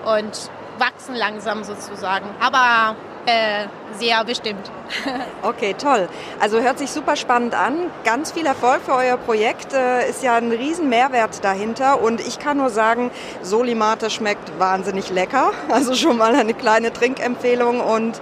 und 0.05 0.51
wachsen 0.79 1.15
langsam 1.15 1.63
sozusagen, 1.63 2.27
aber 2.41 2.97
äh, 3.31 3.69
sehr 3.99 4.25
bestimmt. 4.25 4.71
okay, 5.43 5.75
toll. 5.75 6.09
Also 6.41 6.61
hört 6.61 6.79
sich 6.79 6.91
super 6.91 7.17
spannend 7.17 7.55
an. 7.55 7.91
Ganz 8.05 8.33
viel 8.33 8.47
Erfolg 8.47 8.83
für 8.85 8.95
euer 8.95 9.17
Projekt. 9.17 9.73
Äh, 9.73 10.09
ist 10.09 10.23
ja 10.23 10.35
ein 10.37 10.51
riesen 10.51 10.89
Mehrwert 10.89 11.45
dahinter 11.45 12.03
und 12.03 12.21
ich 12.21 12.39
kann 12.39 12.57
nur 12.57 12.71
sagen, 12.71 13.11
Solimate 13.43 14.11
schmeckt 14.11 14.59
wahnsinnig 14.59 15.11
lecker. 15.11 15.53
Also 15.71 15.95
schon 15.95 16.19
mal 16.19 16.35
eine 16.35 16.53
kleine 16.53 16.93
Trinkempfehlung 16.93 17.81
und 17.81 18.21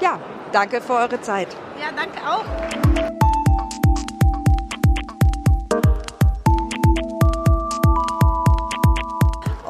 ja, 0.00 0.18
danke 0.52 0.80
für 0.80 0.94
eure 0.94 1.20
Zeit. 1.20 1.48
Ja, 1.78 1.88
danke 1.94 2.18
auch. 2.26 2.91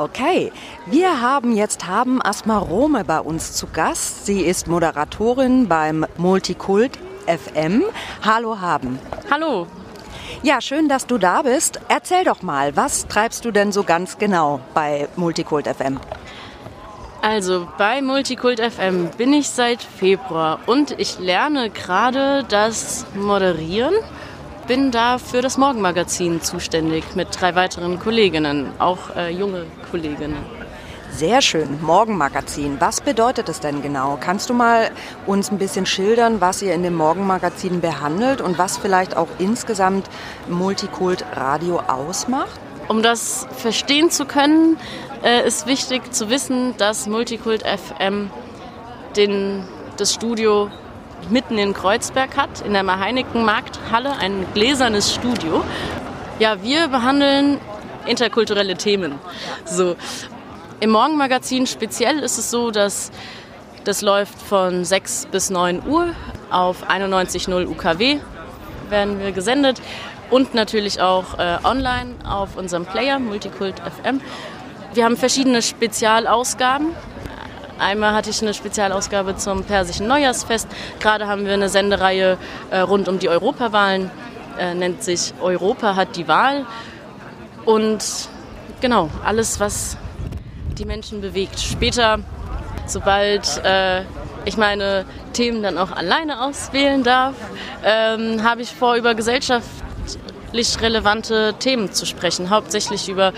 Okay, 0.03 0.51
wir 0.87 1.21
haben 1.21 1.55
jetzt 1.55 1.87
Haben 1.87 2.21
Asma 2.21 2.59
Rome 2.59 3.05
bei 3.05 3.21
uns 3.21 3.53
zu 3.53 3.69
Gast. 3.69 4.27
Sie 4.27 4.41
ist 4.41 4.67
Moderatorin 4.67 5.69
beim 5.69 6.05
Multikult 6.17 6.99
FM. 7.29 7.85
Hallo 8.21 8.61
Haben. 8.61 8.99
Hallo. 9.31 9.69
Ja, 10.43 10.61
schön, 10.61 10.89
dass 10.89 11.07
du 11.07 11.19
da 11.19 11.43
bist. 11.43 11.79
Erzähl 11.87 12.25
doch 12.25 12.43
mal, 12.43 12.75
was 12.75 13.07
treibst 13.07 13.45
du 13.45 13.53
denn 13.53 13.71
so 13.71 13.85
ganz 13.85 14.19
genau 14.19 14.59
bei 14.75 15.07
Multikult 15.15 15.69
FM? 15.69 16.01
Also 17.21 17.69
bei 17.79 18.03
Multikult 18.03 18.59
FM 18.59 19.09
bin 19.17 19.33
ich 19.33 19.51
seit 19.51 19.81
Februar 19.85 20.59
und 20.67 20.99
ich 20.99 21.21
lerne 21.21 21.71
gerade 21.71 22.43
das 22.49 23.07
Moderieren. 23.15 23.95
Bin 24.69 24.93
da 24.93 25.19
für 25.19 25.43
das 25.43 25.59
Morgenmagazin 25.59 26.41
zuständig 26.41 27.17
mit 27.17 27.29
drei 27.41 27.57
weiteren 27.57 27.99
Kolleginnen, 27.99 28.71
auch 28.79 29.15
äh, 29.17 29.31
junge 29.31 29.67
Kolleginnen. 29.91 30.37
Sehr 31.11 31.43
schön, 31.43 31.83
Morgenmagazin. 31.83 32.77
Was 32.79 33.01
bedeutet 33.01 33.49
es 33.49 33.59
denn 33.59 33.83
genau? 33.83 34.17
Kannst 34.21 34.49
du 34.49 34.55
mal 34.55 34.91
uns 35.27 35.51
ein 35.51 35.59
bisschen 35.59 35.85
schildern, 35.85 36.41
was 36.41 36.63
ihr 36.63 36.75
in 36.75 36.85
dem 36.85 36.95
Morgenmagazin 36.95 37.81
behandelt 37.81 38.41
und 38.41 38.57
was 38.57 38.79
vielleicht 38.79 39.17
auch 39.17 39.29
insgesamt 39.39 40.09
Multikult 40.49 41.25
Radio 41.35 41.81
ausmacht? 41.81 42.59
Um 42.89 43.03
das 43.03 43.47
verstehen 43.57 44.11
zu 44.11 44.27
können, 44.27 44.79
äh, 45.25 45.47
ist 45.47 45.67
wichtig 45.67 46.15
zu 46.15 46.31
wissen, 46.31 46.77
dass 46.79 47.09
Multikult 47.09 47.65
FM 47.67 48.31
den, 49.17 49.65
das 49.97 50.15
Studio 50.15 50.71
mitten 51.31 51.59
in 51.59 51.75
Kreuzberg 51.75 52.37
hat, 52.37 52.61
in 52.63 52.73
der 52.73 52.87
Heineken 52.87 53.45
Markthalle, 53.45 54.13
ein 54.19 54.47
gläsernes 54.55 55.15
Studio. 55.15 55.65
Ja, 56.39 56.63
wir 56.63 56.89
behandeln 56.89 57.59
interkulturelle 58.07 58.77
Themen. 58.77 59.15
So. 59.65 59.97
Im 60.81 60.91
Morgenmagazin 60.91 61.67
speziell 61.67 62.19
ist 62.19 62.39
es 62.39 62.51
so, 62.51 62.71
dass 62.71 63.13
das 63.85 64.03
läuft 64.03 64.41
von 64.41 64.85
6 64.85 65.27
bis 65.31 65.51
9 65.51 65.87
Uhr 65.87 66.09
auf 66.51 66.89
91.0 66.89 67.67
UKW 67.67 68.19
werden 68.89 69.21
wir 69.21 69.33
gesendet 69.33 69.81
und 70.31 70.55
natürlich 70.55 71.01
auch 71.01 71.39
äh, 71.39 71.59
online 71.65 72.15
auf 72.25 72.57
unserem 72.57 72.85
Player 72.85 73.19
Multikult 73.19 73.75
FM. 73.81 74.21
Wir 74.95 75.05
haben 75.05 75.17
verschiedene 75.17 75.63
Spezialausgaben. 75.63 76.95
Einmal 77.83 78.15
hatte 78.15 78.31
ich 78.31 78.41
eine 78.43 78.55
Spezialausgabe 78.55 79.37
zum 79.37 79.65
persischen 79.65 80.07
Neujahrsfest. 80.07 80.69
Gerade 81.01 81.27
haben 81.27 81.45
wir 81.47 81.55
eine 81.55 81.69
Sendereihe 81.69 82.39
äh, 82.71 82.79
rund 82.79 83.09
um 83.09 83.19
die 83.19 83.29
Europawahlen. 83.29 84.09
Äh, 84.59 84.75
nennt 84.75 85.03
sich 85.03 85.35
Europa 85.41 85.97
hat 85.97 86.15
die 86.15 86.29
Wahl. 86.29 86.65
Und 87.65 88.05
genau, 88.81 89.11
alles, 89.25 89.59
was 89.59 89.97
die 90.79 90.85
Menschen 90.85 91.21
bewegt. 91.21 91.59
Später, 91.59 92.21
sobald 92.87 93.61
äh, 93.65 94.03
ich 94.45 94.57
meine 94.57 95.05
Themen 95.33 95.63
dann 95.63 95.77
auch 95.77 95.91
alleine 95.91 96.43
auswählen 96.43 97.03
darf, 97.03 97.35
ähm, 97.85 98.45
habe 98.45 98.63
ich 98.63 98.73
vor, 98.73 98.95
über 98.95 99.15
gesellschaftlich 99.15 100.81
relevante 100.81 101.55
Themen 101.59 101.93
zu 101.93 102.07
sprechen. 102.07 102.51
Hauptsächlich 102.51 103.09
über 103.09 103.33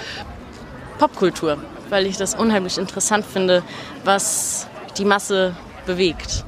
Popkultur, 0.98 1.58
weil 1.90 2.06
ich 2.06 2.16
das 2.16 2.34
unheimlich 2.34 2.78
interessant 2.78 3.24
finde, 3.24 3.62
was 4.04 4.66
die 4.96 5.04
Masse 5.04 5.54
bewegt. 5.86 6.44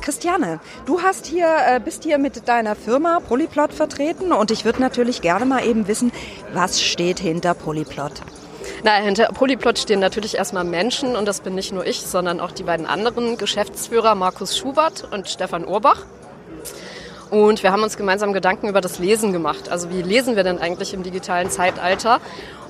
Christiane, 0.00 0.60
du 0.86 1.02
hast 1.02 1.26
hier, 1.26 1.46
äh, 1.68 1.80
bist 1.80 2.04
hier 2.04 2.18
mit 2.18 2.48
deiner 2.48 2.74
Firma 2.74 3.20
Polyplot 3.20 3.72
vertreten 3.72 4.32
und 4.32 4.50
ich 4.50 4.64
würde 4.64 4.80
natürlich 4.80 5.20
gerne 5.20 5.44
mal 5.44 5.64
eben 5.64 5.88
wissen, 5.88 6.12
was 6.52 6.80
steht 6.80 7.18
hinter 7.18 7.54
Polyplot? 7.54 8.12
Na, 8.84 8.94
hinter 8.94 9.26
Polyplot 9.26 9.78
stehen 9.78 10.00
natürlich 10.00 10.36
erstmal 10.36 10.64
Menschen 10.64 11.16
und 11.16 11.26
das 11.26 11.40
bin 11.40 11.54
nicht 11.54 11.72
nur 11.72 11.86
ich, 11.86 12.02
sondern 12.02 12.40
auch 12.40 12.52
die 12.52 12.62
beiden 12.62 12.86
anderen 12.86 13.36
Geschäftsführer 13.36 14.14
Markus 14.14 14.56
Schubert 14.56 15.08
und 15.12 15.28
Stefan 15.28 15.64
Urbach. 15.64 16.04
Und 17.30 17.62
wir 17.62 17.72
haben 17.72 17.82
uns 17.82 17.96
gemeinsam 17.96 18.32
Gedanken 18.32 18.68
über 18.68 18.80
das 18.80 18.98
Lesen 18.98 19.32
gemacht. 19.32 19.68
Also 19.70 19.90
wie 19.90 20.02
lesen 20.02 20.36
wir 20.36 20.44
denn 20.44 20.58
eigentlich 20.58 20.94
im 20.94 21.02
digitalen 21.02 21.50
Zeitalter? 21.50 22.20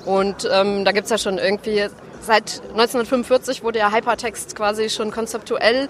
Und 0.05 0.49
ähm, 0.51 0.85
da 0.85 0.93
gibt's 0.93 1.11
ja 1.11 1.19
schon 1.19 1.39
irgendwie, 1.39 1.87
seit 2.21 2.63
1945 2.71 3.63
wurde 3.63 3.81
ja 3.81 3.93
Hypertext 3.93 4.57
quasi 4.57 4.89
schon 4.89 5.11
konzeptuell 5.11 5.89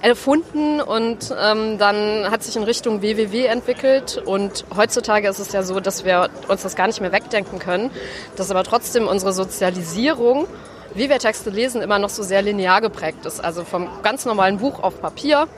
erfunden 0.00 0.80
und 0.80 1.34
ähm, 1.42 1.76
dann 1.76 2.30
hat 2.30 2.44
sich 2.44 2.54
in 2.54 2.62
Richtung 2.62 3.02
WWW 3.02 3.46
entwickelt 3.46 4.22
und 4.24 4.64
heutzutage 4.76 5.28
ist 5.28 5.40
es 5.40 5.52
ja 5.52 5.64
so, 5.64 5.80
dass 5.80 6.04
wir 6.04 6.30
uns 6.46 6.62
das 6.62 6.76
gar 6.76 6.86
nicht 6.86 7.00
mehr 7.00 7.10
wegdenken 7.10 7.58
können, 7.58 7.90
dass 8.36 8.52
aber 8.52 8.62
trotzdem 8.62 9.08
unsere 9.08 9.32
Sozialisierung, 9.32 10.46
wie 10.94 11.10
wir 11.10 11.18
Texte 11.18 11.50
lesen, 11.50 11.82
immer 11.82 11.98
noch 11.98 12.10
so 12.10 12.22
sehr 12.22 12.42
linear 12.42 12.80
geprägt 12.80 13.26
ist. 13.26 13.44
Also 13.44 13.64
vom 13.64 13.88
ganz 14.02 14.24
normalen 14.24 14.58
Buch 14.58 14.82
auf 14.82 15.00
Papier 15.00 15.48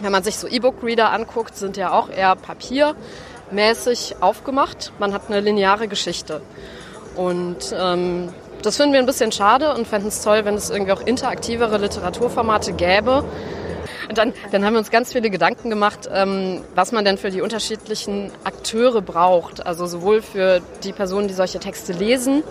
wenn 0.00 0.12
man 0.12 0.22
sich 0.22 0.36
so 0.36 0.46
E-Book-Reader 0.46 1.10
anguckt, 1.10 1.56
sind 1.56 1.76
ja 1.76 1.92
auch 1.92 2.10
eher 2.10 2.36
papiermäßig 2.36 4.16
aufgemacht. 4.20 4.92
Man 4.98 5.12
hat 5.12 5.22
eine 5.28 5.40
lineare 5.40 5.88
Geschichte. 5.88 6.40
Und 7.16 7.74
ähm, 7.76 8.32
das 8.62 8.76
finden 8.76 8.92
wir 8.92 9.00
ein 9.00 9.06
bisschen 9.06 9.30
schade 9.30 9.74
und 9.74 9.86
fänden 9.86 10.08
es 10.08 10.22
toll, 10.22 10.44
wenn 10.44 10.54
es 10.54 10.70
irgendwie 10.70 10.92
auch 10.92 11.00
interaktivere 11.00 11.78
Literaturformate 11.78 12.72
gäbe. 12.72 13.24
Und 14.08 14.18
dann, 14.18 14.32
dann 14.52 14.64
haben 14.64 14.74
wir 14.74 14.78
uns 14.80 14.90
ganz 14.90 15.12
viele 15.12 15.30
Gedanken 15.30 15.70
gemacht, 15.70 16.08
ähm, 16.12 16.62
was 16.74 16.92
man 16.92 17.04
denn 17.04 17.18
für 17.18 17.30
die 17.30 17.40
unterschiedlichen 17.40 18.30
Akteure 18.44 19.00
braucht. 19.00 19.64
Also 19.64 19.86
sowohl 19.86 20.22
für 20.22 20.60
die 20.82 20.92
Personen, 20.92 21.28
die 21.28 21.34
solche 21.34 21.58
Texte 21.58 21.92
lesen, 21.92 22.42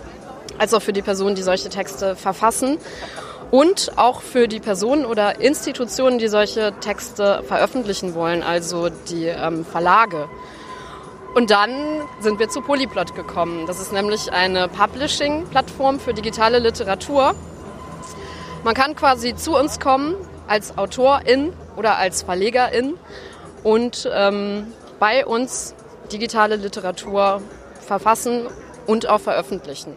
als 0.58 0.72
auch 0.72 0.82
für 0.82 0.92
die 0.92 1.02
Personen, 1.02 1.34
die 1.34 1.42
solche 1.42 1.68
Texte 1.68 2.16
verfassen 2.16 2.78
und 3.50 3.92
auch 3.96 4.20
für 4.22 4.48
die 4.48 4.60
Personen 4.60 5.04
oder 5.04 5.40
Institutionen, 5.40 6.18
die 6.18 6.28
solche 6.28 6.72
Texte 6.80 7.42
veröffentlichen 7.46 8.14
wollen, 8.14 8.42
also 8.42 8.88
die 8.88 9.26
ähm, 9.26 9.64
Verlage. 9.64 10.28
Und 11.34 11.50
dann 11.50 12.02
sind 12.20 12.38
wir 12.38 12.48
zu 12.48 12.60
Polyplot 12.60 13.14
gekommen. 13.16 13.66
Das 13.66 13.80
ist 13.80 13.92
nämlich 13.92 14.32
eine 14.32 14.68
Publishing-Plattform 14.68 15.98
für 15.98 16.14
digitale 16.14 16.60
Literatur. 16.60 17.34
Man 18.62 18.74
kann 18.74 18.94
quasi 18.94 19.34
zu 19.34 19.56
uns 19.56 19.80
kommen 19.80 20.14
als 20.46 20.78
Autorin 20.78 21.52
oder 21.76 21.98
als 21.98 22.22
Verlegerin 22.22 22.94
und 23.64 24.08
ähm, 24.14 24.68
bei 25.00 25.26
uns 25.26 25.74
digitale 26.12 26.56
Literatur 26.56 27.42
verfassen 27.80 28.46
und 28.86 29.08
auch 29.08 29.20
veröffentlichen. 29.20 29.96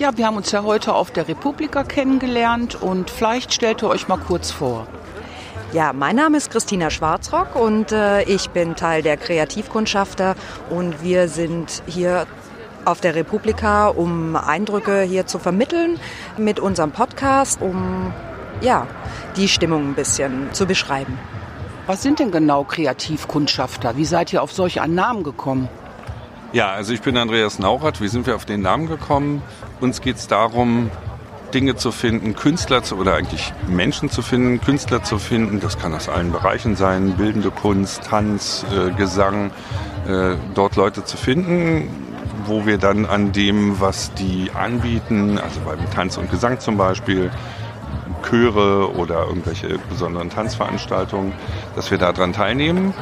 Ja, 0.00 0.16
wir 0.16 0.26
haben 0.26 0.38
uns 0.38 0.50
ja 0.50 0.62
heute 0.62 0.94
auf 0.94 1.10
der 1.10 1.28
Republika 1.28 1.84
kennengelernt 1.84 2.74
und 2.74 3.10
vielleicht 3.10 3.52
stellt 3.52 3.82
ihr 3.82 3.90
euch 3.90 4.08
mal 4.08 4.16
kurz 4.16 4.50
vor. 4.50 4.86
Ja, 5.74 5.92
mein 5.92 6.16
Name 6.16 6.38
ist 6.38 6.50
Christina 6.50 6.88
Schwarzrock 6.88 7.54
und 7.54 7.92
äh, 7.92 8.22
ich 8.22 8.48
bin 8.48 8.76
Teil 8.76 9.02
der 9.02 9.18
Kreativkundschafter 9.18 10.36
und 10.70 11.02
wir 11.02 11.28
sind 11.28 11.82
hier 11.86 12.26
auf 12.86 13.02
der 13.02 13.14
Republika, 13.14 13.88
um 13.88 14.36
Eindrücke 14.36 15.02
hier 15.02 15.26
zu 15.26 15.38
vermitteln 15.38 16.00
mit 16.38 16.60
unserem 16.60 16.92
Podcast, 16.92 17.60
um 17.60 18.14
ja, 18.62 18.86
die 19.36 19.48
Stimmung 19.48 19.90
ein 19.90 19.94
bisschen 19.94 20.50
zu 20.54 20.64
beschreiben. 20.64 21.18
Was 21.86 22.00
sind 22.00 22.20
denn 22.20 22.30
genau 22.30 22.64
Kreativkundschafter? 22.64 23.98
Wie 23.98 24.06
seid 24.06 24.32
ihr 24.32 24.42
auf 24.42 24.52
solch 24.52 24.80
einen 24.80 24.94
Namen 24.94 25.24
gekommen? 25.24 25.68
Ja, 26.52 26.72
also 26.72 26.92
ich 26.92 27.00
bin 27.00 27.16
Andreas 27.16 27.60
Naurath. 27.60 28.00
Wie 28.00 28.08
sind 28.08 28.26
wir 28.26 28.34
auf 28.34 28.44
den 28.44 28.60
Namen 28.60 28.88
gekommen? 28.88 29.40
Uns 29.80 30.00
geht 30.00 30.16
es 30.16 30.26
darum, 30.26 30.90
Dinge 31.54 31.76
zu 31.76 31.92
finden, 31.92 32.34
Künstler 32.34 32.82
zu, 32.82 32.96
oder 32.96 33.14
eigentlich 33.14 33.52
Menschen 33.68 34.10
zu 34.10 34.20
finden, 34.20 34.60
Künstler 34.60 35.04
zu 35.04 35.18
finden. 35.18 35.60
Das 35.60 35.78
kann 35.78 35.94
aus 35.94 36.08
allen 36.08 36.32
Bereichen 36.32 36.74
sein, 36.74 37.12
bildende 37.12 37.52
Kunst, 37.52 38.02
Tanz, 38.02 38.66
äh, 38.72 38.90
Gesang, 38.94 39.52
äh, 40.08 40.34
dort 40.54 40.74
Leute 40.74 41.04
zu 41.04 41.16
finden, 41.16 41.88
wo 42.46 42.66
wir 42.66 42.78
dann 42.78 43.06
an 43.06 43.30
dem, 43.30 43.80
was 43.80 44.12
die 44.14 44.50
anbieten, 44.52 45.38
also 45.38 45.60
beim 45.60 45.88
Tanz 45.94 46.16
und 46.16 46.32
Gesang 46.32 46.58
zum 46.58 46.76
Beispiel, 46.76 47.30
Chöre 48.28 48.92
oder 48.96 49.26
irgendwelche 49.28 49.78
besonderen 49.88 50.30
Tanzveranstaltungen, 50.30 51.32
dass 51.76 51.92
wir 51.92 51.98
daran 51.98 52.32
teilnehmen. 52.32 52.92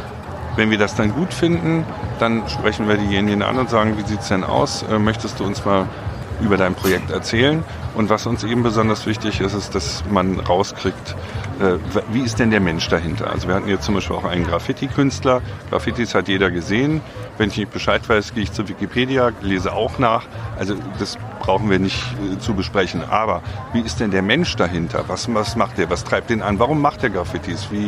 Wenn 0.59 0.73
wir 0.73 0.79
das 0.79 0.97
dann 0.97 1.15
gut 1.15 1.33
finden, 1.33 1.85
dann 2.19 2.43
sprechen 2.49 2.89
wir 2.89 2.97
diejenigen 2.97 3.45
an 3.45 3.61
und 3.61 3.71
sagen, 3.71 3.97
wie 3.97 4.03
sieht 4.03 4.23
es 4.23 4.29
denn 4.29 4.43
aus? 4.43 4.83
Äh, 4.83 4.99
möchtest 4.99 5.39
du 5.39 5.45
uns 5.45 5.65
mal 5.65 5.87
über 6.41 6.57
dein 6.57 6.75
Projekt 6.75 7.13
erzählen? 7.13 7.63
Und 7.95 8.11
was 8.11 8.27
uns 8.27 8.43
eben 8.43 8.65
besonders 8.65 9.07
wichtig 9.07 9.41
ist, 9.41 9.55
ist, 9.55 9.77
dass 9.77 10.03
man 10.11 10.41
rauskriegt, 10.41 11.15
äh, 11.61 11.75
wie 12.13 12.23
ist 12.23 12.41
denn 12.41 12.51
der 12.51 12.59
Mensch 12.59 12.89
dahinter? 12.89 13.31
Also 13.31 13.47
wir 13.47 13.55
hatten 13.55 13.69
jetzt 13.69 13.85
zum 13.85 13.95
Beispiel 13.95 14.17
auch 14.17 14.25
einen 14.25 14.45
Graffiti-Künstler. 14.45 15.43
Graffitis 15.71 16.17
hat 16.17 16.27
jeder 16.27 16.51
gesehen. 16.51 17.03
Wenn 17.37 17.51
ich 17.51 17.57
nicht 17.57 17.71
Bescheid 17.71 18.09
weiß, 18.09 18.35
gehe 18.35 18.43
ich 18.43 18.51
zu 18.51 18.67
Wikipedia, 18.67 19.31
lese 19.41 19.73
auch 19.73 20.01
nach. 20.01 20.25
Also 20.59 20.75
das 20.99 21.19
brauchen 21.49 21.71
wir 21.71 21.79
nicht 21.79 21.97
äh, 21.97 22.39
zu 22.39 22.53
besprechen. 22.53 23.03
Aber 23.09 23.41
wie 23.73 23.81
ist 23.81 24.01
denn 24.01 24.11
der 24.11 24.21
Mensch 24.21 24.55
dahinter? 24.57 25.05
Was, 25.07 25.33
was 25.33 25.57
macht 25.57 25.79
er? 25.79 25.89
Was 25.89 26.05
treibt 26.05 26.31
ihn 26.31 26.43
an? 26.43 26.59
Warum 26.59 26.83
macht 26.83 27.03
er 27.03 27.09
Graffitis? 27.09 27.69
Wie 27.71 27.87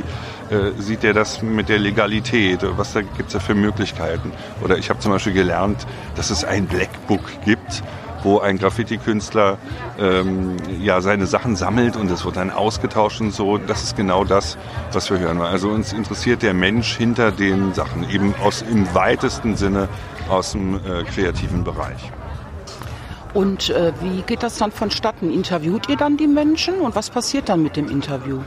äh, 0.53 0.73
sieht 0.79 1.05
er 1.05 1.13
das 1.13 1.43
mit 1.43 1.69
der 1.69 1.79
Legalität? 1.79 2.61
Was 2.79 2.95
gibt 2.95 3.27
es 3.27 3.35
da 3.35 3.39
für 3.39 3.55
Möglichkeiten? 3.55 4.33
Oder 4.65 4.79
ich 4.79 4.89
habe 4.89 4.99
zum 5.01 5.13
Beispiel 5.13 5.35
gelernt, 5.35 5.87
dass 6.17 6.31
es 6.31 6.43
ein 6.43 6.67
Blackbook 6.67 7.23
gibt 7.45 7.83
wo 8.23 8.39
ein 8.39 8.59
Graffiti-Künstler 8.59 9.57
ähm, 9.99 10.59
ja 10.83 11.01
seine 11.01 11.25
Sachen 11.25 11.57
sammelt 11.57 11.97
und 11.97 12.11
es 12.11 12.23
wird 12.23 12.37
dann 12.37 12.51
ausgetauscht 12.51 13.23
und 13.23 13.33
so. 13.33 13.57
Das 13.57 13.83
ist 13.83 13.97
genau 13.97 14.25
das, 14.25 14.59
was 14.93 15.11
wir 15.11 15.19
hören. 15.19 15.41
Also 15.41 15.71
uns 15.71 15.95
interessiert 15.95 16.43
der 16.43 16.53
Mensch 16.53 16.99
hinter 16.99 17.33
den 17.33 17.73
Sachen, 17.73 18.11
eben 18.11 18.35
aus 18.45 18.61
im 18.61 18.95
weitesten 18.95 19.57
Sinne 19.57 19.89
aus 20.29 20.53
dem 20.53 20.75
äh, 20.75 21.05
kreativen 21.05 21.65
Bereich. 21.65 22.13
Und 23.33 23.71
äh, 23.71 23.93
wie 24.01 24.23
geht 24.23 24.43
das 24.43 24.59
dann 24.59 24.73
vonstatten? 24.73 25.33
Interviewt 25.33 25.89
ihr 25.89 25.97
dann 25.97 26.17
die 26.17 26.27
Menschen 26.27 26.81
und 26.81 26.97
was 26.97 27.11
passiert 27.11 27.49
dann 27.49 27.63
mit 27.63 27.77
dem 27.77 27.89
Interview? 27.89 28.41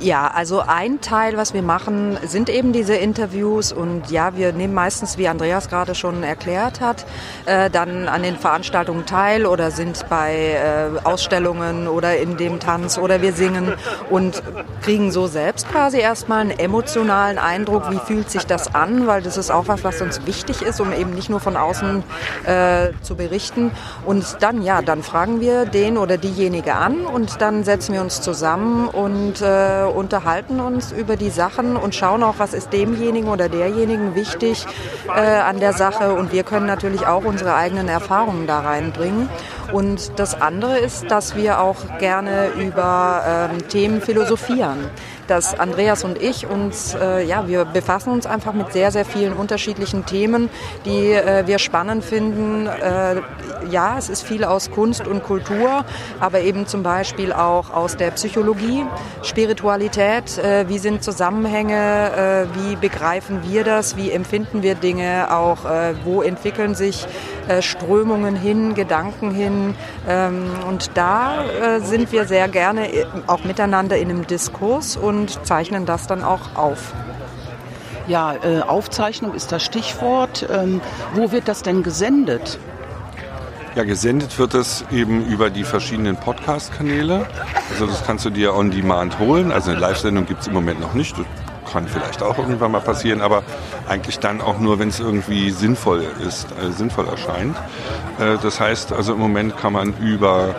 Ja, 0.00 0.30
also 0.32 0.62
ein 0.64 1.00
Teil, 1.00 1.36
was 1.36 1.54
wir 1.54 1.62
machen, 1.62 2.18
sind 2.24 2.48
eben 2.48 2.72
diese 2.72 2.94
Interviews 2.94 3.72
und 3.72 4.12
ja, 4.12 4.36
wir 4.36 4.52
nehmen 4.52 4.72
meistens, 4.72 5.18
wie 5.18 5.26
Andreas 5.26 5.68
gerade 5.68 5.96
schon 5.96 6.22
erklärt 6.22 6.80
hat, 6.80 7.04
äh, 7.46 7.68
dann 7.68 8.06
an 8.06 8.22
den 8.22 8.36
Veranstaltungen 8.36 9.06
teil 9.06 9.44
oder 9.44 9.72
sind 9.72 10.08
bei 10.08 10.52
äh, 10.52 11.04
Ausstellungen 11.04 11.88
oder 11.88 12.16
in 12.16 12.36
dem 12.36 12.60
Tanz 12.60 12.96
oder 12.96 13.22
wir 13.22 13.32
singen 13.32 13.72
und 14.08 14.40
kriegen 14.82 15.10
so 15.10 15.26
selbst 15.26 15.68
quasi 15.68 15.98
erstmal 15.98 16.42
einen 16.42 16.58
emotionalen 16.58 17.38
Eindruck, 17.38 17.90
wie 17.90 17.98
fühlt 17.98 18.30
sich 18.30 18.46
das 18.46 18.72
an, 18.76 19.08
weil 19.08 19.22
das 19.22 19.36
ist 19.36 19.50
auch 19.50 19.66
was, 19.66 19.82
was 19.82 20.00
uns 20.00 20.24
wichtig 20.26 20.62
ist, 20.62 20.80
um 20.80 20.92
eben 20.92 21.10
nicht 21.10 21.28
nur 21.28 21.40
von 21.40 21.56
außen 21.56 22.04
äh, 22.44 22.90
zu 23.02 23.16
berichten. 23.16 23.72
Und 24.06 24.36
dann, 24.40 24.62
ja, 24.62 24.80
dann 24.80 25.02
fragen 25.02 25.40
wir 25.40 25.64
den 25.64 25.98
oder 25.98 26.18
diejenige 26.18 26.76
an 26.76 27.04
und 27.04 27.40
dann 27.40 27.64
setzen 27.64 27.94
wir 27.94 28.00
uns 28.00 28.20
zusammen 28.20 28.86
und 28.86 29.42
äh, 29.88 29.92
unterhalten 29.92 30.60
uns 30.60 30.92
über 30.92 31.16
die 31.16 31.30
Sachen 31.30 31.76
und 31.76 31.94
schauen 31.94 32.22
auch, 32.22 32.34
was 32.38 32.54
ist 32.54 32.72
demjenigen 32.72 33.28
oder 33.28 33.48
derjenigen 33.48 34.14
wichtig 34.14 34.66
äh, 35.08 35.20
an 35.20 35.60
der 35.60 35.72
Sache. 35.72 36.14
Und 36.14 36.32
wir 36.32 36.42
können 36.42 36.66
natürlich 36.66 37.06
auch 37.06 37.24
unsere 37.24 37.54
eigenen 37.54 37.88
Erfahrungen 37.88 38.46
da 38.46 38.60
reinbringen. 38.60 39.28
Und 39.72 40.18
das 40.18 40.40
andere 40.40 40.78
ist, 40.78 41.10
dass 41.10 41.36
wir 41.36 41.60
auch 41.60 41.98
gerne 41.98 42.48
über 42.58 43.50
ähm, 43.52 43.68
Themen 43.68 44.00
philosophieren 44.00 44.90
dass 45.28 45.58
Andreas 45.58 46.04
und 46.04 46.20
ich 46.20 46.46
uns, 46.46 46.94
äh, 46.94 47.24
ja, 47.24 47.46
wir 47.46 47.64
befassen 47.64 48.12
uns 48.12 48.26
einfach 48.26 48.52
mit 48.52 48.72
sehr, 48.72 48.90
sehr 48.90 49.04
vielen 49.04 49.34
unterschiedlichen 49.34 50.06
Themen, 50.06 50.50
die 50.84 51.12
äh, 51.12 51.46
wir 51.46 51.58
spannend 51.58 52.04
finden. 52.04 52.66
Äh, 52.66 53.20
ja, 53.70 53.98
es 53.98 54.08
ist 54.08 54.22
viel 54.22 54.44
aus 54.44 54.70
Kunst 54.70 55.06
und 55.06 55.22
Kultur, 55.22 55.84
aber 56.20 56.40
eben 56.40 56.66
zum 56.66 56.82
Beispiel 56.82 57.32
auch 57.32 57.70
aus 57.70 57.96
der 57.96 58.10
Psychologie, 58.12 58.84
Spiritualität, 59.22 60.38
äh, 60.38 60.68
wie 60.68 60.78
sind 60.78 61.02
Zusammenhänge, 61.02 62.46
äh, 62.54 62.58
wie 62.58 62.76
begreifen 62.76 63.40
wir 63.48 63.64
das, 63.64 63.96
wie 63.96 64.10
empfinden 64.10 64.62
wir 64.62 64.74
Dinge, 64.74 65.28
auch 65.30 65.64
äh, 65.64 65.94
wo 66.04 66.22
entwickeln 66.22 66.74
sich 66.74 67.06
Strömungen 67.60 68.34
hin, 68.34 68.74
Gedanken 68.74 69.30
hin. 69.30 69.74
Ähm, 70.08 70.46
und 70.68 70.90
da 70.94 71.44
sind 71.82 72.12
wir 72.12 72.24
sehr 72.24 72.48
gerne 72.48 72.88
auch 73.26 73.44
miteinander 73.44 73.98
in 73.98 74.10
einem 74.10 74.26
Diskurs 74.26 74.96
und 74.96 75.18
und 75.18 75.46
zeichnen 75.46 75.84
das 75.84 76.06
dann 76.06 76.22
auch 76.22 76.54
auf. 76.54 76.92
Ja, 78.06 78.34
äh, 78.42 78.60
Aufzeichnung 78.60 79.34
ist 79.34 79.52
das 79.52 79.62
Stichwort. 79.62 80.48
Ähm, 80.50 80.80
wo 81.14 81.30
wird 81.30 81.48
das 81.48 81.62
denn 81.62 81.82
gesendet? 81.82 82.58
Ja, 83.74 83.84
gesendet 83.84 84.38
wird 84.38 84.54
es 84.54 84.84
eben 84.90 85.26
über 85.26 85.50
die 85.50 85.64
verschiedenen 85.64 86.16
Podcast-Kanäle. 86.16 87.26
Also 87.70 87.86
das 87.86 88.04
kannst 88.04 88.24
du 88.24 88.30
dir 88.30 88.54
on 88.54 88.70
demand 88.70 89.18
holen. 89.18 89.52
Also 89.52 89.70
eine 89.70 89.80
Live-Sendung 89.80 90.24
gibt 90.24 90.40
es 90.40 90.46
im 90.46 90.54
Moment 90.54 90.80
noch 90.80 90.94
nicht. 90.94 91.16
Kann 91.72 91.86
vielleicht 91.86 92.22
auch 92.22 92.38
irgendwann 92.38 92.72
mal 92.72 92.80
passieren, 92.80 93.20
aber 93.20 93.42
eigentlich 93.88 94.18
dann 94.18 94.40
auch 94.40 94.58
nur, 94.58 94.78
wenn 94.78 94.88
es 94.88 95.00
irgendwie 95.00 95.50
sinnvoll 95.50 96.04
ist, 96.26 96.46
äh, 96.52 96.72
sinnvoll 96.72 97.08
erscheint. 97.08 97.56
Äh, 98.18 98.38
das 98.42 98.60
heißt, 98.60 98.92
also 98.92 99.12
im 99.12 99.18
Moment 99.18 99.56
kann 99.56 99.72
man 99.72 99.94
über 99.98 100.54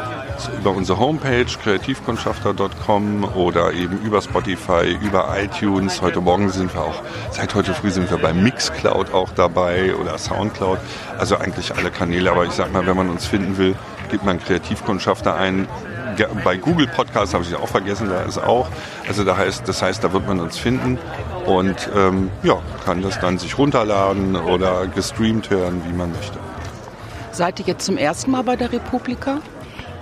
über 0.60 0.72
unsere 0.72 1.00
Homepage 1.00 1.46
kreativkundschafter.com 1.46 3.24
oder 3.36 3.74
eben 3.74 4.00
über 4.02 4.22
Spotify, 4.22 4.98
über 5.02 5.36
iTunes. 5.38 6.02
Heute 6.02 6.22
Morgen 6.22 6.50
sind 6.50 6.74
wir 6.74 6.82
auch, 6.82 7.02
seit 7.32 7.54
heute 7.56 7.74
früh 7.74 7.92
sind 7.92 8.10
wir 8.10 8.18
bei 8.18 8.34
Mixcloud 8.34 9.14
auch 9.14 9.30
dabei 9.32 9.96
oder 9.96 10.18
Soundcloud. 10.18 10.80
Also 11.18 11.38
eigentlich 11.38 11.76
alle 11.76 11.92
Kanäle. 11.92 12.32
Aber 12.32 12.46
ich 12.46 12.52
sag 12.52 12.72
mal, 12.72 12.86
wenn 12.88 12.96
man 12.96 13.10
uns 13.10 13.26
finden 13.26 13.58
will, 13.58 13.76
gibt 14.10 14.24
man 14.24 14.40
Kreativkundschafter 14.40 15.36
ein. 15.36 15.68
Bei 16.44 16.58
Google 16.58 16.88
Podcast 16.88 17.34
habe 17.34 17.44
ich 17.44 17.56
auch 17.56 17.68
vergessen, 17.68 18.10
da 18.10 18.22
ist 18.22 18.38
auch. 18.38 18.68
Also 19.08 19.24
da 19.24 19.38
heißt, 19.38 19.68
das 19.68 19.82
heißt, 19.82 20.04
da 20.04 20.14
wird 20.14 20.28
man 20.28 20.40
uns 20.40 20.58
finden 20.58 20.98
und 21.46 21.90
ähm, 21.96 22.30
ja, 22.44 22.60
kann 22.86 23.02
das 23.02 23.20
dann 23.20 23.38
sich 23.38 23.58
runterladen 23.58 24.36
oder 24.36 24.88
gestreamt 24.88 25.50
hören, 25.50 25.82
wie 25.88 25.94
man 25.94 26.12
möchte. 26.12 26.38
Seid 27.32 27.60
ihr 27.60 27.68
jetzt 27.68 27.86
zum 27.86 27.98
ersten 27.98 28.32
Mal 28.32 28.44
bei 28.44 28.56
der 28.56 28.72
Republika? 28.72 29.40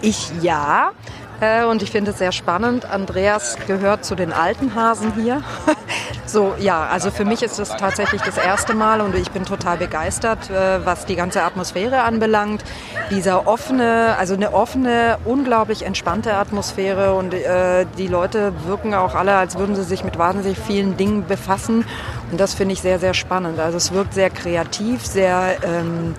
Ich 0.01 0.31
ja. 0.41 0.91
Äh, 1.39 1.65
und 1.65 1.83
ich 1.83 1.91
finde 1.91 2.11
es 2.11 2.17
sehr 2.17 2.31
spannend. 2.31 2.85
Andreas 2.85 3.57
gehört 3.67 4.05
zu 4.05 4.15
den 4.15 4.33
alten 4.33 4.73
Hasen 4.75 5.13
hier. 5.13 5.43
so, 6.27 6.55
ja, 6.59 6.85
also 6.85 7.09
für 7.09 7.23
mich 7.23 7.41
ist 7.41 7.57
es 7.57 7.69
tatsächlich 7.69 8.21
das 8.21 8.37
erste 8.37 8.73
Mal 8.73 8.99
und 8.99 9.15
ich 9.15 9.31
bin 9.31 9.45
total 9.45 9.77
begeistert, 9.77 10.49
äh, 10.49 10.85
was 10.85 11.05
die 11.05 11.15
ganze 11.15 11.41
Atmosphäre 11.43 12.01
anbelangt. 12.01 12.63
Dieser 13.09 13.47
offene, 13.47 14.15
also 14.19 14.33
eine 14.33 14.53
offene, 14.53 15.17
unglaublich 15.23 15.83
entspannte 15.83 16.33
Atmosphäre 16.33 17.15
und 17.15 17.33
äh, 17.33 17.85
die 17.97 18.07
Leute 18.07 18.51
wirken 18.65 18.93
auch 18.93 19.15
alle, 19.15 19.35
als 19.35 19.57
würden 19.57 19.75
sie 19.75 19.83
sich 19.83 20.03
mit 20.03 20.17
wahnsinnig 20.17 20.59
vielen 20.59 20.97
Dingen 20.97 21.25
befassen. 21.25 21.85
Und 22.29 22.39
das 22.39 22.53
finde 22.53 22.73
ich 22.73 22.81
sehr, 22.81 22.99
sehr 22.99 23.13
spannend. 23.13 23.59
Also 23.59 23.77
es 23.77 23.93
wirkt 23.93 24.13
sehr 24.13 24.29
kreativ, 24.29 25.05
sehr 25.05 25.55
ähm, 25.63 26.13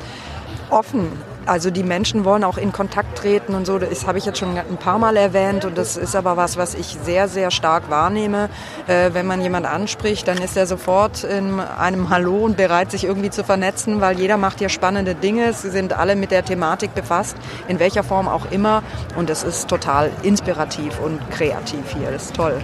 offen 0.71 1.13
also 1.49 1.71
die 1.71 1.83
Menschen 1.83 2.25
wollen 2.25 2.45
auch 2.45 2.59
in 2.59 2.73
Kontakt 2.73 3.19
treten 3.19 3.55
und 3.55 3.67
so. 3.67 3.79
Das 3.79 4.07
habe 4.07 4.19
ich 4.19 4.27
jetzt 4.27 4.39
schon 4.39 4.57
ein 4.57 4.77
paar 4.77 4.99
Mal 4.99 5.17
erwähnt 5.17 5.65
und 5.65 5.79
das 5.79 5.97
ist 5.97 6.15
aber 6.15 6.37
was, 6.37 6.57
was 6.57 6.75
ich 6.75 6.99
sehr, 7.03 7.29
sehr 7.29 7.51
stark 7.51 7.91
wahrnehme. 7.91 8.51
Äh, 8.87 9.11
wenn 9.15 9.27
man 9.27 9.41
jemand 9.41 9.67
anspricht, 9.67 10.29
dann 10.29 10.39
ist 10.39 10.57
er 10.57 10.67
sofort 10.67 11.25
in 11.25 11.61
einem 11.61 12.11
Hallo 12.11 12.45
und 12.45 12.57
bereit, 12.57 12.91
sich 12.91 13.05
irgendwie 13.05 13.31
zu 13.31 13.45
vernetzen, 13.45 14.01
weil 14.01 14.19
jeder 14.19 14.37
macht 14.37 14.59
hier 14.59 14.69
spannende 14.69 15.15
Dinge. 15.15 15.53
Sie 15.55 15.71
sind 15.71 15.93
alle 15.93 16.17
mit 16.17 16.31
der 16.31 16.45
Thematik 16.45 16.95
befasst, 16.95 17.37
in 17.67 17.79
welcher 17.79 18.03
Form 18.03 18.29
auch 18.29 18.51
immer. 18.51 18.83
Und 19.17 19.31
es 19.31 19.43
ist 19.43 19.69
total 19.69 20.11
inspirativ 20.23 21.01
und 21.01 21.19
kreativ 21.31 21.81
hier. 21.97 22.11
Das 22.11 22.27
ist 22.27 22.37
toll. 22.37 22.61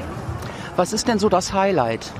Was 0.76 0.92
ist 0.92 1.08
denn 1.08 1.18
so 1.18 1.28
das 1.28 1.52
Highlight? 1.52 2.10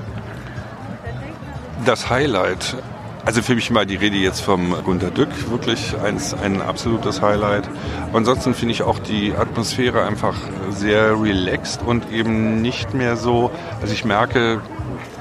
Das 1.85 2.09
Highlight 2.09 2.77
also 3.25 3.41
für 3.41 3.55
mich 3.55 3.71
mal 3.71 3.85
die 3.85 3.95
Rede 3.95 4.17
jetzt 4.17 4.41
vom 4.41 4.75
Gunter 4.83 5.09
Dück, 5.09 5.49
wirklich 5.49 5.95
eins, 6.03 6.33
ein 6.33 6.61
absolutes 6.61 7.21
Highlight. 7.21 7.67
Ansonsten 8.13 8.53
finde 8.53 8.73
ich 8.73 8.83
auch 8.83 8.99
die 8.99 9.33
Atmosphäre 9.33 10.05
einfach 10.05 10.35
sehr 10.69 11.19
relaxed 11.19 11.81
und 11.83 12.11
eben 12.11 12.61
nicht 12.61 12.93
mehr 12.93 13.17
so, 13.17 13.49
also 13.81 13.93
ich 13.93 14.05
merke, 14.05 14.61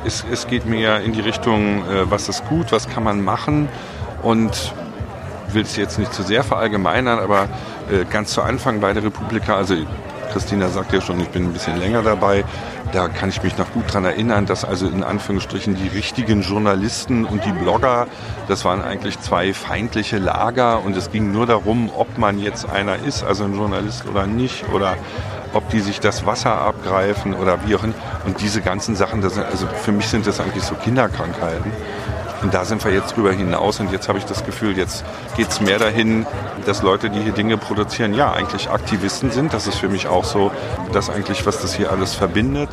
es, 0.05 0.25
es 0.31 0.47
geht 0.47 0.67
mehr 0.67 1.01
in 1.01 1.13
die 1.13 1.21
Richtung, 1.21 1.79
äh, 1.79 2.11
was 2.11 2.29
ist 2.29 2.45
gut, 2.47 2.73
was 2.73 2.89
kann 2.89 3.05
man 3.05 3.25
machen 3.25 3.69
und 4.23 4.75
will 5.53 5.63
es 5.63 5.77
jetzt 5.77 5.99
nicht 5.99 6.13
zu 6.13 6.23
sehr 6.23 6.45
verallgemeinern, 6.45 7.19
aber 7.19 7.49
äh, 7.91 8.05
ganz 8.11 8.33
zu 8.33 8.43
Anfang 8.43 8.81
bei 8.81 8.93
der 8.93 9.05
Republika, 9.05 9.57
also 9.57 9.77
Christina 10.33 10.69
sagt 10.69 10.93
ja 10.93 11.01
schon, 11.01 11.21
ich 11.21 11.29
bin 11.29 11.45
ein 11.45 11.53
bisschen 11.53 11.79
länger 11.79 12.03
dabei, 12.03 12.45
da 12.95 13.09
kann 13.09 13.29
ich 13.29 13.43
mich 13.43 13.59
noch 13.59 13.73
gut 13.73 13.93
dran 13.93 14.05
erinnern, 14.05 14.47
dass 14.47 14.65
also 14.65 14.87
in 14.87 15.03
Anführungsstrichen 15.03 15.75
die 15.75 15.89
richtigen 15.89 16.43
Journalisten 16.43 17.25
und 17.25 17.45
die 17.45 17.51
Blogger, 17.51 18.07
das 18.47 18.65
waren 18.65 18.83
eigentlich 18.83 19.19
zwei 19.19 19.53
feindliche 19.53 20.19
Lager 20.19 20.81
und 20.85 20.97
es 20.97 21.11
ging 21.11 21.33
nur 21.33 21.47
darum, 21.47 21.91
ob 21.97 22.19
man 22.19 22.39
jetzt 22.39 22.71
einer 22.71 22.97
ist, 22.97 23.25
also 23.25 23.45
ein 23.45 23.55
Journalist 23.55 24.07
oder 24.07 24.27
nicht 24.27 24.69
oder 24.73 24.97
ob 25.55 25.69
die 25.71 25.81
sich 25.81 25.99
das 25.99 26.25
Wasser 26.25 26.61
abgreifen 26.61 27.35
oder 27.35 27.59
wie 27.67 27.75
auch 27.75 27.83
immer. 27.83 27.95
Und 28.27 28.41
diese 28.41 28.61
ganzen 28.61 28.95
Sachen, 28.95 29.21
das, 29.23 29.39
also 29.39 29.67
für 29.67 29.93
mich 29.93 30.07
sind 30.07 30.27
das 30.27 30.39
eigentlich 30.39 30.65
so 30.65 30.77
Kinderkrankheiten. 30.77 31.73
Und 32.45 32.53
da 32.53 32.67
sind 32.67 32.85
wir 32.85 32.93
jetzt 32.93 33.17
drüber 33.17 33.33
hinaus 33.33 33.81
und 33.81 33.91
jetzt 33.91 34.07
habe 34.07 34.19
ich 34.19 34.27
das 34.27 34.45
Gefühl, 34.45 34.77
jetzt 34.77 35.03
geht 35.35 35.49
es 35.49 35.63
mehr 35.63 35.79
dahin, 35.79 36.27
dass 36.67 36.83
Leute, 36.83 37.09
die 37.09 37.21
hier 37.21 37.33
Dinge 37.33 37.57
produzieren, 37.57 38.13
ja, 38.13 38.35
eigentlich 38.35 38.69
Aktivisten 38.69 39.31
sind. 39.31 39.55
Das 39.55 39.67
ist 39.67 39.79
für 39.79 39.89
mich 39.89 40.09
auch 40.09 40.25
so, 40.25 40.53
das 40.93 41.09
eigentlich, 41.09 41.47
was 41.47 41.63
das 41.63 41.75
hier 41.75 41.91
alles 41.91 42.15
verbindet. 42.15 42.69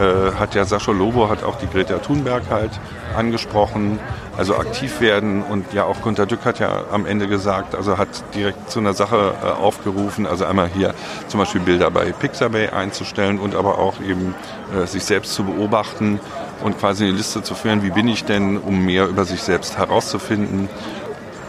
Äh, 0.00 0.32
hat 0.40 0.56
ja 0.56 0.64
Sascha 0.64 0.90
Lobo, 0.90 1.30
hat 1.30 1.44
auch 1.44 1.56
die 1.56 1.68
Greta 1.68 1.98
Thunberg 1.98 2.42
halt 2.50 2.72
angesprochen. 3.14 3.98
Also 4.36 4.56
aktiv 4.56 5.00
werden 5.00 5.42
und 5.42 5.72
ja 5.72 5.84
auch 5.84 6.00
Gunter 6.00 6.26
Dück 6.26 6.44
hat 6.44 6.58
ja 6.58 6.84
am 6.90 7.06
Ende 7.06 7.28
gesagt, 7.28 7.74
also 7.74 7.98
hat 7.98 8.08
direkt 8.34 8.70
zu 8.70 8.78
einer 8.80 8.94
Sache 8.94 9.34
äh, 9.42 9.46
aufgerufen, 9.46 10.26
also 10.26 10.44
einmal 10.44 10.68
hier 10.68 10.94
zum 11.28 11.40
Beispiel 11.40 11.60
Bilder 11.60 11.90
bei 11.90 12.12
Pixabay 12.12 12.70
einzustellen 12.70 13.38
und 13.38 13.54
aber 13.54 13.78
auch 13.78 14.00
eben 14.00 14.34
äh, 14.74 14.86
sich 14.86 15.04
selbst 15.04 15.34
zu 15.34 15.44
beobachten 15.44 16.18
und 16.62 16.78
quasi 16.78 17.04
eine 17.04 17.12
Liste 17.12 17.42
zu 17.42 17.54
führen, 17.54 17.82
wie 17.82 17.90
bin 17.90 18.08
ich 18.08 18.24
denn, 18.24 18.58
um 18.58 18.84
mehr 18.84 19.06
über 19.08 19.24
sich 19.24 19.42
selbst 19.42 19.76
herauszufinden. 19.76 20.68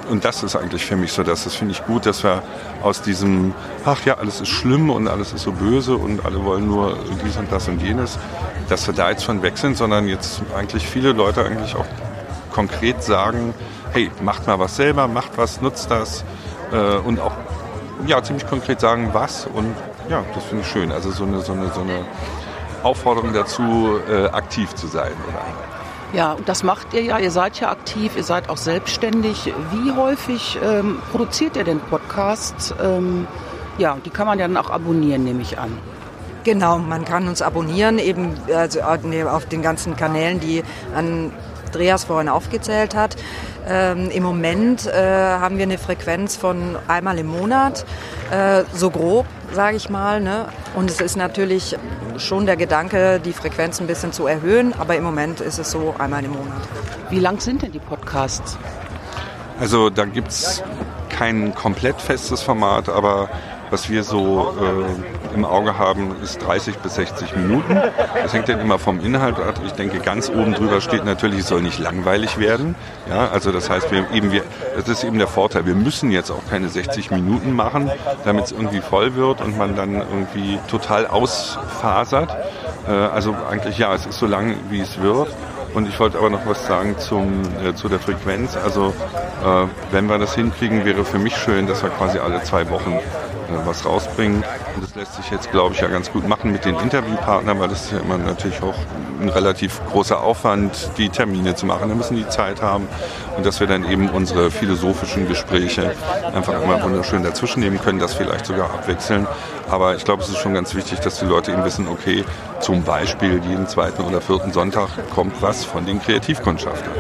Und 0.09 0.25
das 0.25 0.43
ist 0.43 0.55
eigentlich 0.55 0.85
für 0.85 0.95
mich 0.95 1.13
so, 1.13 1.23
dass 1.23 1.43
das 1.45 1.55
finde 1.55 1.73
ich 1.73 1.85
gut, 1.85 2.05
dass 2.05 2.23
wir 2.23 2.43
aus 2.81 3.01
diesem, 3.01 3.53
ach 3.85 4.03
ja, 4.05 4.17
alles 4.17 4.41
ist 4.41 4.49
schlimm 4.49 4.89
und 4.89 5.07
alles 5.07 5.33
ist 5.33 5.43
so 5.43 5.51
böse 5.51 5.95
und 5.95 6.25
alle 6.25 6.43
wollen 6.43 6.67
nur 6.67 6.97
dies 7.23 7.37
und 7.37 7.51
das 7.51 7.67
und 7.67 7.81
jenes, 7.81 8.19
dass 8.69 8.85
wir 8.87 8.93
da 8.93 9.09
jetzt 9.09 9.23
von 9.23 9.41
weg 9.41 9.57
sind, 9.57 9.77
sondern 9.77 10.07
jetzt 10.07 10.41
eigentlich 10.55 10.87
viele 10.87 11.13
Leute 11.13 11.45
eigentlich 11.45 11.75
auch 11.75 11.85
konkret 12.51 13.03
sagen, 13.03 13.53
hey, 13.91 14.11
macht 14.21 14.47
mal 14.47 14.59
was 14.59 14.75
selber, 14.75 15.07
macht 15.07 15.37
was, 15.37 15.61
nutzt 15.61 15.89
das 15.89 16.23
äh, 16.71 16.97
und 16.97 17.19
auch 17.19 17.33
ja, 18.05 18.21
ziemlich 18.21 18.47
konkret 18.47 18.79
sagen, 18.79 19.09
was 19.13 19.47
und 19.47 19.73
ja, 20.09 20.23
das 20.35 20.43
finde 20.43 20.63
ich 20.63 20.69
schön. 20.69 20.91
Also 20.91 21.11
so 21.11 21.23
eine, 21.23 21.41
so 21.41 21.53
eine, 21.53 21.71
so 21.73 21.81
eine 21.81 22.05
Aufforderung 22.83 23.33
dazu, 23.33 23.99
äh, 24.09 24.25
aktiv 24.27 24.73
zu 24.75 24.87
sein. 24.87 25.13
Oder? 25.27 25.72
Ja, 26.13 26.37
das 26.45 26.61
macht 26.61 26.93
ihr 26.93 27.01
ja. 27.01 27.17
Ihr 27.17 27.31
seid 27.31 27.59
ja 27.59 27.71
aktiv, 27.71 28.15
ihr 28.15 28.23
seid 28.23 28.47
auch 28.47 28.57
selbstständig. 28.57 29.51
Wie 29.71 29.91
häufig 29.91 30.59
ähm, 30.63 30.99
produziert 31.11 31.57
ihr 31.57 31.63
denn 31.63 31.79
Podcasts? 31.79 32.73
Ähm, 32.81 33.27
ja, 33.79 33.97
die 34.05 34.11
kann 34.11 34.27
man 34.27 34.37
ja 34.37 34.47
dann 34.47 34.57
auch 34.57 34.69
abonnieren, 34.69 35.23
nehme 35.23 35.41
ich 35.41 35.57
an. 35.57 35.75
Genau, 36.43 36.77
man 36.77 37.03
kann 37.03 37.27
uns 37.27 37.41
abonnieren, 37.41 37.97
eben 37.97 38.35
also 38.53 38.81
auf 38.81 39.45
den 39.47 39.63
ganzen 39.63 39.95
Kanälen, 39.95 40.39
die 40.39 40.61
Andreas 40.93 42.03
vorhin 42.03 42.29
aufgezählt 42.29 42.95
hat. 42.95 43.15
Ähm, 43.67 44.11
Im 44.11 44.21
Moment 44.21 44.85
äh, 44.85 44.91
haben 44.93 45.57
wir 45.57 45.63
eine 45.63 45.79
Frequenz 45.79 46.35
von 46.35 46.75
einmal 46.87 47.17
im 47.17 47.27
Monat, 47.27 47.85
äh, 48.29 48.63
so 48.73 48.91
grob, 48.91 49.25
sage 49.53 49.77
ich 49.77 49.89
mal. 49.89 50.19
Ne? 50.19 50.47
Und 50.75 50.89
es 50.89 51.01
ist 51.01 51.15
natürlich 51.15 51.75
schon 52.17 52.45
der 52.45 52.57
Gedanke, 52.57 53.19
die 53.19 53.33
Frequenz 53.33 53.79
ein 53.79 53.87
bisschen 53.87 54.11
zu 54.11 54.27
erhöhen, 54.27 54.73
aber 54.77 54.95
im 54.95 55.03
Moment 55.03 55.41
ist 55.41 55.59
es 55.59 55.71
so 55.71 55.95
einmal 55.97 56.23
im 56.23 56.31
Monat. 56.31 56.61
Wie 57.09 57.19
lang 57.19 57.39
sind 57.39 57.61
denn 57.61 57.71
die 57.71 57.79
Podcasts? 57.79 58.57
Also 59.59 59.89
da 59.89 60.05
gibt 60.05 60.29
es 60.29 60.63
kein 61.09 61.53
komplett 61.53 62.01
festes 62.01 62.41
Format, 62.41 62.89
aber 62.89 63.29
was 63.73 63.89
wir 63.89 64.03
so 64.03 64.53
äh, 64.61 65.33
im 65.33 65.45
Auge 65.45 65.79
haben, 65.79 66.15
ist 66.21 66.37
30 66.45 66.77
bis 66.77 66.93
60 66.93 67.35
Minuten. 67.35 67.75
Das 68.13 68.31
hängt 68.31 68.47
dann 68.47 68.59
immer 68.59 68.77
vom 68.77 68.99
Inhalt 68.99 69.39
ab. 69.39 69.55
Ich 69.65 69.71
denke, 69.71 69.97
ganz 69.97 70.29
oben 70.29 70.53
drüber 70.53 70.79
steht 70.79 71.05
natürlich, 71.05 71.39
es 71.39 71.47
soll 71.47 71.63
nicht 71.63 71.79
langweilig 71.79 72.37
werden. 72.37 72.75
Ja, 73.09 73.29
also 73.29 73.51
das 73.51 73.71
heißt, 73.71 73.89
wir 73.89 74.05
eben, 74.13 74.31
wir, 74.31 74.43
das 74.75 74.87
ist 74.87 75.03
eben 75.03 75.17
der 75.17 75.27
Vorteil. 75.27 75.65
Wir 75.65 75.73
müssen 75.73 76.11
jetzt 76.11 76.29
auch 76.29 76.47
keine 76.51 76.69
60 76.69 77.09
Minuten 77.09 77.55
machen, 77.55 77.89
damit 78.23 78.45
es 78.45 78.51
irgendwie 78.51 78.79
voll 78.79 79.15
wird 79.15 79.41
und 79.41 79.57
man 79.57 79.75
dann 79.75 79.95
irgendwie 79.95 80.59
total 80.69 81.07
ausfasert. 81.07 82.29
Äh, 82.87 82.91
also 82.91 83.35
eigentlich 83.49 83.79
ja, 83.79 83.91
es 83.95 84.05
ist 84.05 84.19
so 84.19 84.27
lang, 84.27 84.55
wie 84.69 84.81
es 84.81 85.01
wird. 85.01 85.29
Und 85.73 85.89
ich 85.89 85.99
wollte 85.99 86.19
aber 86.19 86.29
noch 86.29 86.45
was 86.45 86.67
sagen 86.67 86.99
zum, 86.99 87.41
äh, 87.65 87.73
zu 87.73 87.89
der 87.89 87.99
Frequenz. 87.99 88.55
Also 88.55 88.93
äh, 89.43 89.65
wenn 89.91 90.05
wir 90.05 90.19
das 90.19 90.35
hinkriegen, 90.35 90.85
wäre 90.85 91.03
für 91.03 91.17
mich 91.17 91.35
schön, 91.35 91.65
dass 91.65 91.81
wir 91.81 91.89
quasi 91.89 92.19
alle 92.19 92.43
zwei 92.43 92.69
Wochen 92.69 92.99
was 93.65 93.85
rausbringen. 93.85 94.43
Und 94.75 94.83
das 94.83 94.95
lässt 94.95 95.15
sich 95.15 95.29
jetzt, 95.31 95.51
glaube 95.51 95.73
ich, 95.73 95.81
ja 95.81 95.87
ganz 95.87 96.11
gut 96.11 96.27
machen 96.27 96.51
mit 96.51 96.65
den 96.65 96.75
Interviewpartnern, 96.77 97.59
weil 97.59 97.67
das 97.67 97.85
ist 97.85 97.91
ja 97.91 97.99
immer 97.99 98.17
natürlich 98.17 98.61
auch 98.61 98.75
ein 99.21 99.29
relativ 99.29 99.81
großer 99.91 100.21
Aufwand, 100.21 100.91
die 100.97 101.09
Termine 101.09 101.55
zu 101.55 101.65
machen. 101.65 101.89
Da 101.89 101.95
müssen 101.95 102.15
die 102.15 102.27
Zeit 102.27 102.61
haben 102.61 102.87
und 103.37 103.45
dass 103.45 103.59
wir 103.59 103.67
dann 103.67 103.89
eben 103.89 104.09
unsere 104.09 104.51
philosophischen 104.51 105.27
Gespräche 105.27 105.93
einfach 106.33 106.61
immer 106.61 106.81
wunderschön 106.83 107.23
dazwischen 107.23 107.61
nehmen 107.61 107.79
können, 107.81 107.99
das 107.99 108.13
vielleicht 108.13 108.45
sogar 108.45 108.65
abwechseln. 108.65 109.27
Aber 109.69 109.95
ich 109.95 110.05
glaube, 110.05 110.23
es 110.23 110.29
ist 110.29 110.37
schon 110.37 110.53
ganz 110.53 110.75
wichtig, 110.75 110.99
dass 110.99 111.19
die 111.19 111.25
Leute 111.25 111.51
eben 111.51 111.63
wissen, 111.63 111.87
okay, 111.87 112.23
zum 112.59 112.83
Beispiel 112.83 113.41
jeden 113.47 113.67
zweiten 113.67 114.03
oder 114.03 114.21
vierten 114.21 114.51
Sonntag 114.51 114.89
kommt 115.13 115.41
was 115.41 115.63
von 115.65 115.85
den 115.85 116.01
Kreativkundschaftern. 116.01 116.93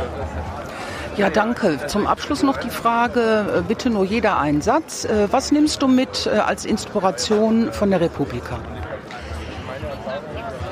Ja, 1.15 1.29
danke. 1.29 1.79
Zum 1.87 2.07
Abschluss 2.07 2.41
noch 2.41 2.57
die 2.57 2.71
Frage, 2.71 3.59
äh, 3.59 3.61
bitte 3.61 3.91
nur 3.91 4.03
jeder 4.03 4.39
einen 4.39 4.61
Satz. 4.61 5.05
Äh, 5.05 5.27
was 5.31 5.51
nimmst 5.51 5.81
du 5.83 5.87
mit 5.87 6.25
äh, 6.25 6.39
als 6.39 6.65
Inspiration 6.65 7.71
von 7.71 7.91
der 7.91 8.01
Republika? 8.01 8.57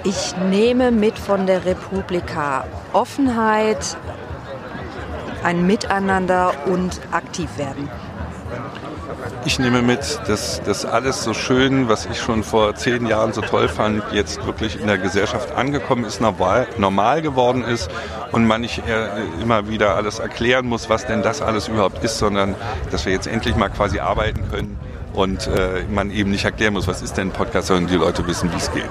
Ich 0.04 0.36
nehme 0.50 0.92
mit 0.92 1.20
von 1.20 1.46
der 1.46 1.64
Republika 1.66 2.66
Offenheit, 2.92 3.98
ein 5.44 5.68
Miteinander 5.68 6.54
und 6.66 7.00
aktiv 7.12 7.50
werden. 7.58 7.88
Ich 9.44 9.58
nehme 9.58 9.82
mit, 9.82 10.20
dass 10.28 10.62
das 10.64 10.86
alles 10.86 11.24
so 11.24 11.34
schön, 11.34 11.90
was 11.90 12.06
ich 12.06 12.20
schon 12.20 12.44
vor 12.44 12.76
zehn 12.76 13.08
Jahren 13.08 13.34
so 13.34 13.42
toll 13.42 13.68
fand, 13.68 14.04
jetzt 14.12 14.46
wirklich 14.46 14.80
in 14.80 14.86
der 14.86 15.00
Gesellschaft 15.00 15.56
angekommen 15.56 16.06
ist, 16.06 16.22
normal, 16.22 16.68
normal 16.78 17.24
geworden 17.24 17.64
ist 17.64 17.90
und 18.32 18.46
man 18.46 18.62
nicht 18.62 18.84
immer 19.42 19.68
wieder 19.68 19.96
alles 19.96 20.20
erklären 20.20 20.68
muss, 20.68 20.90
was 20.90 21.08
denn 21.08 21.24
das 21.24 21.42
alles 21.42 21.68
überhaupt 21.68 22.04
ist, 22.04 22.20
sondern 22.20 22.56
dass 22.92 23.06
wir 23.06 23.14
jetzt 23.14 23.28
endlich 23.28 23.56
mal 23.56 23.70
quasi 23.70 24.00
arbeiten 24.00 24.48
können 24.52 24.80
und 25.14 25.48
äh, 25.48 25.84
man 25.90 26.12
eben 26.12 26.30
nicht 26.30 26.46
erklären 26.46 26.74
muss, 26.74 26.88
was 26.88 27.02
ist 27.02 27.18
denn 27.18 27.30
ein 27.30 27.34
Podcast, 27.34 27.68
sondern 27.68 27.88
die 27.88 27.98
Leute 27.98 28.26
wissen, 28.28 28.52
wie 28.52 28.58
es 28.58 28.72
geht. 28.72 28.90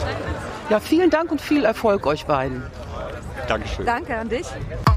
Ja, 0.68 0.80
vielen 0.80 1.11
Dank 1.11 1.30
und 1.30 1.40
viel 1.40 1.64
Erfolg 1.64 2.07
euch 2.07 2.26
beiden. 2.26 2.62
Dankeschön. 3.48 3.86
Danke 3.86 4.16
an 4.16 4.28
dich. 4.28 4.46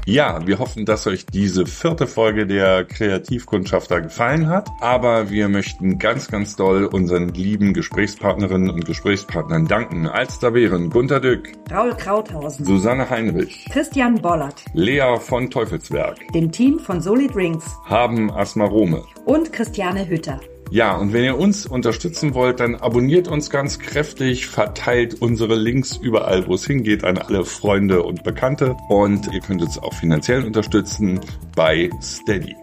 Ja, 0.06 0.46
wir 0.46 0.58
hoffen, 0.58 0.84
dass 0.84 1.06
euch 1.06 1.24
diese 1.24 1.64
vierte 1.64 2.06
Folge 2.06 2.46
der 2.46 2.84
Kreativkundschafter 2.84 4.02
gefallen 4.02 4.48
hat. 4.48 4.68
Aber 4.80 5.30
wir 5.30 5.48
möchten 5.48 5.98
ganz, 5.98 6.28
ganz 6.28 6.56
doll 6.56 6.84
unseren 6.84 7.28
lieben 7.30 7.72
Gesprächspartnerinnen 7.72 8.68
und 8.68 8.84
Gesprächspartnern 8.84 9.66
danken. 9.66 10.06
Als 10.06 10.38
da 10.38 10.52
wären 10.52 10.90
Gunter 10.90 11.20
Dück, 11.20 11.52
Raul 11.70 11.94
Krauthausen, 11.94 12.66
Susanne 12.66 13.08
Heinrich, 13.08 13.66
Christian 13.72 14.20
Bollert, 14.20 14.64
Lea 14.74 15.16
von 15.18 15.50
Teufelswerk, 15.50 16.18
dem 16.34 16.52
Team 16.52 16.78
von 16.78 17.00
Solid 17.00 17.34
Rings, 17.34 17.64
haben 17.86 18.30
Asmarome 18.30 19.04
und 19.24 19.54
Christiane 19.54 20.06
Hütter. 20.06 20.38
Ja, 20.70 20.96
und 20.96 21.12
wenn 21.12 21.24
ihr 21.24 21.38
uns 21.38 21.66
unterstützen 21.66 22.34
wollt, 22.34 22.60
dann 22.60 22.74
abonniert 22.74 23.28
uns 23.28 23.50
ganz 23.50 23.78
kräftig, 23.78 24.46
verteilt 24.46 25.20
unsere 25.20 25.54
Links 25.54 25.96
überall, 25.96 26.46
wo 26.46 26.54
es 26.54 26.66
hingeht, 26.66 27.04
an 27.04 27.18
alle 27.18 27.44
Freunde 27.44 28.02
und 28.02 28.24
Bekannte. 28.24 28.76
Und 28.88 29.32
ihr 29.32 29.40
könnt 29.40 29.62
uns 29.62 29.78
auch 29.78 29.94
finanziell 29.94 30.44
unterstützen 30.44 31.20
bei 31.54 31.90
Steady. 32.02 32.56